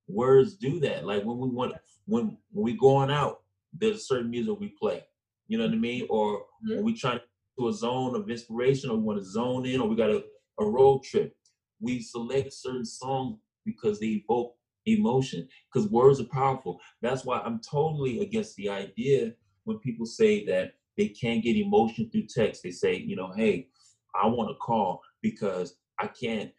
words 0.06 0.54
do 0.54 0.78
that. 0.80 1.06
Like 1.06 1.24
when 1.24 1.38
we 1.38 1.48
want 1.48 1.74
when 2.06 2.36
when 2.52 2.64
we 2.64 2.76
going 2.76 3.10
out 3.10 3.42
there's 3.72 3.96
a 3.96 4.00
certain 4.00 4.30
music 4.30 4.58
we 4.58 4.68
play. 4.68 5.02
You 5.48 5.58
know 5.58 5.64
what 5.64 5.74
i 5.74 5.78
mean? 5.78 6.06
Or 6.10 6.44
when 6.62 6.84
we 6.84 6.94
try 6.94 7.18
to 7.58 7.68
a 7.68 7.72
zone 7.72 8.14
of 8.14 8.30
inspiration 8.30 8.90
or 8.90 8.96
we 8.96 9.02
want 9.02 9.18
to 9.18 9.24
zone 9.24 9.66
in 9.66 9.80
or 9.80 9.88
we 9.88 9.96
got 9.96 10.10
a, 10.10 10.22
a 10.58 10.64
road 10.64 11.02
trip 11.02 11.34
we 11.80 12.00
select 12.00 12.52
certain 12.52 12.84
songs 12.84 13.38
because 13.64 14.00
they 14.00 14.22
evoke 14.24 14.54
emotion 14.86 15.46
because 15.72 15.90
words 15.90 16.20
are 16.20 16.24
powerful. 16.24 16.80
That's 17.02 17.24
why 17.24 17.40
i'm 17.40 17.60
totally 17.60 18.20
against 18.20 18.56
the 18.56 18.68
idea 18.68 19.32
when 19.64 19.78
people 19.78 20.06
say 20.06 20.44
that 20.46 20.72
they 20.96 21.08
can't 21.08 21.42
get 21.42 21.56
emotion 21.56 22.10
through 22.10 22.26
text. 22.26 22.62
They 22.62 22.70
say 22.70 22.96
you 22.96 23.16
know 23.16 23.32
hey 23.32 23.68
i 24.14 24.26
want 24.26 24.50
to 24.50 24.56
call 24.56 25.00
because 25.22 25.76
i 25.98 26.06
can't 26.06 26.50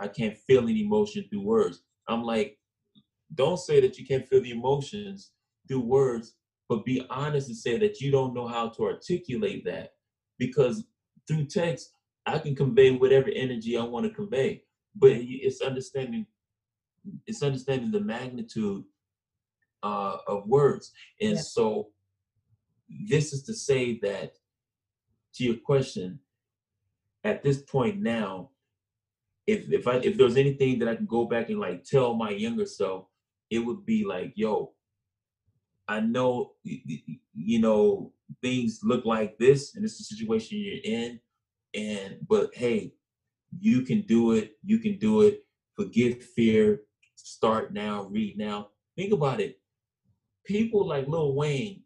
i 0.00 0.06
can't 0.06 0.36
feel 0.36 0.62
any 0.68 0.82
emotion 0.82 1.26
through 1.30 1.42
words. 1.42 1.82
I'm 2.08 2.22
like 2.22 2.58
don't 3.34 3.58
say 3.58 3.80
that 3.80 3.98
you 3.98 4.06
can't 4.06 4.28
feel 4.28 4.42
the 4.42 4.50
emotions 4.50 5.32
through 5.68 5.80
words, 5.80 6.34
but 6.68 6.84
be 6.84 7.04
honest 7.10 7.48
and 7.48 7.56
say 7.56 7.78
that 7.78 8.00
you 8.00 8.10
don't 8.10 8.34
know 8.34 8.46
how 8.46 8.68
to 8.68 8.84
articulate 8.84 9.64
that. 9.64 9.94
Because 10.38 10.84
through 11.26 11.46
text, 11.46 11.94
I 12.24 12.38
can 12.38 12.54
convey 12.54 12.90
whatever 12.92 13.30
energy 13.34 13.76
I 13.76 13.84
want 13.84 14.06
to 14.06 14.12
convey. 14.12 14.64
But 14.94 15.12
it's 15.14 15.60
understanding, 15.60 16.26
it's 17.26 17.42
understanding 17.42 17.90
the 17.90 18.00
magnitude 18.00 18.84
uh, 19.82 20.18
of 20.26 20.46
words. 20.46 20.92
And 21.20 21.32
Yeah. 21.32 21.38
so 21.40 21.88
this 22.88 23.32
is 23.32 23.42
to 23.44 23.54
say 23.54 23.98
that 24.00 24.34
to 25.34 25.44
your 25.44 25.56
question, 25.56 26.20
at 27.24 27.42
this 27.42 27.62
point 27.62 28.00
now, 28.00 28.50
if 29.46 29.70
if 29.72 29.88
I 29.88 29.96
if 29.96 30.16
there's 30.16 30.36
anything 30.36 30.78
that 30.78 30.88
I 30.88 30.94
can 30.94 31.06
go 31.06 31.24
back 31.24 31.48
and 31.48 31.58
like 31.58 31.84
tell 31.84 32.14
my 32.14 32.30
younger 32.30 32.66
self, 32.66 33.06
it 33.50 33.58
would 33.58 33.84
be 33.84 34.04
like, 34.04 34.32
yo, 34.36 34.72
I 35.88 36.00
know 36.00 36.52
you 36.64 37.58
know 37.58 38.12
things 38.40 38.80
look 38.82 39.04
like 39.04 39.38
this, 39.38 39.74
and 39.74 39.84
it's 39.84 39.98
the 39.98 40.04
situation 40.04 40.58
you're 40.58 40.84
in, 40.84 41.20
and 41.74 42.18
but 42.28 42.54
hey, 42.54 42.94
you 43.58 43.82
can 43.82 44.02
do 44.02 44.32
it. 44.32 44.56
You 44.62 44.78
can 44.78 44.98
do 44.98 45.22
it. 45.22 45.44
Forget 45.74 46.22
fear. 46.22 46.82
Start 47.14 47.72
now. 47.72 48.04
Read 48.04 48.36
now. 48.38 48.68
Think 48.96 49.12
about 49.12 49.40
it. 49.40 49.60
People 50.44 50.86
like 50.86 51.06
Lil 51.08 51.34
Wayne, 51.34 51.82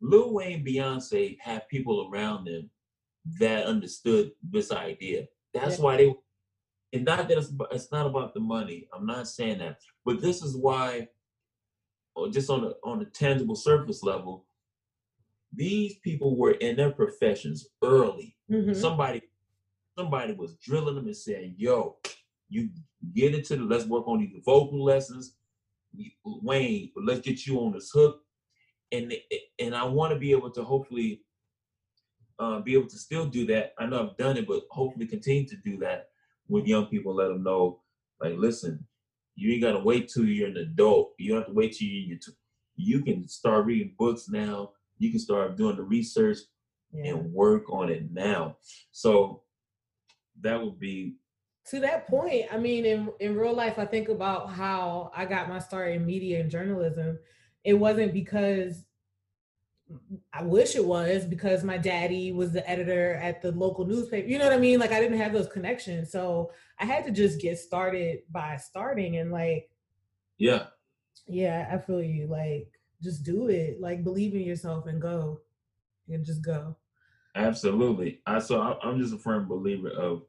Lil 0.00 0.32
Wayne, 0.34 0.64
Beyonce 0.64 1.38
have 1.40 1.68
people 1.68 2.10
around 2.12 2.44
them 2.46 2.70
that 3.38 3.66
understood 3.66 4.32
this 4.42 4.70
idea. 4.72 5.26
That's 5.54 5.78
Yeah. 5.78 5.84
why 5.84 5.96
they. 5.96 6.14
And 6.94 7.04
not 7.06 7.26
that 7.28 7.38
it's, 7.38 7.52
it's 7.70 7.90
not 7.90 8.06
about 8.06 8.34
the 8.34 8.40
money. 8.40 8.86
I'm 8.92 9.06
not 9.06 9.26
saying 9.26 9.58
that, 9.58 9.78
but 10.04 10.20
this 10.20 10.42
is 10.42 10.54
why, 10.56 11.08
or 12.14 12.28
just 12.28 12.50
on 12.50 12.64
a 12.64 12.72
on 12.84 13.00
a 13.00 13.06
tangible 13.06 13.54
surface 13.56 14.02
level, 14.02 14.46
these 15.52 15.98
people 15.98 16.36
were 16.36 16.52
in 16.52 16.76
their 16.76 16.92
professions 16.92 17.68
early. 17.82 18.36
Mhm. 18.50 18.74
Somebody, 18.74 19.22
somebody 19.96 20.32
was 20.32 20.56
drilling 20.56 20.94
them 20.94 21.06
and 21.06 21.16
saying, 21.16 21.54
"Yo, 21.58 21.98
you 22.48 22.70
get 23.14 23.34
into 23.34 23.56
the 23.56 23.64
let's 23.64 23.86
work 23.86 24.06
on 24.08 24.20
these 24.20 24.42
vocal 24.44 24.82
lessons, 24.82 25.36
Wayne. 26.24 26.90
Let's 26.96 27.20
get 27.20 27.46
you 27.46 27.60
on 27.60 27.72
this 27.72 27.90
hook." 27.90 28.24
And 28.90 29.14
and 29.58 29.74
I 29.74 29.84
want 29.84 30.12
to 30.12 30.18
be 30.18 30.32
able 30.32 30.50
to 30.50 30.62
hopefully 30.62 31.24
uh, 32.38 32.60
be 32.60 32.74
able 32.74 32.88
to 32.88 32.98
still 32.98 33.26
do 33.26 33.46
that. 33.46 33.74
I 33.78 33.86
know 33.86 34.08
I've 34.08 34.16
done 34.16 34.36
it, 34.36 34.46
but 34.46 34.64
hopefully 34.70 35.06
continue 35.06 35.46
to 35.48 35.56
do 35.56 35.78
that 35.78 36.10
with 36.48 36.66
young 36.66 36.86
people. 36.86 37.14
Let 37.14 37.28
them 37.28 37.42
know, 37.42 37.82
like, 38.20 38.36
listen, 38.36 38.86
you 39.36 39.52
ain't 39.52 39.62
gotta 39.62 39.78
wait 39.78 40.08
till 40.08 40.24
you're 40.24 40.48
an 40.48 40.56
adult. 40.56 41.14
You 41.18 41.32
don't 41.32 41.42
have 41.42 41.48
to 41.48 41.54
wait 41.54 41.72
till 41.72 41.88
you're 41.88 42.18
you 42.76 43.02
can 43.02 43.28
start 43.28 43.66
reading 43.66 43.94
books 43.98 44.28
now. 44.28 44.72
You 45.02 45.10
can 45.10 45.18
start 45.20 45.56
doing 45.56 45.76
the 45.76 45.82
research 45.82 46.38
Yeah. 46.92 47.10
and 47.10 47.32
work 47.32 47.64
on 47.70 47.90
it 47.90 48.12
now. 48.12 48.56
So 48.92 49.42
that 50.40 50.62
would 50.62 50.78
be 50.78 51.16
to 51.66 51.78
that 51.80 52.08
point, 52.08 52.46
I 52.52 52.58
mean, 52.58 52.84
in 52.84 53.08
in 53.20 53.36
real 53.36 53.54
life, 53.54 53.78
I 53.78 53.86
think 53.86 54.08
about 54.08 54.50
how 54.50 55.10
I 55.14 55.24
got 55.26 55.48
my 55.48 55.58
start 55.60 55.92
in 55.92 56.04
media 56.04 56.40
and 56.40 56.50
journalism. 56.50 57.18
It 57.64 57.74
wasn't 57.74 58.12
because 58.12 58.84
I 60.32 60.42
wish 60.42 60.74
it 60.74 60.84
was 60.84 61.24
because 61.24 61.62
my 61.62 61.76
daddy 61.78 62.32
was 62.32 62.52
the 62.52 62.68
editor 62.68 63.14
at 63.14 63.42
the 63.42 63.52
local 63.52 63.84
newspaper. 63.86 64.26
You 64.28 64.38
know 64.38 64.44
what 64.44 64.54
I 64.54 64.58
mean? 64.58 64.80
Like 64.80 64.92
I 64.92 65.00
didn't 65.00 65.18
have 65.18 65.32
those 65.32 65.48
connections, 65.48 66.10
so 66.10 66.50
I 66.78 66.84
had 66.84 67.04
to 67.04 67.10
just 67.10 67.40
get 67.40 67.58
started 67.58 68.20
by 68.30 68.56
starting 68.56 69.18
and 69.18 69.30
like, 69.30 69.70
yeah. 70.38 70.66
yeah, 71.26 71.68
I 71.72 71.78
feel 71.78 72.02
you. 72.02 72.26
Like, 72.26 72.68
just 73.02 73.24
do 73.24 73.48
it. 73.48 73.80
Like, 73.80 74.04
believe 74.04 74.34
in 74.34 74.42
yourself 74.42 74.86
and 74.86 75.00
go, 75.00 75.40
and 76.08 76.24
just 76.24 76.44
go. 76.44 76.76
Absolutely. 77.34 78.20
I 78.26 78.38
so 78.38 78.60
I, 78.60 78.76
I'm 78.86 79.00
just 79.00 79.14
a 79.14 79.18
firm 79.18 79.48
believer 79.48 79.90
of 79.90 80.22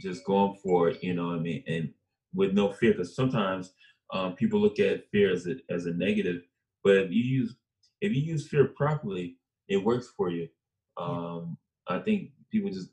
just 0.00 0.24
going 0.24 0.56
for 0.62 0.88
it. 0.88 1.02
You 1.02 1.14
know 1.14 1.28
what 1.28 1.36
I 1.36 1.40
mean, 1.40 1.62
and 1.66 1.92
with 2.34 2.52
no 2.52 2.72
fear, 2.72 2.92
because 2.92 3.14
sometimes 3.14 3.72
um, 4.12 4.34
people 4.34 4.60
look 4.60 4.78
at 4.78 5.08
fear 5.10 5.32
as 5.32 5.46
a 5.46 5.56
as 5.70 5.86
a 5.86 5.92
negative, 5.92 6.42
but 6.82 6.96
if 6.96 7.10
you 7.10 7.22
use 7.22 7.56
if 8.00 8.14
you 8.14 8.22
use 8.22 8.48
fear 8.48 8.66
properly, 8.66 9.36
it 9.68 9.76
works 9.76 10.12
for 10.16 10.30
you. 10.30 10.48
Um, 10.96 11.58
I 11.88 11.98
think 11.98 12.30
people 12.50 12.70
just 12.70 12.90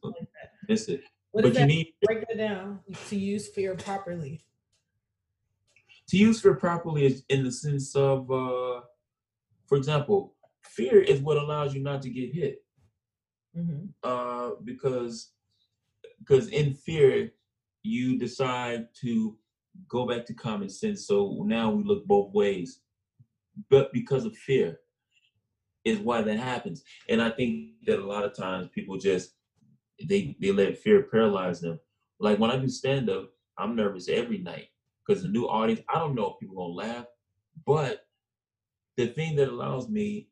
miss 0.67 0.89
it. 0.89 1.03
What 1.31 1.43
but 1.43 1.55
you 1.55 1.65
need 1.65 1.93
break 2.03 2.27
that 2.27 2.37
down 2.37 2.79
to 3.09 3.15
use 3.15 3.47
fear 3.47 3.75
properly? 3.75 4.43
To 6.09 6.17
use 6.17 6.41
fear 6.41 6.55
properly 6.55 7.05
is 7.05 7.23
in 7.29 7.43
the 7.43 7.51
sense 7.51 7.95
of 7.95 8.29
uh 8.31 8.81
for 9.67 9.77
example 9.77 10.35
fear 10.63 11.01
is 11.01 11.21
what 11.21 11.37
allows 11.37 11.73
you 11.73 11.81
not 11.81 12.01
to 12.01 12.09
get 12.09 12.33
hit. 12.33 12.63
Mm-hmm. 13.57 13.85
uh 14.03 14.51
because 14.63 15.31
because 16.19 16.47
in 16.47 16.73
fear 16.73 17.31
you 17.83 18.17
decide 18.17 18.87
to 19.01 19.37
go 19.87 20.07
back 20.07 20.25
to 20.25 20.33
common 20.33 20.69
sense. 20.69 21.05
So 21.07 21.43
now 21.45 21.71
we 21.71 21.83
look 21.83 22.05
both 22.05 22.33
ways. 22.33 22.79
But 23.69 23.91
because 23.91 24.25
of 24.25 24.35
fear 24.35 24.79
is 25.83 25.99
why 25.99 26.21
that 26.21 26.39
happens. 26.39 26.83
And 27.09 27.21
i 27.21 27.29
think 27.29 27.85
that 27.85 27.99
a 27.99 28.05
lot 28.05 28.23
of 28.23 28.35
times 28.35 28.69
people 28.73 28.97
just 28.97 29.35
they 30.03 30.35
they 30.41 30.51
let 30.51 30.79
fear 30.79 31.03
paralyze 31.03 31.61
them. 31.61 31.79
Like 32.19 32.39
when 32.39 32.51
i 32.51 32.57
do 32.57 32.67
stand 32.67 33.09
up 33.09 33.29
i'm 33.57 33.75
nervous 33.75 34.09
every 34.09 34.39
night 34.39 34.69
because 35.05 35.23
the 35.23 35.29
new 35.29 35.45
audience 35.45 35.81
i 35.93 35.97
don't 35.97 36.15
know 36.15 36.31
if 36.33 36.39
people 36.39 36.55
gonna 36.55 36.73
laugh 36.73 37.05
but 37.65 38.05
the 38.97 39.07
thing 39.07 39.35
that 39.35 39.49
allows 39.49 39.89
me 39.89 40.27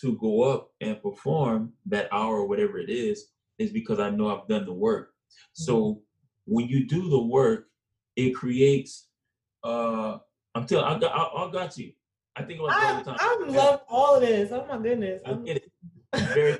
to 0.00 0.16
go 0.18 0.42
up 0.42 0.72
and 0.80 1.02
perform 1.02 1.72
that 1.86 2.08
hour 2.12 2.36
or 2.36 2.46
whatever 2.46 2.78
it 2.78 2.90
is 2.90 3.28
is 3.58 3.70
because 3.70 3.98
i 3.98 4.10
know 4.10 4.28
i've 4.28 4.48
done 4.48 4.64
the 4.64 4.72
work 4.72 5.14
so 5.52 6.02
when 6.44 6.68
you 6.68 6.86
do 6.86 7.08
the 7.08 7.22
work 7.22 7.68
it 8.16 8.30
creates 8.30 9.08
uh 9.64 10.18
i'm 10.54 10.66
telling 10.66 10.84
i 10.84 10.98
got 10.98 11.12
I, 11.12 11.44
I 11.44 11.52
got 11.52 11.76
you 11.78 11.92
i 12.36 12.42
think 12.42 12.60
about 12.60 12.78
it 12.78 12.84
all 12.84 12.96
the 12.98 13.04
time 13.04 13.16
I 13.46 13.48
love 13.48 13.80
all 13.88 14.16
of 14.16 14.20
this. 14.22 14.50
Oh 14.52 14.66
my 14.68 14.78
goodness. 14.78 15.22
I 15.24 15.32
get 15.34 15.56
it. 15.56 15.72
Very, 16.34 16.58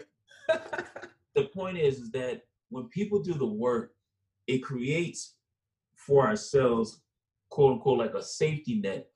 the 1.35 1.45
point 1.55 1.79
is, 1.79 1.99
is 1.99 2.11
that 2.13 2.43
when 2.71 2.85
people 2.89 3.23
do 3.23 3.35
the 3.35 3.47
work, 3.47 3.95
it 4.47 4.59
creates 4.59 5.35
for 6.07 6.27
ourselves, 6.27 7.01
quote 7.51 7.75
unquote, 7.75 7.99
like 7.99 8.15
a 8.15 8.23
safety 8.23 8.81
net 8.81 9.09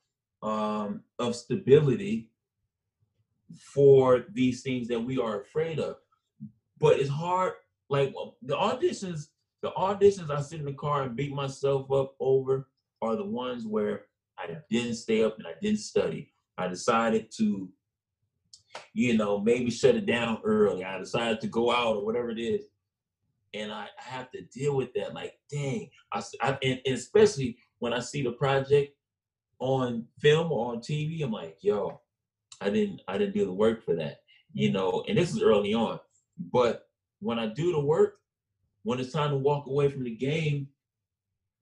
um, 0.42 1.02
of 1.18 1.36
stability 1.36 2.30
for 3.58 4.24
these 4.32 4.62
things 4.62 4.88
that 4.88 5.00
we 5.00 5.18
are 5.18 5.40
afraid 5.40 5.78
of. 5.78 5.96
But 6.78 6.98
it's 6.98 7.10
hard. 7.10 7.54
Like 7.88 8.14
the 8.42 8.56
auditions, 8.56 9.28
the 9.62 9.70
auditions 9.72 10.30
I 10.30 10.40
sit 10.40 10.60
in 10.60 10.66
the 10.66 10.72
car 10.72 11.02
and 11.02 11.16
beat 11.16 11.32
myself 11.32 11.90
up 11.92 12.14
over 12.20 12.68
are 13.02 13.16
the 13.16 13.24
ones 13.24 13.66
where 13.66 14.02
I 14.38 14.56
didn't 14.70 14.94
stay 14.94 15.22
up 15.22 15.38
and 15.38 15.46
I 15.46 15.54
didn't 15.60 15.80
study. 15.80 16.32
I 16.56 16.68
decided 16.68 17.30
to 17.38 17.68
you 18.92 19.16
know, 19.16 19.40
maybe 19.40 19.70
shut 19.70 19.96
it 19.96 20.06
down 20.06 20.40
early. 20.44 20.84
I 20.84 20.98
decided 20.98 21.40
to 21.40 21.48
go 21.48 21.70
out 21.70 21.96
or 21.96 22.04
whatever 22.04 22.30
it 22.30 22.38
is. 22.38 22.64
And 23.52 23.72
I, 23.72 23.86
I 23.98 24.02
have 24.10 24.30
to 24.32 24.42
deal 24.42 24.76
with 24.76 24.92
that. 24.94 25.14
Like, 25.14 25.34
dang. 25.50 25.90
I, 26.12 26.22
I- 26.40 26.58
and, 26.62 26.80
and 26.86 26.96
especially 26.96 27.58
when 27.78 27.92
I 27.92 28.00
see 28.00 28.22
the 28.22 28.32
project 28.32 28.94
on 29.58 30.06
film 30.18 30.52
or 30.52 30.72
on 30.72 30.78
TV, 30.78 31.22
I'm 31.22 31.32
like, 31.32 31.58
yo, 31.60 32.00
I 32.60 32.70
didn't 32.70 33.02
I 33.08 33.18
didn't 33.18 33.34
do 33.34 33.44
the 33.46 33.52
work 33.52 33.84
for 33.84 33.94
that. 33.96 34.18
You 34.52 34.70
mm. 34.70 34.74
know, 34.74 35.04
and 35.08 35.16
this 35.16 35.34
is 35.34 35.42
early 35.42 35.74
on. 35.74 35.98
But 36.52 36.88
when 37.20 37.38
I 37.38 37.46
do 37.46 37.72
the 37.72 37.80
work, 37.80 38.16
when 38.82 39.00
it's 39.00 39.12
time 39.12 39.30
to 39.30 39.36
walk 39.36 39.66
away 39.66 39.88
from 39.88 40.04
the 40.04 40.14
game 40.14 40.68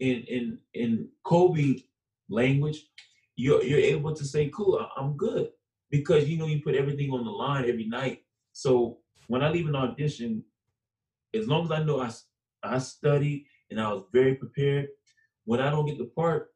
in 0.01 0.22
in 0.28 0.59
in 0.74 1.09
Kobe 1.24 1.82
language, 2.28 2.86
you're 3.36 3.62
you're 3.62 3.78
able 3.78 4.14
to 4.14 4.24
say, 4.24 4.51
cool, 4.55 4.86
I'm 4.97 5.16
good 5.16 5.49
because 5.91 6.28
you 6.28 6.36
know 6.39 6.47
you 6.47 6.62
put 6.62 6.74
everything 6.74 7.11
on 7.11 7.24
the 7.24 7.30
line 7.30 7.68
every 7.68 7.86
night. 7.86 8.22
So 8.53 8.99
when 9.28 9.43
I 9.43 9.51
leave 9.51 9.68
an 9.68 9.76
audition, 9.76 10.45
as 11.35 11.47
long 11.47 11.64
as 11.64 11.70
I 11.70 11.83
know 11.83 12.01
I, 12.01 12.11
I 12.62 12.79
studied 12.79 13.47
and 13.70 13.81
I 13.81 13.93
was 13.93 14.05
very 14.12 14.35
prepared, 14.35 14.89
when 15.45 15.61
I 15.61 15.70
don't 15.70 15.87
get 15.87 15.99
the 15.99 16.07
part, 16.07 16.51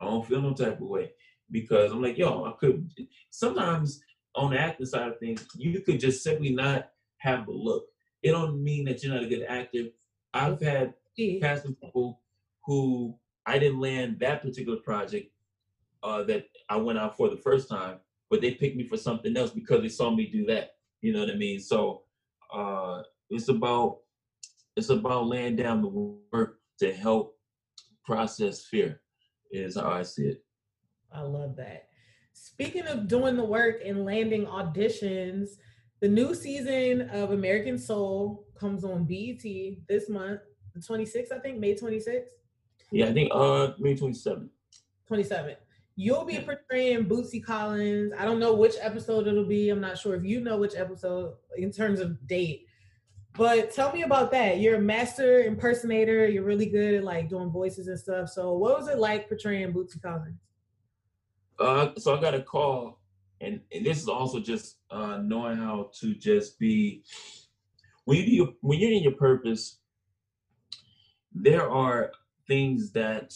I 0.00 0.04
don't 0.06 0.26
feel 0.26 0.42
no 0.42 0.52
type 0.52 0.80
of 0.80 0.88
way 0.88 1.12
because 1.50 1.92
I'm 1.92 2.02
like, 2.02 2.18
yo, 2.18 2.44
I 2.44 2.52
could. 2.58 2.90
Sometimes 3.30 4.00
on 4.34 4.50
the 4.50 4.60
acting 4.60 4.86
side 4.86 5.08
of 5.08 5.18
things, 5.18 5.46
you 5.56 5.80
could 5.80 6.00
just 6.00 6.22
simply 6.22 6.50
not 6.50 6.90
have 7.18 7.46
the 7.46 7.52
look. 7.52 7.84
It 8.22 8.32
don't 8.32 8.62
mean 8.62 8.84
that 8.86 9.02
you're 9.02 9.14
not 9.14 9.24
a 9.24 9.28
good 9.28 9.44
actor. 9.48 9.84
I've 10.34 10.60
had 10.60 10.94
Yeah. 11.16 11.40
casting 11.40 11.74
people 11.76 12.20
who 12.64 13.18
I 13.46 13.58
didn't 13.58 13.80
land 13.80 14.18
that 14.20 14.42
particular 14.42 14.78
project 14.78 15.30
uh, 16.02 16.22
that 16.24 16.46
I 16.68 16.76
went 16.76 16.98
out 16.98 17.16
for 17.16 17.28
the 17.28 17.36
first 17.36 17.68
time, 17.68 18.00
but 18.28 18.40
they 18.40 18.52
picked 18.54 18.76
me 18.76 18.86
for 18.86 18.96
something 18.96 19.36
else 19.36 19.50
because 19.50 19.82
they 19.82 19.88
saw 19.88 20.10
me 20.10 20.26
do 20.26 20.44
that. 20.46 20.72
You 21.00 21.12
know 21.12 21.20
what 21.20 21.30
I 21.30 21.36
mean? 21.36 21.60
So 21.60 22.02
uh, 22.52 23.02
it's 23.30 23.48
about 23.48 23.98
it's 24.76 24.90
about 24.90 25.26
laying 25.26 25.56
down 25.56 25.82
the 25.82 25.88
work 25.88 26.58
to 26.80 26.92
help 26.92 27.36
process 28.04 28.64
fear. 28.66 29.00
Is 29.50 29.76
how 29.76 29.90
I 29.90 30.02
see 30.02 30.24
it. 30.26 30.44
I 31.12 31.22
love 31.22 31.56
that. 31.56 31.88
Speaking 32.32 32.86
of 32.86 33.08
doing 33.08 33.36
the 33.36 33.44
work 33.44 33.76
and 33.84 34.04
landing 34.04 34.44
auditions, 34.44 35.50
the 36.00 36.08
new 36.08 36.34
season 36.34 37.08
of 37.10 37.30
American 37.30 37.78
Soul 37.78 38.46
comes 38.58 38.84
on 38.84 39.04
BET 39.04 39.42
this 39.88 40.08
month, 40.10 40.40
the 40.74 40.80
26th, 40.80 41.32
I 41.32 41.38
think, 41.38 41.58
May 41.58 41.74
26th, 41.74 42.24
Yeah, 42.92 43.06
I 43.06 43.12
think 43.14 43.30
uh 43.32 43.72
May 43.78 43.94
twenty 43.96 44.14
seventh. 44.14 44.50
27th. 45.10 45.56
You'll 45.94 46.24
be 46.26 46.40
portraying 46.40 47.06
Bootsy 47.06 47.42
Collins. 47.42 48.12
I 48.18 48.24
don't 48.26 48.40
know 48.40 48.52
which 48.54 48.74
episode 48.80 49.26
it'll 49.28 49.46
be. 49.46 49.70
I'm 49.70 49.80
not 49.80 49.96
sure 49.96 50.14
if 50.16 50.24
you 50.24 50.40
know 50.40 50.58
which 50.58 50.74
episode 50.74 51.34
in 51.56 51.70
terms 51.72 52.00
of 52.00 52.26
date. 52.26 52.66
But 53.36 53.70
tell 53.70 53.92
me 53.92 54.02
about 54.02 54.30
that. 54.30 54.60
You're 54.60 54.76
a 54.76 54.80
master 54.80 55.42
impersonator. 55.42 56.26
You're 56.26 56.44
really 56.44 56.66
good 56.66 56.94
at 56.94 57.04
like 57.04 57.28
doing 57.28 57.50
voices 57.50 57.88
and 57.88 57.98
stuff. 57.98 58.30
So 58.30 58.54
what 58.54 58.78
was 58.78 58.88
it 58.88 58.98
like 58.98 59.28
portraying 59.28 59.72
Bootsy 59.72 60.00
Collins? 60.00 60.38
Uh, 61.58 61.90
so 61.98 62.16
I 62.16 62.20
got 62.20 62.34
a 62.34 62.42
call, 62.42 63.00
and, 63.40 63.60
and 63.72 63.84
this 63.84 63.98
is 63.98 64.08
also 64.08 64.40
just 64.40 64.76
uh, 64.90 65.18
knowing 65.22 65.56
how 65.56 65.90
to 66.00 66.14
just 66.14 66.58
be 66.58 67.02
when 68.04 68.18
you 68.18 68.26
do 68.26 68.32
your, 68.32 68.48
when 68.60 68.78
you're 68.78 68.92
in 68.92 69.02
your 69.02 69.12
purpose. 69.12 69.78
There 71.34 71.70
are 71.70 72.12
things 72.46 72.92
that 72.92 73.34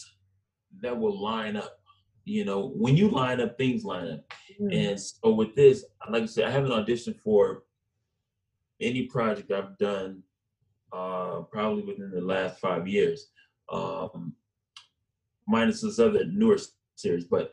that 0.81 0.97
will 0.97 1.21
line 1.21 1.57
up. 1.57 1.79
You 2.25 2.45
know, 2.45 2.69
when 2.75 2.95
you 2.95 3.09
line 3.09 3.41
up, 3.41 3.57
things 3.57 3.83
line 3.83 4.07
up. 4.07 4.33
And 4.71 4.99
so 4.99 5.31
with 5.31 5.55
this, 5.55 5.85
like 6.09 6.23
I 6.23 6.25
said, 6.27 6.45
I 6.45 6.51
haven't 6.51 6.71
auditioned 6.71 7.19
for 7.19 7.63
any 8.81 9.03
project 9.03 9.51
I've 9.51 9.77
done 9.77 10.23
uh, 10.93 11.41
probably 11.51 11.83
within 11.83 12.11
the 12.11 12.21
last 12.21 12.59
five 12.59 12.87
years, 12.87 13.29
um, 13.71 14.33
minus 15.47 15.81
this 15.81 15.99
other 15.99 16.25
newer 16.25 16.57
series. 16.95 17.25
But 17.25 17.51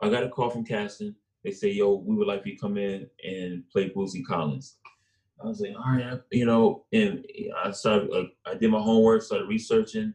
I 0.00 0.08
got 0.08 0.24
a 0.24 0.28
call 0.28 0.50
from 0.50 0.64
casting. 0.64 1.14
They 1.42 1.50
say, 1.50 1.70
"Yo, 1.70 1.94
we 1.94 2.16
would 2.16 2.26
like 2.26 2.46
you 2.46 2.54
to 2.54 2.60
come 2.60 2.78
in 2.78 3.06
and 3.24 3.68
play 3.70 3.90
Bootsy 3.90 4.24
Collins." 4.26 4.78
I 5.42 5.46
was 5.46 5.60
like, 5.60 5.76
"All 5.76 5.92
right," 5.92 6.20
you 6.32 6.46
know. 6.46 6.86
And 6.92 7.24
I 7.62 7.70
started. 7.72 8.10
I 8.46 8.54
did 8.54 8.70
my 8.70 8.80
homework, 8.80 9.22
started 9.22 9.48
researching, 9.48 10.14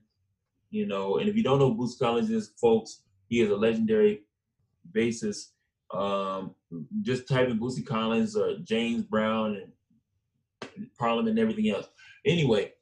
you 0.71 0.87
know. 0.87 1.17
And 1.17 1.29
if 1.29 1.35
you 1.35 1.43
don't 1.43 1.59
know 1.59 1.75
Bootsy 1.75 1.99
Collins 1.99 2.29
is, 2.31 2.53
folks, 2.59 3.03
he 3.27 3.41
is 3.41 3.51
a 3.51 3.55
legendary 3.55 4.23
bassist. 4.91 5.51
Um, 5.91 6.55
just 7.01 7.27
type 7.27 7.49
in 7.49 7.59
Bootsy 7.59 7.85
Collins 7.85 8.35
or 8.35 8.57
James 8.59 9.03
Brown 9.03 9.55
and 9.55 9.71
Parliament 10.97 11.29
and 11.29 11.39
everything 11.39 11.69
else. 11.69 11.87
Anyway, 12.25 12.73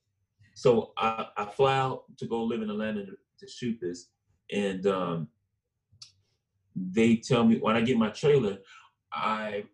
so 0.54 0.92
I, 0.98 1.28
I 1.38 1.46
fly 1.46 1.78
out 1.78 2.04
to 2.18 2.26
go 2.26 2.44
live 2.44 2.62
in 2.62 2.70
Atlanta 2.70 3.06
to, 3.06 3.18
to 3.40 3.48
shoot 3.48 3.78
this, 3.80 4.10
and 4.52 4.86
um, 4.88 5.28
they 6.76 7.18
tell 7.18 7.44
me 7.44 7.58
when 7.58 7.76
I 7.76 7.82
get 7.82 7.98
my 7.98 8.10
trailer, 8.10 8.58
I 9.12 9.66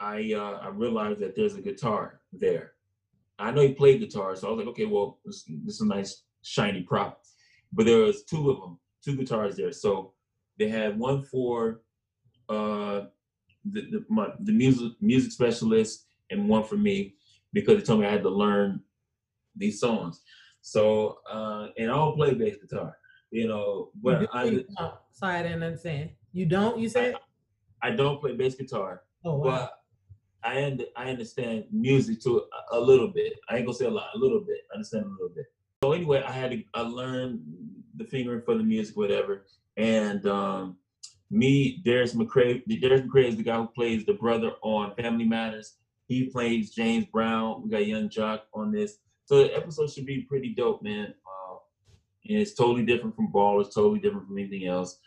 I 0.00 0.32
uh, 0.34 0.58
I 0.62 0.68
realized 0.68 1.20
that 1.20 1.34
there's 1.34 1.54
a 1.54 1.62
guitar 1.62 2.20
there. 2.32 2.72
I 3.38 3.50
know 3.50 3.62
he 3.62 3.74
played 3.74 4.00
guitar, 4.00 4.34
so 4.34 4.48
I 4.48 4.50
was 4.50 4.58
like, 4.58 4.68
okay, 4.68 4.86
well, 4.86 5.18
this, 5.24 5.44
this 5.64 5.74
is 5.74 5.80
a 5.82 5.86
nice 5.86 6.22
shiny 6.42 6.82
prop. 6.82 7.22
But 7.72 7.86
there 7.86 7.98
was 7.98 8.24
two 8.24 8.50
of 8.50 8.60
them, 8.60 8.78
two 9.04 9.16
guitars 9.16 9.56
there. 9.56 9.72
So 9.72 10.12
they 10.58 10.68
had 10.68 10.98
one 10.98 11.22
for 11.22 11.82
uh, 12.48 13.02
the 13.64 13.82
the, 13.90 14.04
my, 14.08 14.28
the 14.40 14.52
music 14.52 14.92
music 15.00 15.32
specialist 15.32 16.05
and 16.30 16.48
one 16.48 16.64
for 16.64 16.76
me 16.76 17.14
because 17.52 17.76
they 17.76 17.82
told 17.82 18.00
me 18.00 18.06
I 18.06 18.10
had 18.10 18.22
to 18.22 18.30
learn 18.30 18.80
these 19.54 19.80
songs. 19.80 20.20
So 20.60 21.18
uh, 21.30 21.68
and 21.78 21.90
I 21.90 21.94
don't 21.94 22.16
play 22.16 22.34
bass 22.34 22.56
guitar, 22.60 22.96
you 23.30 23.46
know, 23.48 23.90
but 24.02 24.22
or 24.22 24.28
I 24.32 24.44
you 24.44 24.64
don't? 24.76 24.94
Sorry, 25.12 25.36
I 25.36 25.42
didn't 25.42 25.62
understand. 25.62 26.10
You 26.32 26.46
don't, 26.46 26.78
you 26.78 26.88
said? 26.88 27.14
I 27.82 27.90
don't 27.90 28.20
play 28.20 28.34
bass 28.36 28.54
guitar, 28.56 29.02
Oh, 29.24 29.36
wow. 29.36 29.44
but 29.44 29.72
I 30.42 30.58
und- 30.62 30.86
I 30.96 31.10
understand 31.10 31.64
music 31.70 32.20
to 32.22 32.42
a, 32.72 32.76
a 32.76 32.80
little 32.80 33.08
bit. 33.08 33.34
I 33.48 33.56
ain't 33.56 33.66
gonna 33.66 33.78
say 33.78 33.86
a 33.86 33.90
lot, 33.90 34.08
a 34.14 34.18
little 34.18 34.40
bit. 34.40 34.58
I 34.70 34.74
understand 34.74 35.04
a 35.04 35.08
little 35.08 35.28
bit. 35.34 35.46
So 35.82 35.92
anyway, 35.92 36.22
I 36.26 36.32
had 36.32 36.50
to 36.50 36.62
I 36.74 36.80
learned 36.80 37.42
the 37.96 38.04
fingering 38.04 38.42
for 38.44 38.56
the 38.56 38.62
music, 38.64 38.96
whatever. 38.96 39.46
And 39.76 40.26
um, 40.26 40.76
me, 41.30 41.80
Darius 41.84 42.14
McCrary, 42.14 42.62
Darius 42.80 43.02
McCrary 43.02 43.28
is 43.28 43.36
the 43.36 43.42
guy 43.42 43.56
who 43.56 43.66
plays 43.68 44.04
the 44.04 44.14
brother 44.14 44.52
on 44.62 44.94
Family 44.96 45.24
Matters. 45.24 45.74
He 46.06 46.26
plays 46.30 46.70
James 46.74 47.06
Brown. 47.06 47.62
We 47.62 47.70
got 47.70 47.86
Young 47.86 48.08
Joc 48.08 48.40
on 48.54 48.70
this. 48.72 48.98
So 49.24 49.38
the 49.38 49.56
episode 49.56 49.90
should 49.90 50.06
be 50.06 50.22
pretty 50.22 50.54
dope, 50.54 50.82
man. 50.82 51.06
Uh, 51.26 51.56
and 52.28 52.38
it's 52.38 52.54
totally 52.54 52.84
different 52.84 53.16
from 53.16 53.32
ball. 53.32 53.60
It's 53.60 53.74
totally 53.74 53.98
different 54.00 54.26
from 54.28 54.38
anything 54.38 54.66
else. 54.66 54.98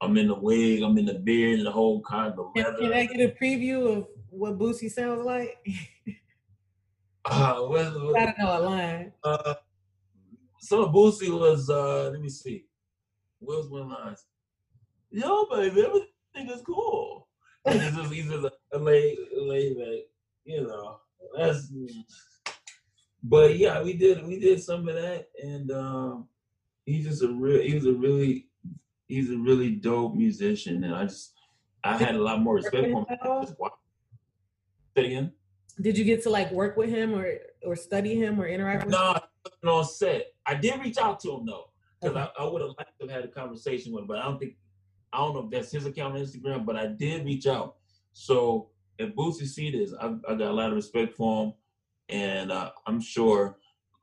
I'm 0.00 0.16
in 0.16 0.28
the 0.28 0.34
wig. 0.34 0.82
I'm 0.82 0.96
in 0.98 1.04
the 1.06 1.14
beard 1.14 1.58
and 1.58 1.66
the 1.66 1.70
whole 1.72 2.00
kind 2.02 2.34
of 2.38 2.52
Can, 2.54 2.64
leather. 2.64 2.78
can 2.78 2.92
I 2.92 3.06
get 3.06 3.20
a 3.30 3.34
preview 3.42 3.96
of 3.98 4.06
what 4.30 4.58
Bootsy 4.58 4.90
sounds 4.90 5.24
like? 5.24 5.58
Uh, 7.24 7.56
what- 7.62 7.92
what- 8.02 8.14
Gotta 8.14 8.34
know 8.40 8.58
a 8.58 8.60
line. 8.60 9.12
uh, 9.24 9.54
some 10.60 10.80
of 10.80 10.90
Bootsy 10.94 11.28
was. 11.28 11.68
Uh, 11.68 12.10
let 12.12 12.20
me 12.20 12.28
see. 12.28 12.66
What 13.40 13.58
was 13.58 13.68
one 13.68 13.82
of 13.82 13.88
the 13.88 13.94
lines? 13.94 14.24
Yo, 15.10 15.44
baby, 15.46 15.82
everything 15.82 16.56
is 16.56 16.62
cool. 16.62 17.26
And 17.64 17.80
he's 17.82 17.96
just, 17.96 18.12
he's 18.12 18.28
just 18.28 18.44
a, 18.44 18.52
a 18.74 18.78
lay, 18.78 19.18
lay 19.36 19.74
back, 19.74 20.04
you 20.46 20.66
know. 20.66 21.00
That's. 21.36 21.72
But 23.22 23.58
yeah, 23.58 23.82
we 23.82 23.94
did 23.94 24.24
we 24.26 24.38
did 24.38 24.62
some 24.62 24.88
of 24.88 24.94
that, 24.94 25.26
and 25.42 25.70
um, 25.72 26.28
he's 26.84 27.06
just 27.06 27.22
a 27.22 27.28
real. 27.28 27.60
He 27.60 27.74
was 27.74 27.86
a 27.86 27.92
really, 27.92 28.46
he's 29.08 29.30
a 29.30 29.36
really 29.36 29.72
dope 29.72 30.14
musician, 30.14 30.84
and 30.84 30.94
I 30.94 31.04
just 31.04 31.32
I 31.82 31.96
had 31.96 32.14
a 32.14 32.22
lot 32.22 32.40
more 32.40 32.54
respect 32.54 32.84
for 32.92 33.00
him. 33.00 33.06
At 33.10 33.26
all? 33.26 33.42
Just 33.42 33.58
watch- 33.58 33.72
Say 34.96 35.06
again. 35.06 35.32
Did 35.80 35.98
you 35.98 36.04
get 36.04 36.22
to 36.22 36.30
like 36.30 36.50
work 36.52 36.76
with 36.76 36.88
him 36.88 37.14
or 37.14 37.34
or 37.64 37.76
study 37.76 38.14
him 38.14 38.40
or 38.40 38.46
interact 38.46 38.86
with 38.86 38.94
him? 38.94 39.00
No, 39.00 39.06
I 39.12 39.20
wasn't 39.44 39.78
on 39.78 39.84
set. 39.84 40.26
I 40.46 40.54
did 40.54 40.80
reach 40.80 40.96
out 40.96 41.20
to 41.20 41.32
him 41.32 41.46
though, 41.46 41.66
because 42.00 42.16
I, 42.16 42.30
I 42.42 42.48
would 42.48 42.62
have 42.62 42.70
liked 42.78 42.92
to 43.00 43.06
have 43.06 43.10
had 43.10 43.24
a 43.24 43.28
conversation 43.28 43.92
with 43.92 44.02
him, 44.02 44.06
but 44.06 44.18
I 44.18 44.24
don't 44.24 44.38
think 44.38 44.54
I 45.12 45.18
don't 45.18 45.34
know 45.34 45.44
if 45.44 45.50
that's 45.50 45.72
his 45.72 45.84
account 45.84 46.14
on 46.14 46.20
Instagram, 46.20 46.64
but 46.64 46.76
I 46.76 46.86
did 46.86 47.24
reach 47.24 47.46
out. 47.46 47.76
So 48.12 48.70
if 48.98 49.14
Bootsy 49.14 49.46
see 49.46 49.70
this, 49.70 49.92
I, 50.00 50.14
I 50.28 50.34
got 50.34 50.50
a 50.50 50.52
lot 50.52 50.70
of 50.70 50.76
respect 50.76 51.16
for 51.16 51.44
him, 51.44 51.52
and 52.08 52.52
uh, 52.52 52.70
I'm 52.86 53.00
sure, 53.00 53.58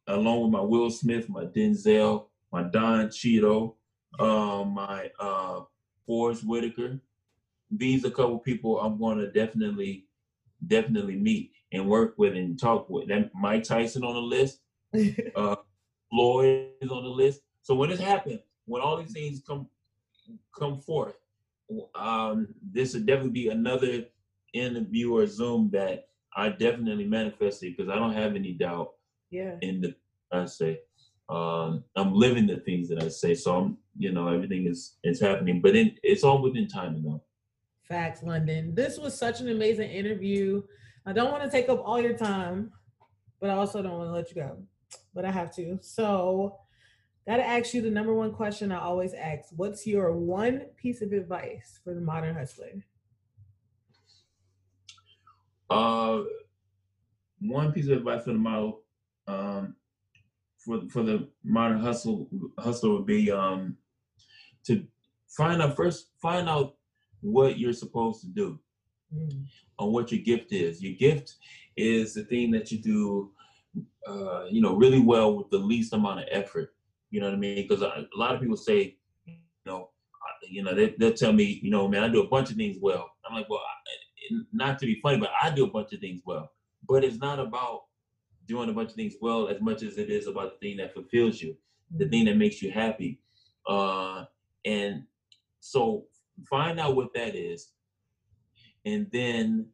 along 0.08 0.42
with 0.42 0.52
my 0.52 0.62
Will 0.62 0.90
Smith, 0.90 1.30
my 1.30 1.46
Denzel, 1.46 2.28
my 2.52 2.64
Don 2.64 3.10
Cheadle, 3.10 3.78
um, 4.20 4.76
my 4.76 5.10
uh, 5.20 5.62
Forest 6.06 6.46
Whitaker, 6.46 7.00
these 7.72 8.06
are 8.06 8.10
a 8.10 8.12
couple 8.12 8.38
people 8.40 8.80
I'm 8.80 9.00
going 9.00 9.18
to 9.18 9.32
definitely, 9.32 10.06
definitely 10.68 11.16
meet 11.16 11.52
and 11.72 11.88
work 11.88 12.14
with 12.18 12.36
and 12.36 12.60
talk 12.60 12.90
with. 12.90 13.08
Then 13.08 13.32
Mike 13.34 13.64
Tyson 13.64 14.04
on 14.04 14.14
the 14.14 14.22
list 14.22 14.60
uh, 15.36 15.56
Floyd 16.10 16.68
is 16.82 16.92
on 16.92 17.04
the 17.04 17.10
list. 17.10 17.42
So 17.62 17.76
when 17.76 17.90
this 17.90 18.00
happens, 18.00 18.40
when 18.66 18.82
all 18.82 18.98
these 18.98 19.12
things 19.12 19.42
come 19.46 19.68
come 20.58 20.78
forth, 20.78 21.16
um, 21.96 22.48
this 22.72 22.94
would 22.94 23.06
definitely 23.06 23.32
be 23.32 23.50
another 23.50 24.06
interview 24.54 25.14
or 25.16 25.26
Zoom 25.26 25.70
that 25.74 26.08
I 26.36 26.50
definitely 26.50 27.06
manifested 27.06 27.76
because 27.76 27.92
I 27.92 27.96
don't 27.96 28.14
have 28.14 28.36
any 28.36 28.54
doubt 28.54 28.94
yeah. 29.30 29.56
in 29.62 29.82
the 29.82 29.96
I 30.32 30.46
say. 30.46 30.80
Um, 31.30 31.84
I'm 31.96 32.14
living 32.14 32.48
the 32.48 32.58
things 32.58 32.90
that 32.90 33.02
I 33.02 33.08
say, 33.08 33.34
so 33.34 33.56
I'm, 33.56 33.78
you 33.98 34.12
know, 34.12 34.28
everything 34.28 34.68
is 34.68 34.98
is 35.04 35.22
happening, 35.22 35.62
but 35.62 35.76
in, 35.76 35.96
it's 36.04 36.24
all 36.24 36.42
within 36.42 36.68
time, 36.68 37.02
though. 37.04 37.24
Facts, 37.84 38.24
London. 38.24 38.74
This 38.76 38.98
was 38.98 39.18
such 39.18 39.40
an 39.40 39.50
amazing 39.50 39.90
interview. 39.90 40.64
I 41.06 41.14
don't 41.14 41.32
want 41.32 41.44
to 41.44 41.50
take 41.50 41.70
up 41.70 41.82
all 41.86 42.02
your 42.02 42.18
time, 42.18 42.72
but 43.40 43.50
I 43.50 43.54
also 43.54 43.82
don't 43.82 43.98
want 43.98 44.10
to 44.10 44.14
let 44.14 44.30
you 44.30 44.36
go. 44.36 44.58
But 45.14 45.26
I 45.26 45.32
have 45.32 45.54
to. 45.56 45.80
So, 45.82 46.58
got 47.28 47.38
to 47.38 47.46
ask 47.46 47.74
you 47.74 47.82
the 47.82 47.90
number 47.90 48.14
one 48.14 48.34
question 48.34 48.72
I 48.72 48.80
always 48.80 49.14
ask 49.14 49.50
What's 49.56 49.88
your 49.88 50.14
one 50.14 50.66
piece 50.76 51.02
of 51.02 51.14
advice 51.14 51.80
for 51.84 51.94
the 51.94 52.02
modern 52.02 52.36
hustler? 52.36 52.84
Uh, 55.74 56.24
one 57.40 57.72
piece 57.74 57.88
of 57.88 57.98
advice 57.98 58.24
for 58.24 58.32
the 58.34 58.40
model, 58.40 58.82
um, 59.28 59.76
for 60.58 60.82
for 60.90 61.04
the 61.04 61.28
modern 61.44 61.80
hustle 61.80 62.28
hustler 62.60 62.92
would 62.94 63.06
be 63.06 63.32
um, 63.32 63.78
to 64.66 64.86
find 65.28 65.62
out 65.62 65.76
first 65.76 66.12
find 66.22 66.48
out 66.48 66.76
what 67.22 67.58
you're 67.60 67.74
supposed 67.74 68.22
to 68.22 68.28
do 68.28 68.60
Mm. 69.16 69.46
on 69.78 69.92
what 69.94 70.12
your 70.12 70.22
gift 70.22 70.52
is. 70.52 70.82
Your 70.82 70.94
gift 70.94 71.36
is 71.78 72.16
the 72.16 72.24
thing 72.24 72.50
that 72.52 72.72
you 72.72 72.80
do, 72.80 73.32
uh, 74.08 74.46
you 74.50 74.60
know, 74.62 74.76
really 74.76 75.00
well 75.00 75.36
with 75.36 75.50
the 75.52 75.58
least 75.58 75.94
amount 75.94 76.22
of 76.22 76.26
effort. 76.32 76.74
You 77.12 77.20
know 77.20 77.28
what 77.28 77.36
I 77.36 77.38
mean? 77.38 77.68
Because 77.68 77.84
a 77.84 78.08
lot 78.16 78.34
of 78.34 78.42
people 78.42 78.58
say, 78.58 78.98
you 79.26 79.36
know, 79.68 79.92
you 80.50 80.64
know, 80.64 80.74
they, 80.74 80.96
they'll 80.98 81.14
tell 81.14 81.32
me, 81.34 81.60
you 81.62 81.70
know, 81.70 81.88
man, 81.88 82.04
I 82.04 82.08
do 82.08 82.24
a 82.24 82.28
bunch 82.28 82.50
of 82.50 82.56
things 82.58 82.78
well. 82.82 83.12
I'm 83.28 83.36
like, 83.36 83.50
well, 83.50 83.62
not 84.52 84.80
to 84.80 84.86
be 84.86 85.00
funny, 85.02 85.18
but 85.18 85.32
I 85.42 85.50
do 85.50 85.66
a 85.66 85.70
bunch 85.70 85.94
of 85.94 86.00
things 86.00 86.22
well. 86.26 86.52
But 86.88 87.04
it's 87.04 87.18
not 87.18 87.40
about 87.40 87.84
doing 88.48 88.70
a 88.70 88.74
bunch 88.74 88.90
of 88.90 88.96
things 88.96 89.16
well 89.22 89.48
as 89.48 89.62
much 89.62 89.84
as 89.84 89.98
it 89.98 90.10
is 90.10 90.28
about 90.28 90.54
the 90.54 90.68
thing 90.68 90.78
that 90.78 90.94
fulfills 90.94 91.42
you, 91.42 91.56
the 91.96 92.08
thing 92.08 92.26
that 92.26 92.38
makes 92.38 92.62
you 92.62 92.72
happy. 92.72 93.20
Uh, 93.68 94.26
and 94.66 95.04
so 95.60 96.06
find 96.50 96.80
out 96.80 96.96
what 96.96 97.14
that 97.14 97.36
is, 97.36 97.70
and 98.86 99.08
then 99.12 99.68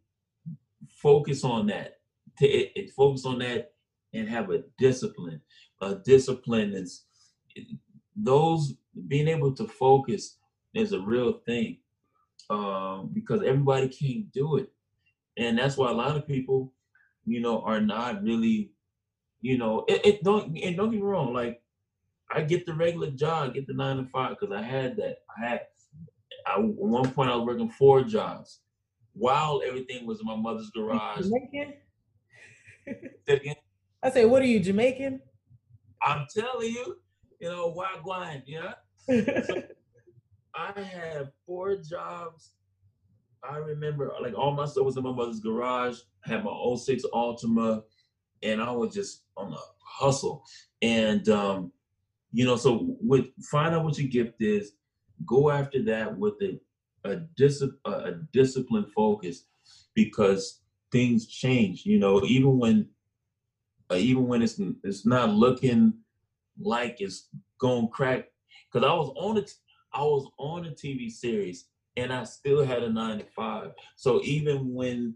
focus 0.89 1.43
on 1.43 1.67
that. 1.67 1.99
To 2.39 2.47
it, 2.47 2.91
focus 2.91 3.25
on 3.25 3.39
that 3.39 3.73
and 4.13 4.29
have 4.29 4.49
a 4.49 4.63
discipline. 4.77 5.41
A 5.81 5.95
discipline 5.95 6.73
is 6.73 7.03
those 8.15 8.75
being 9.07 9.27
able 9.27 9.53
to 9.55 9.67
focus 9.67 10.37
is 10.73 10.93
a 10.93 10.99
real 10.99 11.33
thing 11.45 11.77
um, 12.49 13.11
because 13.13 13.41
everybody 13.43 13.87
can't 13.87 14.31
do 14.31 14.57
it, 14.57 14.71
and 15.37 15.57
that's 15.57 15.77
why 15.77 15.89
a 15.89 15.93
lot 15.93 16.15
of 16.15 16.27
people, 16.27 16.73
you 17.25 17.41
know, 17.41 17.61
are 17.61 17.81
not 17.81 18.23
really, 18.23 18.71
you 19.41 19.57
know, 19.57 19.85
it, 19.87 20.05
it 20.05 20.23
don't 20.23 20.57
and 20.57 20.77
don't 20.77 20.91
get 20.91 21.01
me 21.01 21.05
wrong, 21.05 21.33
like 21.33 21.61
I 22.31 22.41
get 22.41 22.65
the 22.65 22.73
regular 22.73 23.11
job, 23.11 23.53
get 23.53 23.67
the 23.67 23.73
nine 23.73 23.97
to 23.97 24.05
five 24.05 24.37
because 24.39 24.55
I 24.55 24.61
had 24.61 24.97
that. 24.97 25.19
I 25.37 25.47
had 25.47 25.61
I, 26.45 26.55
at 26.55 26.63
one 26.63 27.11
point 27.11 27.29
I 27.29 27.35
was 27.35 27.45
working 27.45 27.69
four 27.69 28.03
jobs 28.03 28.59
while 29.13 29.61
everything 29.65 30.05
was 30.05 30.19
in 30.19 30.27
my 30.27 30.35
mother's 30.35 30.69
garage. 30.69 31.25
Jamaican? 31.25 31.73
I 34.03 34.09
say, 34.09 34.25
what 34.25 34.41
are 34.41 34.45
you, 34.45 34.59
Jamaican? 34.59 35.21
I'm 36.01 36.25
telling 36.33 36.71
you, 36.71 36.97
you 37.39 37.49
know, 37.49 37.71
why 37.71 37.95
grind, 38.03 38.43
yeah? 38.45 38.73
I 40.55 40.79
had 40.81 41.31
four 41.45 41.75
jobs. 41.75 42.53
I 43.43 43.57
remember 43.57 44.11
like 44.21 44.37
all 44.37 44.51
my 44.51 44.65
stuff 44.65 44.85
was 44.85 44.97
in 44.97 45.03
my 45.03 45.11
mother's 45.11 45.39
garage. 45.39 45.99
I 46.25 46.31
had 46.31 46.43
my 46.43 46.75
06 46.75 47.03
Altima, 47.13 47.83
and 48.43 48.61
I 48.61 48.71
was 48.71 48.93
just 48.93 49.23
on 49.37 49.53
a 49.53 49.57
hustle. 49.83 50.43
And 50.81 51.27
um, 51.29 51.71
you 52.31 52.45
know, 52.45 52.55
so 52.57 52.97
with 53.01 53.27
find 53.49 53.73
out 53.73 53.85
what 53.85 53.97
your 53.97 54.09
gift 54.09 54.41
is, 54.41 54.73
go 55.25 55.49
after 55.49 55.81
that 55.83 56.17
with 56.17 56.35
a 56.41 56.59
a, 57.05 57.15
dis- 57.37 57.63
a, 57.85 57.89
a 57.89 58.11
disciplined 58.33 58.91
focus 58.91 59.45
because 59.93 60.61
things 60.91 61.27
change. 61.27 61.85
You 61.85 61.99
know, 61.99 62.23
even 62.25 62.57
when 62.59 62.89
uh, 63.91 63.95
even 63.95 64.27
when 64.27 64.41
it's 64.41 64.59
it's 64.83 65.05
not 65.05 65.29
looking 65.29 65.93
like 66.59 66.97
it's 66.99 67.29
going 67.57 67.87
crack. 67.89 68.25
Because 68.71 68.87
I 68.87 68.93
was 68.93 69.11
on 69.15 69.37
it, 69.37 69.51
I 69.93 70.01
was 70.01 70.29
on 70.37 70.65
a 70.65 70.71
TV 70.71 71.09
series 71.11 71.65
and 71.97 72.13
I 72.13 72.23
still 72.23 72.63
had 72.65 72.83
a 72.83 72.89
nine 72.91 73.19
to 73.19 73.25
five. 73.25 73.71
So 73.95 74.21
even 74.23 74.73
when 74.73 75.15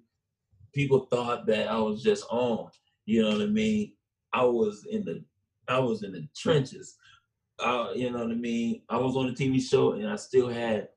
people 0.73 1.07
thought 1.11 1.45
that 1.47 1.67
I 1.69 1.77
was 1.77 2.01
just 2.01 2.25
on, 2.29 2.69
you 3.05 3.21
know 3.21 3.31
what 3.31 3.41
I 3.41 3.47
mean? 3.47 3.93
I 4.33 4.43
was 4.43 4.85
in 4.89 5.05
the 5.05 5.23
I 5.67 5.79
was 5.79 6.03
in 6.03 6.11
the 6.11 6.27
trenches. 6.35 6.97
Uh, 7.59 7.89
you 7.95 8.11
know 8.11 8.19
what 8.19 8.31
I 8.31 8.35
mean? 8.35 8.81
I 8.89 8.97
was 8.97 9.15
on 9.15 9.27
a 9.29 9.31
TV 9.33 9.61
show 9.61 9.93
and 9.93 10.09
I 10.09 10.15
still 10.15 10.49
had 10.49 10.89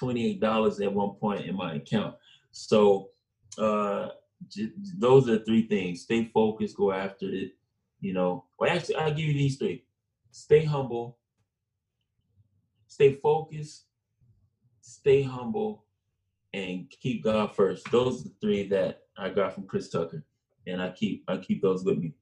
$28 0.00 0.80
at 0.80 0.92
one 0.92 1.10
point 1.16 1.46
in 1.46 1.56
my 1.56 1.74
account. 1.74 2.14
So 2.52 3.10
uh 3.58 4.08
j- 4.48 4.72
those 4.96 5.28
are 5.28 5.44
three 5.44 5.66
things. 5.66 6.02
Stay 6.02 6.30
focused, 6.32 6.76
go 6.76 6.92
after 6.92 7.26
it. 7.26 7.52
You 8.00 8.12
know, 8.12 8.44
well 8.58 8.70
actually 8.70 8.96
I'll 8.96 9.10
give 9.10 9.26
you 9.26 9.34
these 9.34 9.56
three. 9.56 9.84
Stay 10.30 10.64
humble, 10.64 11.17
stay 12.88 13.14
focused, 13.14 13.84
stay 14.80 15.22
humble, 15.22 15.84
and 16.52 16.90
keep 16.90 17.22
God 17.22 17.54
first. 17.54 17.88
Those 17.92 18.20
are 18.22 18.24
the 18.24 18.34
three 18.40 18.66
that 18.68 19.02
I 19.16 19.28
got 19.28 19.54
from 19.54 19.64
Chris 19.66 19.88
Tucker. 19.90 20.24
And 20.66 20.82
I 20.82 20.90
keep 20.90 21.24
I 21.28 21.36
keep 21.38 21.62
those 21.62 21.84
with 21.84 21.98
me. 21.98 22.14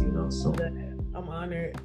You 0.00 0.12
know, 0.12 0.30
so 0.30 0.54
I'm 1.14 1.28
honored. 1.28 1.78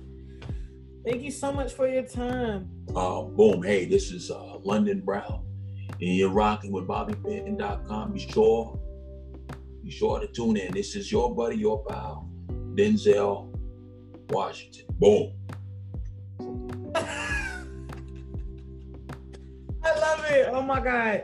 Thank 1.06 1.24
you 1.24 1.32
so 1.32 1.52
much 1.52 1.74
for 1.74 1.88
your 1.88 2.04
time. 2.04 2.70
uh, 2.96 3.24
boom, 3.24 3.62
hey, 3.64 3.86
this 3.86 4.12
is 4.12 4.32
uh, 4.32 4.58
London 4.60 5.02
Brown, 5.02 5.46
and 5.90 6.16
you're 6.16 6.30
rocking 6.30 6.72
with 6.72 6.88
BobbyPen.com. 6.88 8.14
Be 8.14 8.20
sure, 8.20 8.80
be 9.84 9.92
sure 9.92 10.20
to 10.20 10.28
tune 10.28 10.58
in. 10.58 10.74
This 10.74 10.96
is 10.96 11.12
your 11.12 11.34
buddy, 11.36 11.58
your 11.58 11.84
pal, 11.86 12.30
Denzel 12.76 13.50
Washington. 14.30 14.86
Boom. 14.92 15.34
I 16.96 17.02
I 19.84 20.00
love 20.00 20.26
it. 20.30 20.50
Oh 20.52 20.62
my 20.62 20.80
God. 20.80 21.24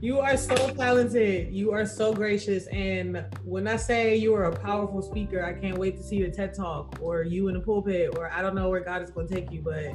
You 0.00 0.20
are 0.20 0.36
so 0.36 0.54
talented. 0.74 1.52
You 1.52 1.72
are 1.72 1.86
so 1.86 2.12
gracious. 2.12 2.66
And 2.68 3.24
when 3.44 3.66
I 3.66 3.76
say 3.76 4.14
you 4.14 4.34
are 4.34 4.44
a 4.44 4.56
powerful 4.56 5.02
speaker, 5.02 5.44
I 5.44 5.54
can't 5.54 5.78
wait 5.78 5.96
to 5.96 6.02
see 6.02 6.16
your 6.16 6.30
TED 6.30 6.54
talk 6.54 6.98
or 7.00 7.22
you 7.22 7.48
in 7.48 7.54
the 7.54 7.60
pulpit, 7.60 8.10
or 8.16 8.30
I 8.30 8.42
don't 8.42 8.54
know 8.54 8.68
where 8.68 8.80
God 8.80 9.02
is 9.02 9.10
going 9.10 9.26
to 9.26 9.34
take 9.34 9.50
you, 9.50 9.62
but 9.62 9.92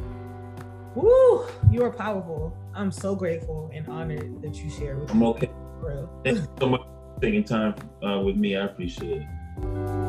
woo, 0.95 1.45
you 1.71 1.83
are 1.83 1.91
powerful. 1.91 2.57
I'm 2.73 2.91
so 2.91 3.15
grateful 3.15 3.69
and 3.73 3.87
honored 3.87 4.41
that 4.41 4.55
you 4.55 4.69
share 4.69 4.97
with 4.97 5.11
I'm 5.11 5.19
me. 5.19 5.25
okay. 5.27 5.51
For 5.79 5.89
real. 5.89 6.21
Thank 6.23 6.37
you 6.39 6.47
so 6.59 6.69
much 6.69 6.81
for 6.81 6.90
taking 7.21 7.43
time 7.43 7.75
uh, 8.03 8.19
with 8.19 8.35
me. 8.35 8.55
I 8.55 8.65
appreciate 8.65 9.21
it. 9.21 10.00